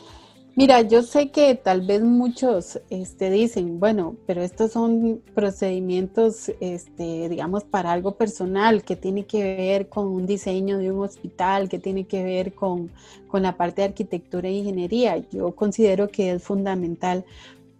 Mira, 0.58 0.80
yo 0.84 1.04
sé 1.04 1.32
que 1.32 1.54
tal 1.56 1.82
vez 1.82 2.02
muchos 2.02 2.80
este, 2.90 3.30
dicen, 3.30 3.78
bueno, 3.78 4.16
pero 4.26 4.42
estos 4.42 4.72
son 4.72 5.22
procedimientos, 5.34 6.50
este, 6.62 7.28
digamos, 7.28 7.66
para 7.66 7.92
algo 7.92 8.16
personal, 8.16 8.86
que 8.86 8.96
tiene 8.96 9.26
que 9.26 9.44
ver 9.44 9.90
con 9.90 10.08
un 10.08 10.26
diseño 10.26 10.78
de 10.78 10.92
un 10.94 11.04
hospital, 11.04 11.68
que 11.68 11.78
tiene 11.78 12.06
que 12.06 12.24
ver 12.24 12.54
con, 12.54 12.90
con 13.28 13.44
la 13.44 13.58
parte 13.58 13.82
de 13.82 13.90
arquitectura 13.90 14.48
e 14.48 14.54
ingeniería. 14.54 15.18
Yo 15.30 15.54
considero 15.54 16.08
que 16.08 16.32
es 16.32 16.42
fundamental 16.42 17.26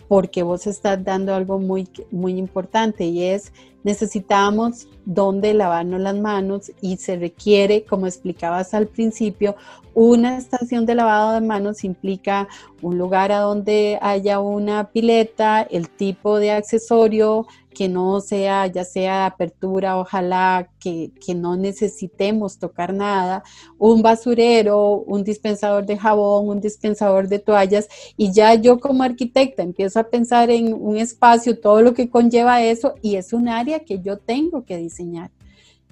porque 0.10 0.44
vos 0.44 0.68
estás 0.68 1.02
dando 1.02 1.34
algo 1.34 1.60
muy, 1.60 1.88
muy 2.12 2.38
importante 2.38 3.06
y 3.06 3.24
es 3.24 3.54
necesitamos 3.86 4.88
dónde 5.06 5.54
lavarnos 5.54 6.02
las 6.02 6.16
manos 6.16 6.72
y 6.82 6.98
se 6.98 7.16
requiere, 7.16 7.86
como 7.86 8.08
explicabas 8.08 8.74
al 8.74 8.88
principio, 8.88 9.56
una 9.94 10.38
estación 10.38 10.86
de 10.86 10.96
lavado 10.96 11.34
de 11.34 11.42
manos 11.42 11.86
implica 11.86 12.50
un 12.82 12.98
lugar 12.98 13.32
a 13.32 13.40
donde 13.40 13.98
haya 14.02 14.40
una 14.40 14.90
pileta, 14.90 15.62
el 15.62 15.90
tipo 15.90 16.38
de 16.38 16.52
accesorio 16.52 17.48
que 17.76 17.88
no 17.90 18.22
sea, 18.22 18.68
ya 18.68 18.84
sea 18.84 19.26
apertura, 19.26 19.98
ojalá 19.98 20.70
que, 20.80 21.12
que 21.24 21.36
no 21.36 21.56
necesitemos 21.56 22.58
tocar 22.58 22.94
nada, 22.94 23.44
un 23.78 24.02
basurero, 24.02 25.04
un 25.06 25.24
dispensador 25.24 25.86
de 25.86 25.98
jabón, 25.98 26.48
un 26.50 26.62
dispensador 26.62 27.28
de 27.28 27.40
toallas 27.40 27.88
y 28.18 28.32
ya 28.32 28.56
yo 28.56 28.80
como 28.80 29.04
arquitecta 29.04 29.62
empiezo 29.62 30.00
a 30.00 30.06
pensar 30.10 30.50
en 30.50 30.74
un 30.74 30.98
espacio, 30.98 31.60
todo 31.60 31.82
lo 31.82 31.94
que 31.94 32.10
conlleva 32.10 32.64
eso 32.64 32.96
y 33.02 33.18
es 33.18 33.34
un 33.34 33.50
área 33.50 33.75
que 33.82 34.00
yo 34.00 34.18
tengo 34.18 34.66
que 34.66 34.78
diseñar. 34.78 35.32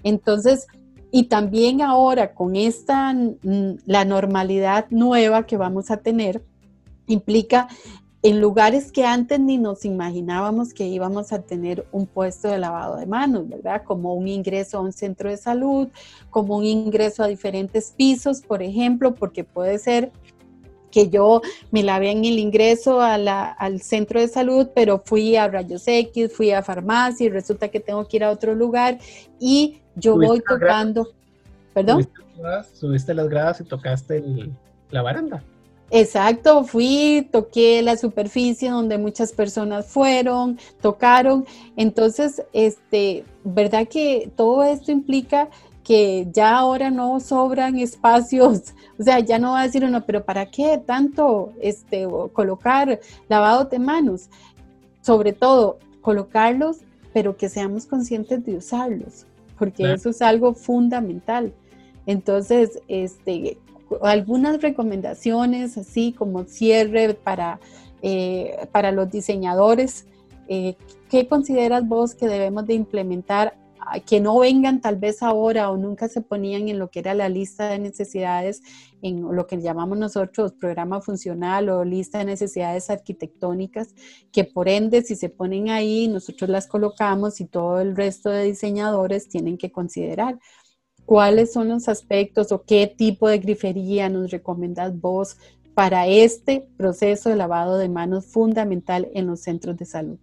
Entonces, 0.03 0.67
y 1.11 1.25
también 1.25 1.81
ahora 1.81 2.33
con 2.33 2.55
esta, 2.55 3.13
mm, 3.13 3.77
la 3.85 4.05
normalidad 4.05 4.87
nueva 4.89 5.45
que 5.45 5.57
vamos 5.57 5.91
a 5.91 5.97
tener, 5.97 6.43
implica 7.07 7.67
en 8.23 8.39
lugares 8.39 8.91
que 8.91 9.05
antes 9.05 9.37
ni 9.37 9.57
nos 9.57 9.83
imaginábamos 9.83 10.73
que 10.73 10.87
íbamos 10.87 11.33
a 11.33 11.41
tener 11.41 11.85
un 11.91 12.07
puesto 12.07 12.47
de 12.47 12.57
lavado 12.57 12.95
de 12.95 13.05
manos, 13.05 13.49
¿verdad? 13.49 13.83
Como 13.83 14.13
un 14.13 14.29
ingreso 14.29 14.77
a 14.77 14.81
un 14.81 14.93
centro 14.93 15.29
de 15.29 15.35
salud, 15.35 15.89
como 16.29 16.57
un 16.57 16.63
ingreso 16.63 17.21
a 17.21 17.27
diferentes 17.27 17.93
pisos, 17.95 18.41
por 18.41 18.63
ejemplo, 18.63 19.13
porque 19.13 19.43
puede 19.43 19.77
ser 19.77 20.11
que 20.93 21.09
yo 21.09 21.41
me 21.71 21.81
lavé 21.81 22.11
en 22.11 22.23
el 22.23 22.37
ingreso 22.37 23.01
al 23.01 23.81
centro 23.81 24.21
de 24.21 24.27
salud, 24.27 24.69
pero 24.75 25.01
fui 25.03 25.35
a 25.35 25.47
rayos 25.47 25.87
X, 25.87 26.31
fui 26.31 26.51
a 26.51 26.61
farmacia 26.61 27.25
y 27.25 27.29
resulta 27.29 27.69
que 27.69 27.79
tengo 27.79 28.07
que 28.07 28.17
ir 28.17 28.23
a 28.23 28.29
otro 28.29 28.53
lugar 28.53 28.99
y 29.39 29.81
yo 29.95 30.15
voy 30.15 30.41
tocando. 30.47 31.09
¿Perdón? 31.73 32.07
Subiste 32.73 33.13
las, 33.15 33.27
gradas 33.27 33.61
y 33.61 33.63
tocaste 33.63 34.23
la 34.91 35.01
baranda. 35.01 35.43
Exacto, 35.89 36.63
fui, 36.63 37.27
toqué 37.31 37.81
la 37.81 37.97
superficie 37.97 38.69
donde 38.69 38.97
muchas 38.97 39.31
personas 39.31 39.87
fueron, 39.87 40.59
tocaron. 40.81 41.45
Entonces, 41.75 42.43
este, 42.53 43.25
¿verdad 43.43 43.87
que 43.87 44.31
todo 44.35 44.63
esto 44.63 44.91
implica 44.91 45.49
que 45.83 46.27
ya 46.31 46.57
ahora 46.57 46.89
no 46.89 47.19
sobran 47.19 47.77
espacios? 47.77 48.73
O 48.99 49.01
sea, 49.01 49.19
ya 49.19 49.39
no 49.39 49.53
va 49.53 49.61
a 49.61 49.63
decir 49.63 49.83
uno, 49.83 50.05
pero 50.05 50.23
¿para 50.23 50.45
qué 50.45 50.77
tanto 50.77 51.51
este, 51.59 52.07
colocar 52.31 52.99
lavado 53.27 53.65
de 53.65 53.79
manos? 53.79 54.29
Sobre 55.01 55.33
todo, 55.33 55.79
colocarlos, 56.01 56.81
pero 57.11 57.35
que 57.35 57.49
seamos 57.49 57.87
conscientes 57.87 58.45
de 58.45 58.55
usarlos 58.55 59.25
porque 59.57 59.93
eso 59.93 60.09
es 60.09 60.21
algo 60.21 60.53
fundamental. 60.53 61.53
Entonces, 62.05 62.81
este, 62.89 63.57
algunas 64.01 64.61
recomendaciones, 64.61 65.77
así 65.77 66.11
como 66.11 66.43
cierre 66.43 67.13
para, 67.13 67.61
eh, 68.01 68.67
para 68.71 68.91
los 68.91 69.09
diseñadores, 69.09 70.05
eh, 70.49 70.75
¿qué 71.09 71.27
consideras 71.27 71.87
vos 71.87 72.13
que 72.13 72.27
debemos 72.27 72.67
de 72.67 72.73
implementar 72.73 73.55
que 74.05 74.19
no 74.19 74.39
vengan 74.39 74.81
tal 74.81 74.97
vez 74.97 75.23
ahora 75.23 75.69
o 75.69 75.77
nunca 75.77 76.07
se 76.07 76.21
ponían 76.21 76.69
en 76.69 76.79
lo 76.79 76.89
que 76.89 76.99
era 76.99 77.13
la 77.13 77.29
lista 77.29 77.67
de 77.67 77.79
necesidades, 77.79 78.61
en 79.01 79.21
lo 79.35 79.47
que 79.47 79.61
llamamos 79.61 79.97
nosotros 79.97 80.53
programa 80.53 81.01
funcional 81.01 81.69
o 81.69 81.83
lista 81.83 82.19
de 82.19 82.25
necesidades 82.25 82.89
arquitectónicas, 82.89 83.93
que 84.31 84.43
por 84.43 84.69
ende 84.69 85.01
si 85.01 85.15
se 85.15 85.29
ponen 85.29 85.69
ahí, 85.69 86.07
nosotros 86.07 86.49
las 86.49 86.67
colocamos 86.67 87.41
y 87.41 87.45
todo 87.45 87.79
el 87.79 87.95
resto 87.95 88.29
de 88.29 88.43
diseñadores 88.43 89.27
tienen 89.27 89.57
que 89.57 89.71
considerar. 89.71 90.39
¿Cuáles 91.05 91.51
son 91.51 91.67
los 91.67 91.89
aspectos 91.89 92.51
o 92.51 92.63
qué 92.63 92.87
tipo 92.87 93.27
de 93.27 93.39
grifería 93.39 94.09
nos 94.09 94.31
recomendas 94.31 94.99
vos 94.99 95.37
para 95.73 96.07
este 96.07 96.67
proceso 96.77 97.29
de 97.29 97.35
lavado 97.35 97.77
de 97.77 97.89
manos 97.89 98.25
fundamental 98.27 99.09
en 99.13 99.27
los 99.27 99.41
centros 99.41 99.75
de 99.77 99.85
salud? 99.85 100.17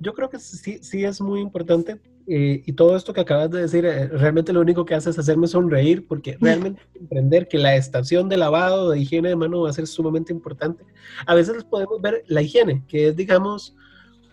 Yo 0.00 0.12
creo 0.14 0.28
que 0.28 0.40
sí, 0.40 0.78
sí 0.82 1.04
es 1.04 1.20
muy 1.20 1.40
importante 1.40 2.00
eh, 2.26 2.62
y 2.64 2.72
todo 2.72 2.96
esto 2.96 3.12
que 3.12 3.20
acabas 3.20 3.50
de 3.50 3.62
decir, 3.62 3.84
eh, 3.84 4.08
realmente 4.08 4.52
lo 4.52 4.60
único 4.60 4.84
que 4.84 4.94
hace 4.94 5.10
es 5.10 5.18
hacerme 5.18 5.46
sonreír, 5.46 6.06
porque 6.06 6.36
realmente 6.40 6.82
comprender 6.96 7.48
que 7.48 7.58
la 7.58 7.76
estación 7.76 8.28
de 8.28 8.36
lavado, 8.36 8.90
de 8.90 8.98
higiene 8.98 9.28
de 9.28 9.36
mano 9.36 9.62
va 9.62 9.70
a 9.70 9.74
ser 9.74 9.86
sumamente 9.86 10.32
importante. 10.32 10.84
A 11.26 11.34
veces 11.34 11.64
podemos 11.64 12.00
ver 12.00 12.24
la 12.26 12.42
higiene, 12.42 12.82
que 12.88 13.08
es, 13.08 13.16
digamos, 13.16 13.76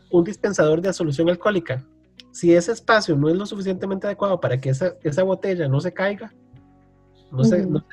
un 0.09 0.23
dispensador 0.23 0.81
de 0.81 0.93
solución 0.93 1.29
alcohólica. 1.29 1.85
Si 2.31 2.53
ese 2.53 2.71
espacio 2.71 3.15
no 3.17 3.29
es 3.29 3.35
lo 3.35 3.45
suficientemente 3.45 4.07
adecuado 4.07 4.39
para 4.39 4.59
que 4.59 4.69
esa, 4.69 4.95
esa 5.03 5.23
botella 5.23 5.67
no 5.67 5.81
se 5.81 5.93
caiga, 5.93 6.33
no, 7.29 7.43
se, 7.43 7.65
no 7.65 7.79
se 7.79 7.85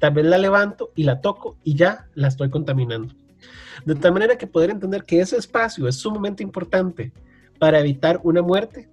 tal 0.00 0.14
vez 0.14 0.24
la 0.24 0.38
levanto 0.38 0.90
y 0.96 1.04
la 1.04 1.20
toco 1.20 1.56
y 1.62 1.76
ya 1.76 2.08
la 2.14 2.26
estoy 2.26 2.50
contaminando. 2.50 3.14
De 3.84 3.94
tal 3.94 4.12
manera 4.12 4.36
que 4.36 4.48
poder 4.48 4.70
entender 4.70 5.04
que 5.04 5.20
ese 5.20 5.36
espacio 5.36 5.86
es 5.86 5.96
sumamente 5.96 6.42
importante 6.42 7.12
para 7.58 7.78
evitar 7.78 8.20
una 8.24 8.42
muerte 8.42 8.88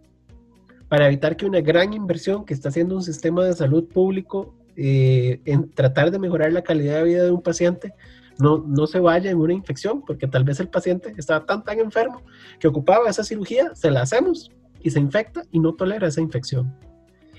para 0.89 1.07
evitar 1.07 1.37
que 1.37 1.45
una 1.45 1.61
gran 1.61 1.93
inversión 1.93 2.43
que 2.43 2.53
está 2.53 2.69
haciendo 2.69 2.95
un 2.95 3.03
sistema 3.03 3.45
de 3.45 3.53
salud 3.53 3.87
público 3.87 4.55
eh, 4.75 5.39
en 5.45 5.69
tratar 5.71 6.09
de 6.11 6.19
mejorar 6.19 6.51
la 6.51 6.63
calidad 6.63 6.97
de 6.97 7.03
vida 7.03 7.23
de 7.23 7.31
un 7.31 7.41
paciente 7.41 7.93
no, 8.39 8.63
no 8.65 8.87
se 8.87 8.99
vaya 8.99 9.29
en 9.29 9.37
una 9.37 9.53
infección, 9.53 10.01
porque 10.01 10.25
tal 10.25 10.45
vez 10.45 10.59
el 10.59 10.69
paciente 10.69 11.13
estaba 11.17 11.45
tan, 11.45 11.63
tan 11.63 11.79
enfermo 11.79 12.23
que 12.59 12.67
ocupaba 12.67 13.09
esa 13.09 13.23
cirugía, 13.23 13.75
se 13.75 13.91
la 13.91 14.01
hacemos 14.01 14.49
y 14.81 14.89
se 14.89 14.99
infecta 14.99 15.43
y 15.51 15.59
no 15.59 15.73
tolera 15.73 16.07
esa 16.07 16.21
infección. 16.21 16.73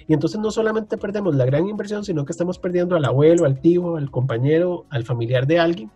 Y 0.07 0.13
entonces 0.13 0.41
no 0.41 0.51
solamente 0.51 0.99
perdemos 0.99 1.35
la 1.35 1.47
gran 1.47 1.69
inversión, 1.69 2.05
sino 2.05 2.25
que 2.25 2.33
estamos 2.33 2.59
perdiendo 2.59 2.97
al 2.97 3.05
abuelo, 3.05 3.47
al 3.47 3.61
tío, 3.61 3.97
al 3.97 4.11
compañero, 4.11 4.85
al 4.91 5.05
familiar 5.05 5.47
de 5.47 5.59
alguien. 5.59 5.91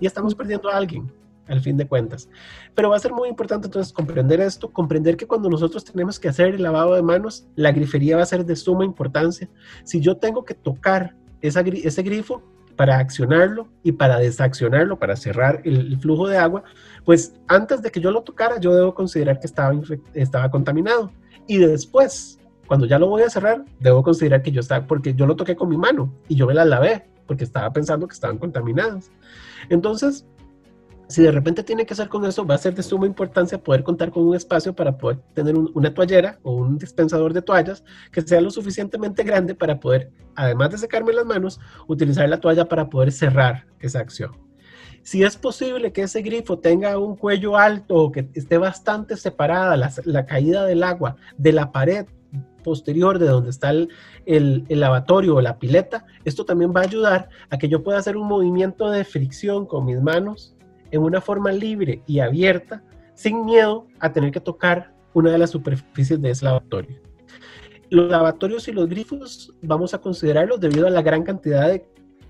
Y 0.00 0.06
estamos 0.06 0.34
perdiendo 0.34 0.68
a 0.70 0.76
alguien 0.76 1.10
al 1.48 1.60
fin 1.60 1.76
de 1.76 1.86
cuentas. 1.86 2.28
Pero 2.74 2.90
va 2.90 2.96
a 2.96 3.00
ser 3.00 3.12
muy 3.12 3.28
importante 3.28 3.68
entonces 3.68 3.92
comprender 3.92 4.40
esto, 4.40 4.70
comprender 4.72 5.16
que 5.16 5.26
cuando 5.26 5.48
nosotros 5.48 5.84
tenemos 5.84 6.18
que 6.18 6.28
hacer 6.28 6.54
el 6.54 6.62
lavado 6.62 6.94
de 6.94 7.02
manos, 7.02 7.46
la 7.54 7.72
grifería 7.72 8.16
va 8.16 8.22
a 8.22 8.26
ser 8.26 8.44
de 8.44 8.56
suma 8.56 8.84
importancia. 8.84 9.48
Si 9.84 10.00
yo 10.00 10.16
tengo 10.16 10.44
que 10.44 10.54
tocar 10.54 11.14
ese 11.40 12.02
grifo 12.02 12.42
para 12.76 12.98
accionarlo 12.98 13.68
y 13.82 13.92
para 13.92 14.18
desaccionarlo, 14.18 14.98
para 14.98 15.16
cerrar 15.16 15.62
el, 15.64 15.98
flujo 15.98 16.28
de 16.28 16.36
agua, 16.36 16.62
pues 17.04 17.34
antes 17.48 17.82
de 17.82 17.90
que 17.90 18.00
yo 18.00 18.10
lo 18.10 18.22
tocara, 18.22 18.60
yo 18.60 18.74
debo 18.74 18.94
considerar 18.94 19.40
que 19.40 19.46
estaba, 19.46 19.78
estaba 20.14 20.50
contaminado. 20.50 21.10
Y 21.46 21.58
después, 21.58 22.38
cuando 22.66 22.86
ya 22.86 22.98
lo 22.98 23.08
voy 23.08 23.22
a 23.22 23.30
cerrar, 23.30 23.64
debo 23.80 24.02
considerar 24.02 24.42
que 24.42 24.52
yo 24.52 24.60
estaba, 24.60 24.86
porque 24.86 25.14
yo 25.14 25.26
lo 25.26 25.36
toqué 25.36 25.56
con 25.56 25.68
mi 25.68 25.76
mano 25.76 26.12
y 26.28 26.36
yo 26.36 26.46
me 26.46 26.54
la 26.54 26.64
lavé, 26.64 27.06
porque 27.26 27.44
estaba 27.44 27.72
pensando 27.72 28.06
que 28.06 28.14
estaban 28.14 28.38
contaminadas. 28.38 29.10
Entonces, 29.68 30.26
si 31.08 31.22
de 31.22 31.30
repente 31.30 31.62
tiene 31.62 31.86
que 31.86 31.94
hacer 31.94 32.08
con 32.08 32.24
eso, 32.24 32.44
va 32.44 32.56
a 32.56 32.58
ser 32.58 32.74
de 32.74 32.82
suma 32.82 33.06
importancia 33.06 33.62
poder 33.62 33.84
contar 33.84 34.10
con 34.10 34.26
un 34.26 34.34
espacio 34.34 34.74
para 34.74 34.98
poder 34.98 35.18
tener 35.34 35.54
una 35.56 35.94
toallera 35.94 36.38
o 36.42 36.52
un 36.52 36.78
dispensador 36.78 37.32
de 37.32 37.42
toallas 37.42 37.84
que 38.10 38.22
sea 38.22 38.40
lo 38.40 38.50
suficientemente 38.50 39.22
grande 39.22 39.54
para 39.54 39.78
poder, 39.78 40.10
además 40.34 40.70
de 40.70 40.78
secarme 40.78 41.12
las 41.12 41.24
manos, 41.24 41.60
utilizar 41.86 42.28
la 42.28 42.40
toalla 42.40 42.64
para 42.64 42.88
poder 42.88 43.12
cerrar 43.12 43.66
esa 43.78 44.00
acción. 44.00 44.32
Si 45.02 45.22
es 45.22 45.36
posible 45.36 45.92
que 45.92 46.02
ese 46.02 46.20
grifo 46.22 46.58
tenga 46.58 46.98
un 46.98 47.14
cuello 47.14 47.56
alto 47.56 47.94
o 47.94 48.10
que 48.10 48.28
esté 48.34 48.58
bastante 48.58 49.16
separada 49.16 49.76
la, 49.76 50.26
caída 50.26 50.66
del 50.66 50.82
agua 50.82 51.14
de 51.38 51.52
la 51.52 51.70
pared 51.70 52.06
posterior 52.64 53.20
de 53.20 53.26
donde 53.26 53.50
está 53.50 53.70
el, 53.70 54.64
lavatorio 54.68 55.36
o 55.36 55.40
la 55.40 55.60
pileta, 55.60 56.06
esto 56.24 56.44
también 56.44 56.72
va 56.74 56.80
a 56.80 56.84
ayudar 56.84 57.28
a 57.50 57.58
que 57.58 57.68
yo 57.68 57.84
pueda 57.84 57.98
hacer 57.98 58.16
un 58.16 58.26
movimiento 58.26 58.90
de 58.90 59.04
fricción 59.04 59.66
con 59.66 59.84
mis 59.84 60.02
manos 60.02 60.55
en 60.90 61.02
una 61.02 61.20
forma 61.20 61.52
libre 61.52 62.02
y 62.06 62.20
abierta, 62.20 62.82
sin 63.14 63.44
miedo 63.44 63.86
a 64.00 64.12
tener 64.12 64.30
que 64.30 64.40
tocar 64.40 64.94
una 65.14 65.30
de 65.30 65.38
las 65.38 65.50
superficies 65.50 66.20
de 66.20 66.30
ese 66.30 66.44
lavatorio. 66.44 67.00
Los 67.88 68.10
lavatorios 68.10 68.68
y 68.68 68.72
los 68.72 68.88
grifos 68.88 69.54
vamos 69.62 69.94
a 69.94 70.00
considerarlos 70.00 70.60
debido 70.60 70.86
a 70.86 70.90
la 70.90 71.02
gran 71.02 71.22
cantidad 71.22 71.68
de 71.68 71.86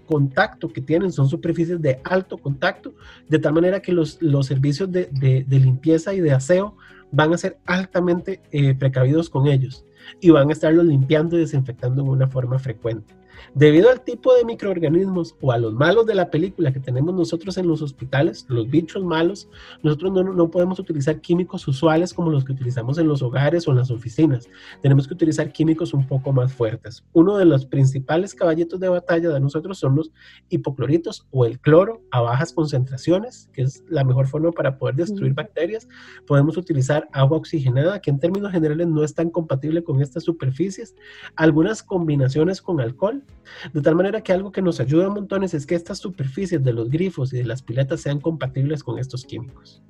contacto 0.06 0.68
que 0.68 0.80
tienen, 0.80 1.10
son 1.12 1.28
superficies 1.28 1.82
de 1.82 2.00
alto 2.04 2.38
contacto, 2.38 2.94
de 3.28 3.38
tal 3.38 3.52
manera 3.52 3.80
que 3.80 3.92
los, 3.92 4.22
los 4.22 4.46
servicios 4.46 4.90
de, 4.90 5.06
de, 5.10 5.58
limpieza 5.58 6.14
y 6.14 6.20
de 6.20 6.32
aseo 6.32 6.76
van 7.10 7.34
a 7.34 7.38
ser 7.38 7.58
altamente 7.66 8.40
eh, 8.52 8.74
precavidos 8.74 9.28
con 9.28 9.46
ellos. 9.46 9.84
y 10.20 10.30
van 10.30 10.48
a 10.48 10.52
estarlos 10.52 10.84
limpiando 10.84 11.36
y 11.36 11.40
desinfectando 11.40 12.02
en 12.02 12.08
una 12.08 12.28
forma 12.28 12.60
frecuente. 12.60 13.12
Debido 13.54 13.90
al 13.90 14.02
tipo 14.02 14.34
de 14.34 14.44
microorganismos 14.44 15.34
o 15.40 15.52
a 15.52 15.58
los 15.58 15.74
malos 15.74 16.06
de 16.06 16.14
la 16.14 16.30
película 16.30 16.72
que 16.72 16.80
tenemos 16.80 17.14
nosotros 17.14 17.56
en 17.58 17.66
los 17.66 17.82
hospitales, 17.82 18.46
los 18.48 18.68
bichos 18.68 19.04
malos, 19.04 19.48
nosotros 19.82 20.12
no, 20.12 20.22
no, 20.22 20.50
podemos 20.50 20.78
utilizar 20.78 21.20
químicos 21.20 21.66
usuales 21.68 22.12
como 22.12 22.30
los 22.30 22.44
que 22.44 22.52
utilizamos 22.52 22.98
en 22.98 23.08
los 23.08 23.22
hogares 23.22 23.66
o 23.66 23.70
en 23.70 23.78
las 23.78 23.90
oficinas. 23.90 24.48
Tenemos 24.82 25.06
que 25.06 25.14
utilizar 25.14 25.52
químicos 25.52 25.94
un 25.94 26.06
poco 26.06 26.32
más 26.32 26.52
fuertes. 26.52 27.04
Uno 27.12 27.36
de 27.36 27.44
los 27.44 27.66
principales 27.66 28.34
caballitos 28.34 28.80
de 28.80 28.88
batalla 28.88 29.30
de 29.30 29.40
nosotros 29.40 29.78
son 29.78 29.96
los 29.96 30.10
hipocloritos 30.48 31.26
o 31.30 31.44
el 31.44 31.58
cloro 31.60 32.02
a 32.10 32.20
bajas 32.20 32.52
concentraciones, 32.52 33.48
que 33.52 33.62
es 33.62 33.84
la 33.88 34.04
mejor 34.04 34.26
forma 34.26 34.52
para 34.52 34.78
poder 34.78 34.96
destruir 34.96 35.34
bacterias. 35.34 35.88
Podemos 36.26 36.56
utilizar 36.56 37.08
agua 37.12 37.38
oxigenada, 37.38 38.00
que 38.00 38.10
en 38.10 38.18
términos 38.18 38.52
generales 38.52 38.86
no 38.86 39.02
es 39.04 39.14
tan 39.14 39.30
compatible 39.30 39.82
con 39.82 40.00
estas 40.00 40.24
superficies. 40.24 40.94
Algunas 41.34 41.82
combinaciones 41.82 42.62
con 42.62 42.80
alcohol 42.80 43.24
de 43.72 43.80
tal 43.80 43.94
manera 43.94 44.22
que 44.22 44.32
algo 44.32 44.52
que 44.52 44.62
nos 44.62 44.80
ayuda 44.80 45.06
a 45.06 45.10
montones 45.10 45.54
es 45.54 45.66
que 45.66 45.74
estas 45.74 45.98
superficies 45.98 46.62
de 46.62 46.72
los 46.72 46.90
grifos 46.90 47.32
y 47.32 47.38
de 47.38 47.44
las 47.44 47.62
piletas 47.62 48.00
sean 48.00 48.20
compatibles 48.20 48.82
con 48.82 48.98
estos 48.98 49.24
químicos. 49.24 49.82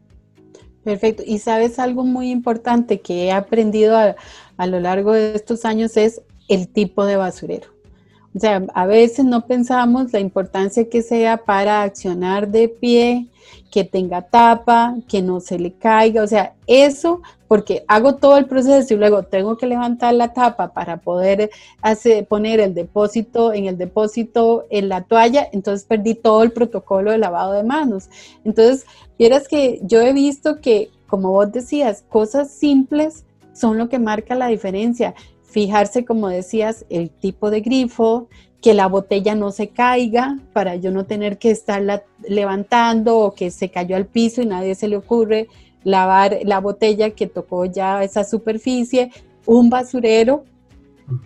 Perfecto. 0.84 1.22
Y 1.26 1.38
sabes 1.38 1.78
algo 1.78 2.04
muy 2.04 2.30
importante 2.30 3.00
que 3.00 3.24
he 3.24 3.32
aprendido 3.32 3.96
a, 3.96 4.14
a 4.56 4.66
lo 4.66 4.78
largo 4.78 5.12
de 5.12 5.34
estos 5.34 5.64
años 5.64 5.96
es 5.96 6.22
el 6.48 6.68
tipo 6.68 7.04
de 7.04 7.16
basurero. 7.16 7.75
O 8.36 8.38
sea, 8.38 8.62
a 8.74 8.84
veces 8.84 9.24
no 9.24 9.46
pensamos 9.46 10.12
la 10.12 10.20
importancia 10.20 10.90
que 10.90 11.00
sea 11.00 11.38
para 11.38 11.82
accionar 11.82 12.48
de 12.48 12.68
pie, 12.68 13.28
que 13.72 13.82
tenga 13.82 14.20
tapa, 14.20 14.94
que 15.08 15.22
no 15.22 15.40
se 15.40 15.58
le 15.58 15.72
caiga, 15.72 16.22
o 16.22 16.26
sea, 16.26 16.54
eso, 16.66 17.22
porque 17.48 17.84
hago 17.88 18.16
todo 18.16 18.36
el 18.36 18.44
proceso 18.44 18.92
y 18.92 18.98
luego 18.98 19.22
tengo 19.22 19.56
que 19.56 19.66
levantar 19.66 20.12
la 20.12 20.34
tapa 20.34 20.74
para 20.74 20.98
poder 20.98 21.50
poner 22.28 22.60
el 22.60 22.74
depósito 22.74 23.54
en 23.54 23.66
el 23.66 23.78
depósito 23.78 24.66
en 24.68 24.90
la 24.90 25.04
toalla, 25.04 25.48
entonces 25.52 25.86
perdí 25.86 26.14
todo 26.14 26.42
el 26.42 26.52
protocolo 26.52 27.12
de 27.12 27.18
lavado 27.18 27.54
de 27.54 27.62
manos. 27.62 28.10
Entonces, 28.44 28.84
vieras 29.18 29.48
que 29.48 29.80
yo 29.82 30.02
he 30.02 30.12
visto 30.12 30.60
que, 30.60 30.90
como 31.06 31.30
vos 31.30 31.50
decías, 31.52 32.04
cosas 32.10 32.50
simples 32.50 33.24
son 33.54 33.78
lo 33.78 33.88
que 33.88 33.98
marca 33.98 34.34
la 34.34 34.48
diferencia. 34.48 35.14
Fijarse, 35.56 36.04
como 36.04 36.28
decías, 36.28 36.84
el 36.90 37.08
tipo 37.08 37.50
de 37.50 37.62
grifo, 37.62 38.28
que 38.60 38.74
la 38.74 38.88
botella 38.88 39.34
no 39.34 39.52
se 39.52 39.68
caiga 39.68 40.38
para 40.52 40.76
yo 40.76 40.90
no 40.90 41.06
tener 41.06 41.38
que 41.38 41.50
estarla 41.50 42.02
levantando 42.28 43.16
o 43.20 43.32
que 43.32 43.50
se 43.50 43.70
cayó 43.70 43.96
al 43.96 44.04
piso 44.04 44.42
y 44.42 44.46
nadie 44.46 44.74
se 44.74 44.86
le 44.86 44.98
ocurre 44.98 45.48
lavar 45.82 46.40
la 46.42 46.60
botella 46.60 47.08
que 47.12 47.26
tocó 47.26 47.64
ya 47.64 48.04
esa 48.04 48.22
superficie, 48.22 49.10
un 49.46 49.70
basurero 49.70 50.44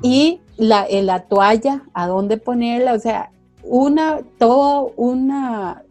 y 0.00 0.38
la, 0.56 0.84
eh, 0.84 1.02
la 1.02 1.24
toalla, 1.24 1.82
a 1.92 2.06
dónde 2.06 2.36
ponerla, 2.36 2.94
o 2.94 3.00
sea, 3.00 3.32
una, 3.64 4.20
todo 4.38 4.92
un 4.96 5.34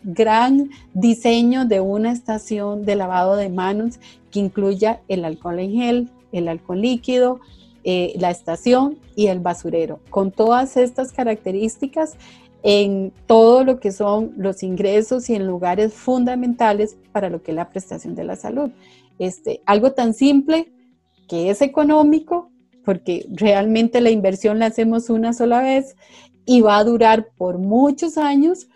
gran 0.01 0.69
diseño 0.93 1.65
de 1.65 1.81
una 1.81 2.13
estación 2.13 2.85
de 2.85 2.95
lavado 2.95 3.35
de 3.35 3.49
manos 3.49 3.99
que 4.31 4.39
incluya 4.39 5.01
el 5.09 5.25
alcohol 5.25 5.59
en 5.59 5.73
gel, 5.73 6.09
el 6.31 6.47
alcohol 6.47 6.79
líquido, 6.79 7.41
eh, 7.83 8.13
la 8.17 8.29
estación 8.29 8.97
y 9.15 9.27
el 9.27 9.39
basurero. 9.39 9.99
Con 10.09 10.31
todas 10.31 10.77
estas 10.77 11.11
características 11.11 12.17
en 12.61 13.13
todo 13.25 13.63
lo 13.63 13.79
que 13.79 13.91
son 13.91 14.33
los 14.35 14.63
ingresos 14.63 15.29
y 15.29 15.35
en 15.35 15.47
lugares 15.47 15.93
fundamentales 15.93 16.97
para 17.11 17.29
lo 17.29 17.41
que 17.41 17.51
es 17.51 17.55
la 17.55 17.69
prestación 17.69 18.15
de 18.15 18.25
la 18.25 18.35
salud. 18.35 18.71
Este, 19.17 19.61
algo 19.65 19.93
tan 19.93 20.13
simple 20.13 20.71
que 21.27 21.49
es 21.49 21.61
económico, 21.61 22.51
porque 22.83 23.25
realmente 23.29 24.01
la 24.01 24.09
inversión 24.09 24.59
la 24.59 24.67
hacemos 24.67 25.09
una 25.09 25.33
sola 25.33 25.61
vez 25.61 25.95
y 26.45 26.61
va 26.61 26.77
a 26.77 26.83
durar 26.83 27.29
por 27.37 27.59
muchos 27.59 28.17
años 28.17 28.67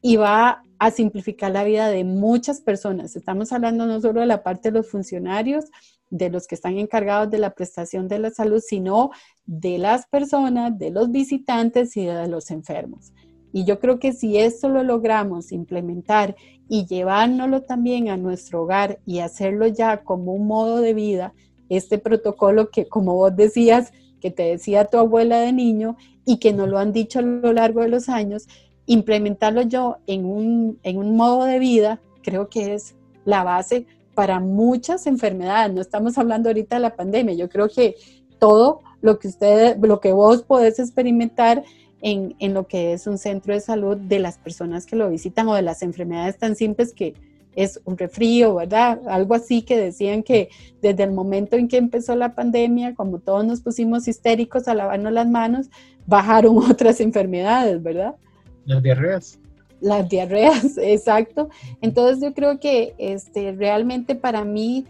y 0.00 0.16
va 0.16 0.62
a 0.78 0.90
simplificar 0.90 1.50
la 1.50 1.64
vida 1.64 1.88
de 1.88 2.04
muchas 2.04 2.60
personas. 2.60 3.16
Estamos 3.16 3.52
hablando 3.52 3.86
no 3.86 4.00
solo 4.00 4.20
de 4.20 4.26
la 4.26 4.42
parte 4.42 4.70
de 4.70 4.78
los 4.78 4.88
funcionarios, 4.88 5.64
de 6.10 6.30
los 6.30 6.46
que 6.46 6.54
están 6.54 6.78
encargados 6.78 7.30
de 7.30 7.38
la 7.38 7.50
prestación 7.50 8.08
de 8.08 8.18
la 8.18 8.30
salud, 8.30 8.62
sino 8.64 9.10
de 9.46 9.78
las 9.78 10.06
personas, 10.06 10.78
de 10.78 10.90
los 10.90 11.10
visitantes 11.10 11.96
y 11.96 12.06
de 12.06 12.28
los 12.28 12.50
enfermos. 12.50 13.12
Y 13.52 13.64
yo 13.64 13.80
creo 13.80 13.98
que 13.98 14.12
si 14.12 14.36
esto 14.36 14.68
lo 14.68 14.82
logramos 14.82 15.52
implementar 15.52 16.36
y 16.68 16.86
llevárnoslo 16.86 17.62
también 17.62 18.10
a 18.10 18.16
nuestro 18.16 18.62
hogar 18.62 18.98
y 19.06 19.20
hacerlo 19.20 19.66
ya 19.66 20.04
como 20.04 20.34
un 20.34 20.46
modo 20.46 20.80
de 20.80 20.94
vida, 20.94 21.32
este 21.68 21.98
protocolo 21.98 22.70
que 22.70 22.86
como 22.86 23.14
vos 23.14 23.34
decías, 23.34 23.92
que 24.20 24.30
te 24.30 24.42
decía 24.42 24.84
tu 24.86 24.98
abuela 24.98 25.40
de 25.40 25.52
niño 25.52 25.96
y 26.24 26.38
que 26.38 26.52
nos 26.52 26.68
lo 26.68 26.78
han 26.78 26.92
dicho 26.92 27.20
a 27.20 27.22
lo 27.22 27.52
largo 27.52 27.80
de 27.80 27.88
los 27.88 28.08
años, 28.08 28.46
implementarlo 28.86 29.62
yo 29.62 29.98
en 30.06 30.24
un, 30.24 30.78
en 30.82 30.98
un 30.98 31.16
modo 31.16 31.44
de 31.44 31.58
vida, 31.58 32.00
creo 32.22 32.48
que 32.48 32.74
es 32.74 32.96
la 33.24 33.44
base 33.44 33.86
para 34.18 34.40
muchas 34.40 35.06
enfermedades. 35.06 35.72
No 35.72 35.80
estamos 35.80 36.18
hablando 36.18 36.48
ahorita 36.48 36.74
de 36.74 36.82
la 36.82 36.96
pandemia. 36.96 37.36
Yo 37.36 37.48
creo 37.48 37.68
que 37.68 37.94
todo 38.40 38.80
lo 39.00 39.20
que 39.20 39.28
ustedes, 39.28 39.78
lo 39.80 40.00
que 40.00 40.10
vos 40.10 40.42
podés 40.42 40.80
experimentar 40.80 41.62
en, 42.02 42.34
en, 42.40 42.52
lo 42.52 42.66
que 42.66 42.94
es 42.94 43.06
un 43.06 43.16
centro 43.16 43.54
de 43.54 43.60
salud 43.60 43.96
de 43.96 44.18
las 44.18 44.36
personas 44.36 44.86
que 44.86 44.96
lo 44.96 45.08
visitan 45.08 45.46
o 45.46 45.54
de 45.54 45.62
las 45.62 45.82
enfermedades 45.82 46.36
tan 46.36 46.56
simples 46.56 46.92
que 46.92 47.14
es 47.54 47.80
un 47.84 47.96
refrío, 47.96 48.56
¿verdad? 48.56 49.02
Algo 49.06 49.36
así 49.36 49.62
que 49.62 49.78
decían 49.78 50.24
que 50.24 50.48
desde 50.82 51.04
el 51.04 51.12
momento 51.12 51.54
en 51.54 51.68
que 51.68 51.76
empezó 51.76 52.16
la 52.16 52.34
pandemia, 52.34 52.96
como 52.96 53.20
todos 53.20 53.46
nos 53.46 53.60
pusimos 53.60 54.08
histéricos 54.08 54.66
a 54.66 54.74
lavarnos 54.74 55.12
las 55.12 55.28
manos, 55.28 55.70
bajaron 56.08 56.58
otras 56.68 57.00
enfermedades, 57.00 57.80
¿verdad? 57.80 58.16
Las 58.64 58.82
diarreas. 58.82 59.38
Las 59.80 60.08
diarreas, 60.08 60.76
exacto. 60.78 61.48
Entonces 61.80 62.22
yo 62.22 62.34
creo 62.34 62.58
que 62.58 62.94
este, 62.98 63.52
realmente 63.52 64.14
para 64.14 64.44
mí 64.44 64.86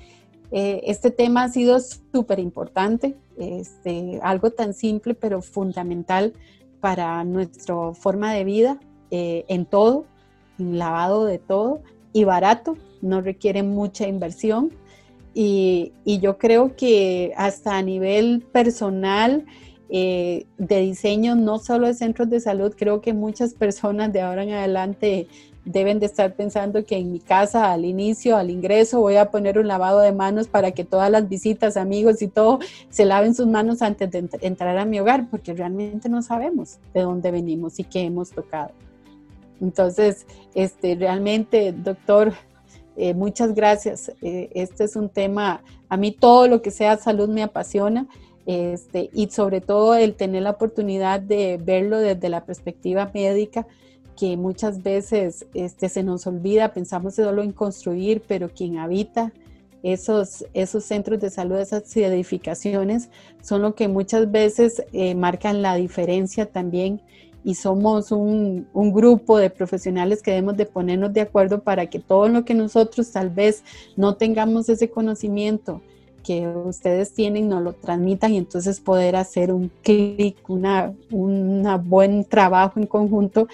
eh, 0.50 0.80
este 0.84 1.10
tema 1.10 1.44
ha 1.44 1.48
sido 1.48 1.78
súper 1.80 2.38
importante, 2.38 3.16
este, 3.36 4.18
algo 4.22 4.50
tan 4.50 4.72
simple 4.72 5.14
pero 5.14 5.42
fundamental 5.42 6.32
para 6.80 7.22
nuestra 7.24 7.92
forma 7.92 8.32
de 8.32 8.44
vida 8.44 8.80
eh, 9.10 9.44
en 9.48 9.66
todo, 9.66 10.06
en 10.58 10.78
lavado 10.78 11.24
de 11.24 11.38
todo 11.38 11.82
y 12.12 12.24
barato, 12.24 12.76
no 13.02 13.20
requiere 13.20 13.62
mucha 13.62 14.06
inversión. 14.08 14.70
Y, 15.34 15.92
y 16.04 16.18
yo 16.18 16.38
creo 16.38 16.74
que 16.74 17.32
hasta 17.36 17.76
a 17.76 17.82
nivel 17.82 18.44
personal, 18.50 19.44
eh, 19.90 20.46
de 20.58 20.80
diseño, 20.80 21.34
no 21.34 21.58
solo 21.58 21.86
de 21.86 21.94
centros 21.94 22.28
de 22.28 22.40
salud, 22.40 22.74
creo 22.76 23.00
que 23.00 23.14
muchas 23.14 23.54
personas 23.54 24.12
de 24.12 24.20
ahora 24.20 24.42
en 24.42 24.52
adelante 24.52 25.28
deben 25.64 25.98
de 25.98 26.06
estar 26.06 26.34
pensando 26.34 26.84
que 26.84 26.96
en 26.96 27.12
mi 27.12 27.20
casa 27.20 27.72
al 27.72 27.84
inicio, 27.84 28.36
al 28.36 28.50
ingreso, 28.50 29.00
voy 29.00 29.16
a 29.16 29.30
poner 29.30 29.58
un 29.58 29.68
lavado 29.68 30.00
de 30.00 30.12
manos 30.12 30.48
para 30.48 30.72
que 30.72 30.84
todas 30.84 31.10
las 31.10 31.28
visitas, 31.28 31.76
amigos 31.76 32.22
y 32.22 32.28
todo 32.28 32.58
se 32.88 33.04
laven 33.04 33.34
sus 33.34 33.46
manos 33.46 33.82
antes 33.82 34.10
de 34.10 34.28
entrar 34.40 34.78
a 34.78 34.84
mi 34.86 34.98
hogar, 34.98 35.28
porque 35.30 35.52
realmente 35.52 36.08
no 36.08 36.22
sabemos 36.22 36.78
de 36.94 37.02
dónde 37.02 37.30
venimos 37.30 37.78
y 37.78 37.84
qué 37.84 38.00
hemos 38.00 38.30
tocado. 38.30 38.70
Entonces, 39.60 40.26
este, 40.54 40.94
realmente, 40.94 41.72
doctor, 41.72 42.32
eh, 42.96 43.12
muchas 43.12 43.54
gracias. 43.54 44.10
Eh, 44.22 44.50
este 44.54 44.84
es 44.84 44.96
un 44.96 45.08
tema, 45.08 45.62
a 45.88 45.96
mí 45.96 46.12
todo 46.12 46.48
lo 46.48 46.62
que 46.62 46.70
sea 46.70 46.96
salud 46.96 47.28
me 47.28 47.42
apasiona 47.42 48.06
este, 48.48 49.10
y 49.12 49.28
sobre 49.28 49.60
todo 49.60 49.94
el 49.94 50.14
tener 50.14 50.42
la 50.42 50.52
oportunidad 50.52 51.20
de 51.20 51.60
verlo 51.62 51.98
desde 51.98 52.30
la 52.30 52.46
perspectiva 52.46 53.10
médica, 53.12 53.66
que 54.16 54.38
muchas 54.38 54.82
veces 54.82 55.44
este, 55.52 55.90
se 55.90 56.02
nos 56.02 56.26
olvida, 56.26 56.72
pensamos 56.72 57.16
solo 57.16 57.42
en 57.42 57.52
construir, 57.52 58.22
pero 58.26 58.48
quien 58.48 58.78
habita 58.78 59.34
esos, 59.82 60.46
esos 60.54 60.82
centros 60.82 61.20
de 61.20 61.28
salud, 61.28 61.58
esas 61.58 61.94
edificaciones, 61.94 63.10
son 63.42 63.60
lo 63.60 63.74
que 63.74 63.86
muchas 63.86 64.30
veces 64.32 64.82
eh, 64.94 65.14
marcan 65.14 65.60
la 65.60 65.74
diferencia 65.74 66.46
también. 66.46 67.02
Y 67.44 67.54
somos 67.54 68.12
un, 68.12 68.66
un, 68.72 68.92
grupo 68.94 69.36
de 69.36 69.50
profesionales 69.50 70.22
que 70.22 70.30
debemos 70.30 70.56
de 70.56 70.64
ponernos 70.64 71.12
de 71.12 71.20
acuerdo 71.20 71.62
para 71.62 71.86
que 71.86 71.98
todo 71.98 72.28
lo 72.28 72.46
que 72.46 72.54
nosotros 72.54 73.10
tal 73.12 73.28
vez 73.28 73.62
no 73.94 74.16
tengamos 74.16 74.70
ese 74.70 74.88
conocimiento, 74.88 75.82
que 76.28 76.46
ustedes 76.46 77.14
tienen 77.14 77.48
nos 77.48 77.62
lo 77.62 77.72
transmitan 77.72 78.34
y 78.34 78.36
entonces 78.36 78.80
poder 78.80 79.16
hacer 79.16 79.50
un 79.50 79.70
clic, 79.82 80.36
un 80.46 81.66
buen 81.86 82.26
trabajo 82.26 82.78
en 82.78 82.86
conjunto 82.86 83.48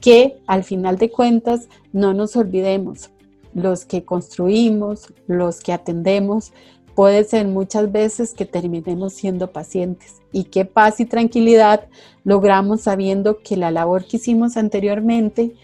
que 0.00 0.38
al 0.46 0.62
final 0.62 0.98
de 0.98 1.10
cuentas 1.10 1.66
no 1.92 2.14
nos 2.14 2.36
olvidemos, 2.36 3.10
los 3.54 3.84
que 3.84 4.04
construimos, 4.04 5.12
los 5.26 5.58
que 5.58 5.72
atendemos, 5.72 6.52
puede 6.94 7.24
ser 7.24 7.48
muchas 7.48 7.90
veces 7.90 8.34
que 8.34 8.46
terminemos 8.46 9.14
siendo 9.14 9.50
pacientes. 9.50 10.20
Y 10.30 10.44
qué 10.44 10.64
paz 10.64 11.00
y 11.00 11.06
tranquilidad 11.06 11.88
logramos 12.22 12.82
sabiendo 12.82 13.38
que 13.38 13.56
la 13.56 13.72
labor 13.72 14.04
que 14.04 14.18
hicimos 14.18 14.56
anteriormente 14.56 15.54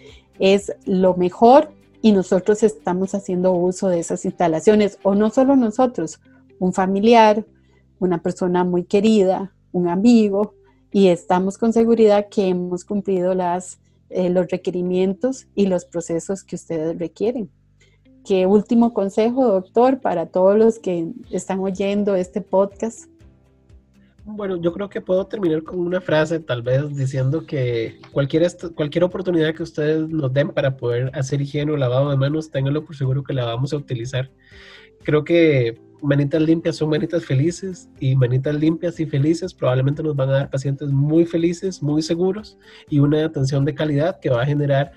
es 0.41 0.73
lo 0.87 1.15
mejor 1.15 1.71
y 2.03 2.11
nosotros 2.11 2.65
estamos 2.65 3.15
haciendo 3.15 3.53
uso 3.53 3.87
de 3.87 4.01
esas 4.01 4.25
instalaciones 4.25 4.99
o 5.05 5.15
no 5.15 5.31
solo 5.31 5.55
nosotros, 5.55 6.19
un 6.59 6.73
familiar, 6.73 7.45
una 7.99 8.23
persona 8.23 8.65
muy 8.65 8.85
querida, 8.85 9.53
un 9.73 9.89
amigo, 9.89 10.55
y 10.91 11.09
estamos 11.09 11.59
con 11.59 11.73
seguridad 11.73 12.29
que 12.31 12.49
hemos 12.49 12.85
cumplido 12.85 13.35
las, 13.35 13.79
eh, 14.11 14.31
los 14.31 14.49
requerimientos 14.49 15.47
y 15.55 15.67
los 15.67 15.85
procesos 15.85 16.45
que 16.45 16.57
ustedes 16.57 16.99
requieren. 16.99 17.51
¿Qué 18.25 18.47
último 18.47 18.93
consejo, 18.93 19.47
doctor, 19.47 20.01
para 20.01 20.27
todos 20.27 20.57
los 20.57 20.79
que 20.79 21.13
están 21.31 21.61
oyendo 21.61 22.15
este 22.15 22.41
podcast? 22.41 23.09
Bueno, 24.31 24.57
yo 24.57 24.75
creo 24.75 24.91
que 24.91 25.01
puedo 25.01 25.27
terminar 25.27 25.63
con 25.63 25.79
una 25.79 26.03
frase, 26.03 26.39
tal 26.39 26.61
vez 26.61 26.95
diciendo 26.95 27.47
que 27.47 27.99
cualquier, 28.13 28.47
cualquier 28.75 29.05
oportunidad 29.05 29.55
que 29.55 29.63
ustedes 29.63 30.07
nos 30.11 30.31
den 30.35 30.51
para 30.51 30.77
poder 30.77 31.11
hacer 31.15 31.41
higiene 31.41 31.73
o 31.73 31.79
lavado 31.79 32.11
de 32.11 32.19
manos, 32.19 32.51
ténganlo 32.51 32.85
por 32.85 32.95
seguro 32.95 33.25
que 33.25 33.33
la 33.33 33.47
vamos 33.47 33.73
a 33.73 33.79
utilizar. 33.79 34.31
Creo 35.03 35.25
que 35.25 35.81
manitas 36.03 36.43
limpias 36.43 36.77
son 36.77 36.91
manitas 36.91 37.25
felices 37.25 37.89
y 38.01 38.15
manitas 38.17 38.55
limpias 38.55 38.99
y 39.01 39.07
felices 39.07 39.55
probablemente 39.55 40.03
nos 40.03 40.17
van 40.17 40.29
a 40.31 40.33
dar 40.33 40.51
pacientes 40.51 40.91
muy 40.91 41.25
felices, 41.25 41.83
muy 41.83 42.03
seguros 42.03 42.59
y 42.89 42.99
una 42.99 43.25
atención 43.25 43.65
de 43.65 43.75
calidad 43.75 44.19
que 44.21 44.31
va 44.31 44.43
a 44.43 44.47
generar 44.47 44.93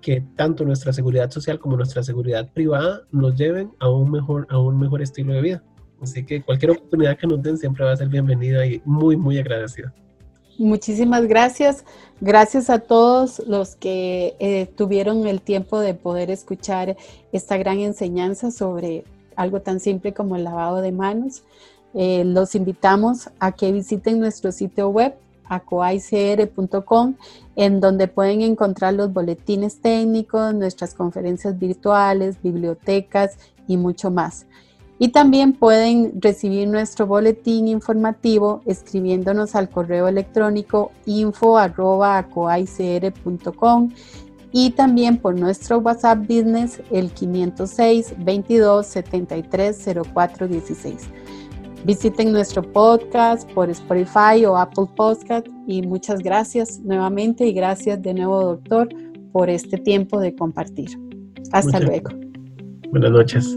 que 0.00 0.22
tanto 0.36 0.64
nuestra 0.64 0.92
seguridad 0.92 1.30
social 1.30 1.58
como 1.58 1.76
nuestra 1.76 2.02
seguridad 2.02 2.50
privada 2.52 3.02
nos 3.12 3.36
lleven 3.36 3.70
a 3.78 3.88
un 3.88 4.10
mejor, 4.10 4.46
a 4.50 4.58
un 4.58 4.78
mejor 4.78 5.00
estilo 5.00 5.32
de 5.32 5.40
vida. 5.40 5.64
Así 6.02 6.24
que 6.26 6.42
cualquier 6.42 6.72
oportunidad 6.72 7.16
que 7.16 7.28
nos 7.28 7.40
den 7.42 7.56
siempre 7.56 7.84
va 7.84 7.92
a 7.92 7.96
ser 7.96 8.08
bienvenida 8.08 8.66
y 8.66 8.82
muy, 8.84 9.16
muy 9.16 9.38
agradecida. 9.38 9.94
Muchísimas 10.58 11.26
gracias. 11.26 11.84
Gracias 12.20 12.68
a 12.68 12.80
todos 12.80 13.42
los 13.46 13.76
que 13.76 14.34
eh, 14.38 14.66
tuvieron 14.76 15.26
el 15.26 15.40
tiempo 15.40 15.80
de 15.80 15.94
poder 15.94 16.30
escuchar 16.30 16.96
esta 17.30 17.56
gran 17.56 17.78
enseñanza 17.78 18.50
sobre 18.50 19.04
algo 19.36 19.60
tan 19.60 19.80
simple 19.80 20.12
como 20.12 20.36
el 20.36 20.44
lavado 20.44 20.80
de 20.80 20.92
manos. 20.92 21.42
Eh, 21.94 22.24
los 22.24 22.54
invitamos 22.54 23.30
a 23.38 23.52
que 23.52 23.70
visiten 23.70 24.18
nuestro 24.18 24.50
sitio 24.52 24.88
web 24.88 25.14
acoicr.com 25.44 27.14
en 27.56 27.80
donde 27.80 28.08
pueden 28.08 28.40
encontrar 28.40 28.94
los 28.94 29.12
boletines 29.12 29.80
técnicos, 29.80 30.54
nuestras 30.54 30.94
conferencias 30.94 31.58
virtuales, 31.58 32.40
bibliotecas 32.42 33.36
y 33.68 33.76
mucho 33.76 34.10
más. 34.10 34.46
Y 34.98 35.08
también 35.08 35.52
pueden 35.52 36.22
recibir 36.22 36.68
nuestro 36.68 37.06
boletín 37.06 37.66
informativo 37.66 38.62
escribiéndonos 38.66 39.56
al 39.56 39.68
correo 39.68 40.06
electrónico 40.06 40.92
info.acoicr.com 41.06 43.90
y 44.52 44.70
también 44.70 45.16
por 45.16 45.38
nuestro 45.38 45.78
WhatsApp 45.78 46.20
Business 46.20 46.80
el 46.90 47.10
506 47.10 48.14
22 48.18 48.86
73 48.86 49.88
04 50.12 50.48
16. 50.48 51.08
Visiten 51.84 52.30
nuestro 52.30 52.62
podcast 52.62 53.50
por 53.52 53.68
Spotify 53.70 54.44
o 54.46 54.56
Apple 54.56 54.86
Podcast 54.94 55.46
y 55.66 55.82
muchas 55.82 56.20
gracias 56.20 56.80
nuevamente 56.80 57.46
y 57.46 57.52
gracias 57.52 58.00
de 58.02 58.14
nuevo 58.14 58.40
doctor 58.40 58.88
por 59.32 59.50
este 59.50 59.78
tiempo 59.78 60.20
de 60.20 60.34
compartir. 60.34 60.90
Hasta 61.50 61.80
luego. 61.80 62.10
Buenas 62.90 63.10
noches. 63.10 63.56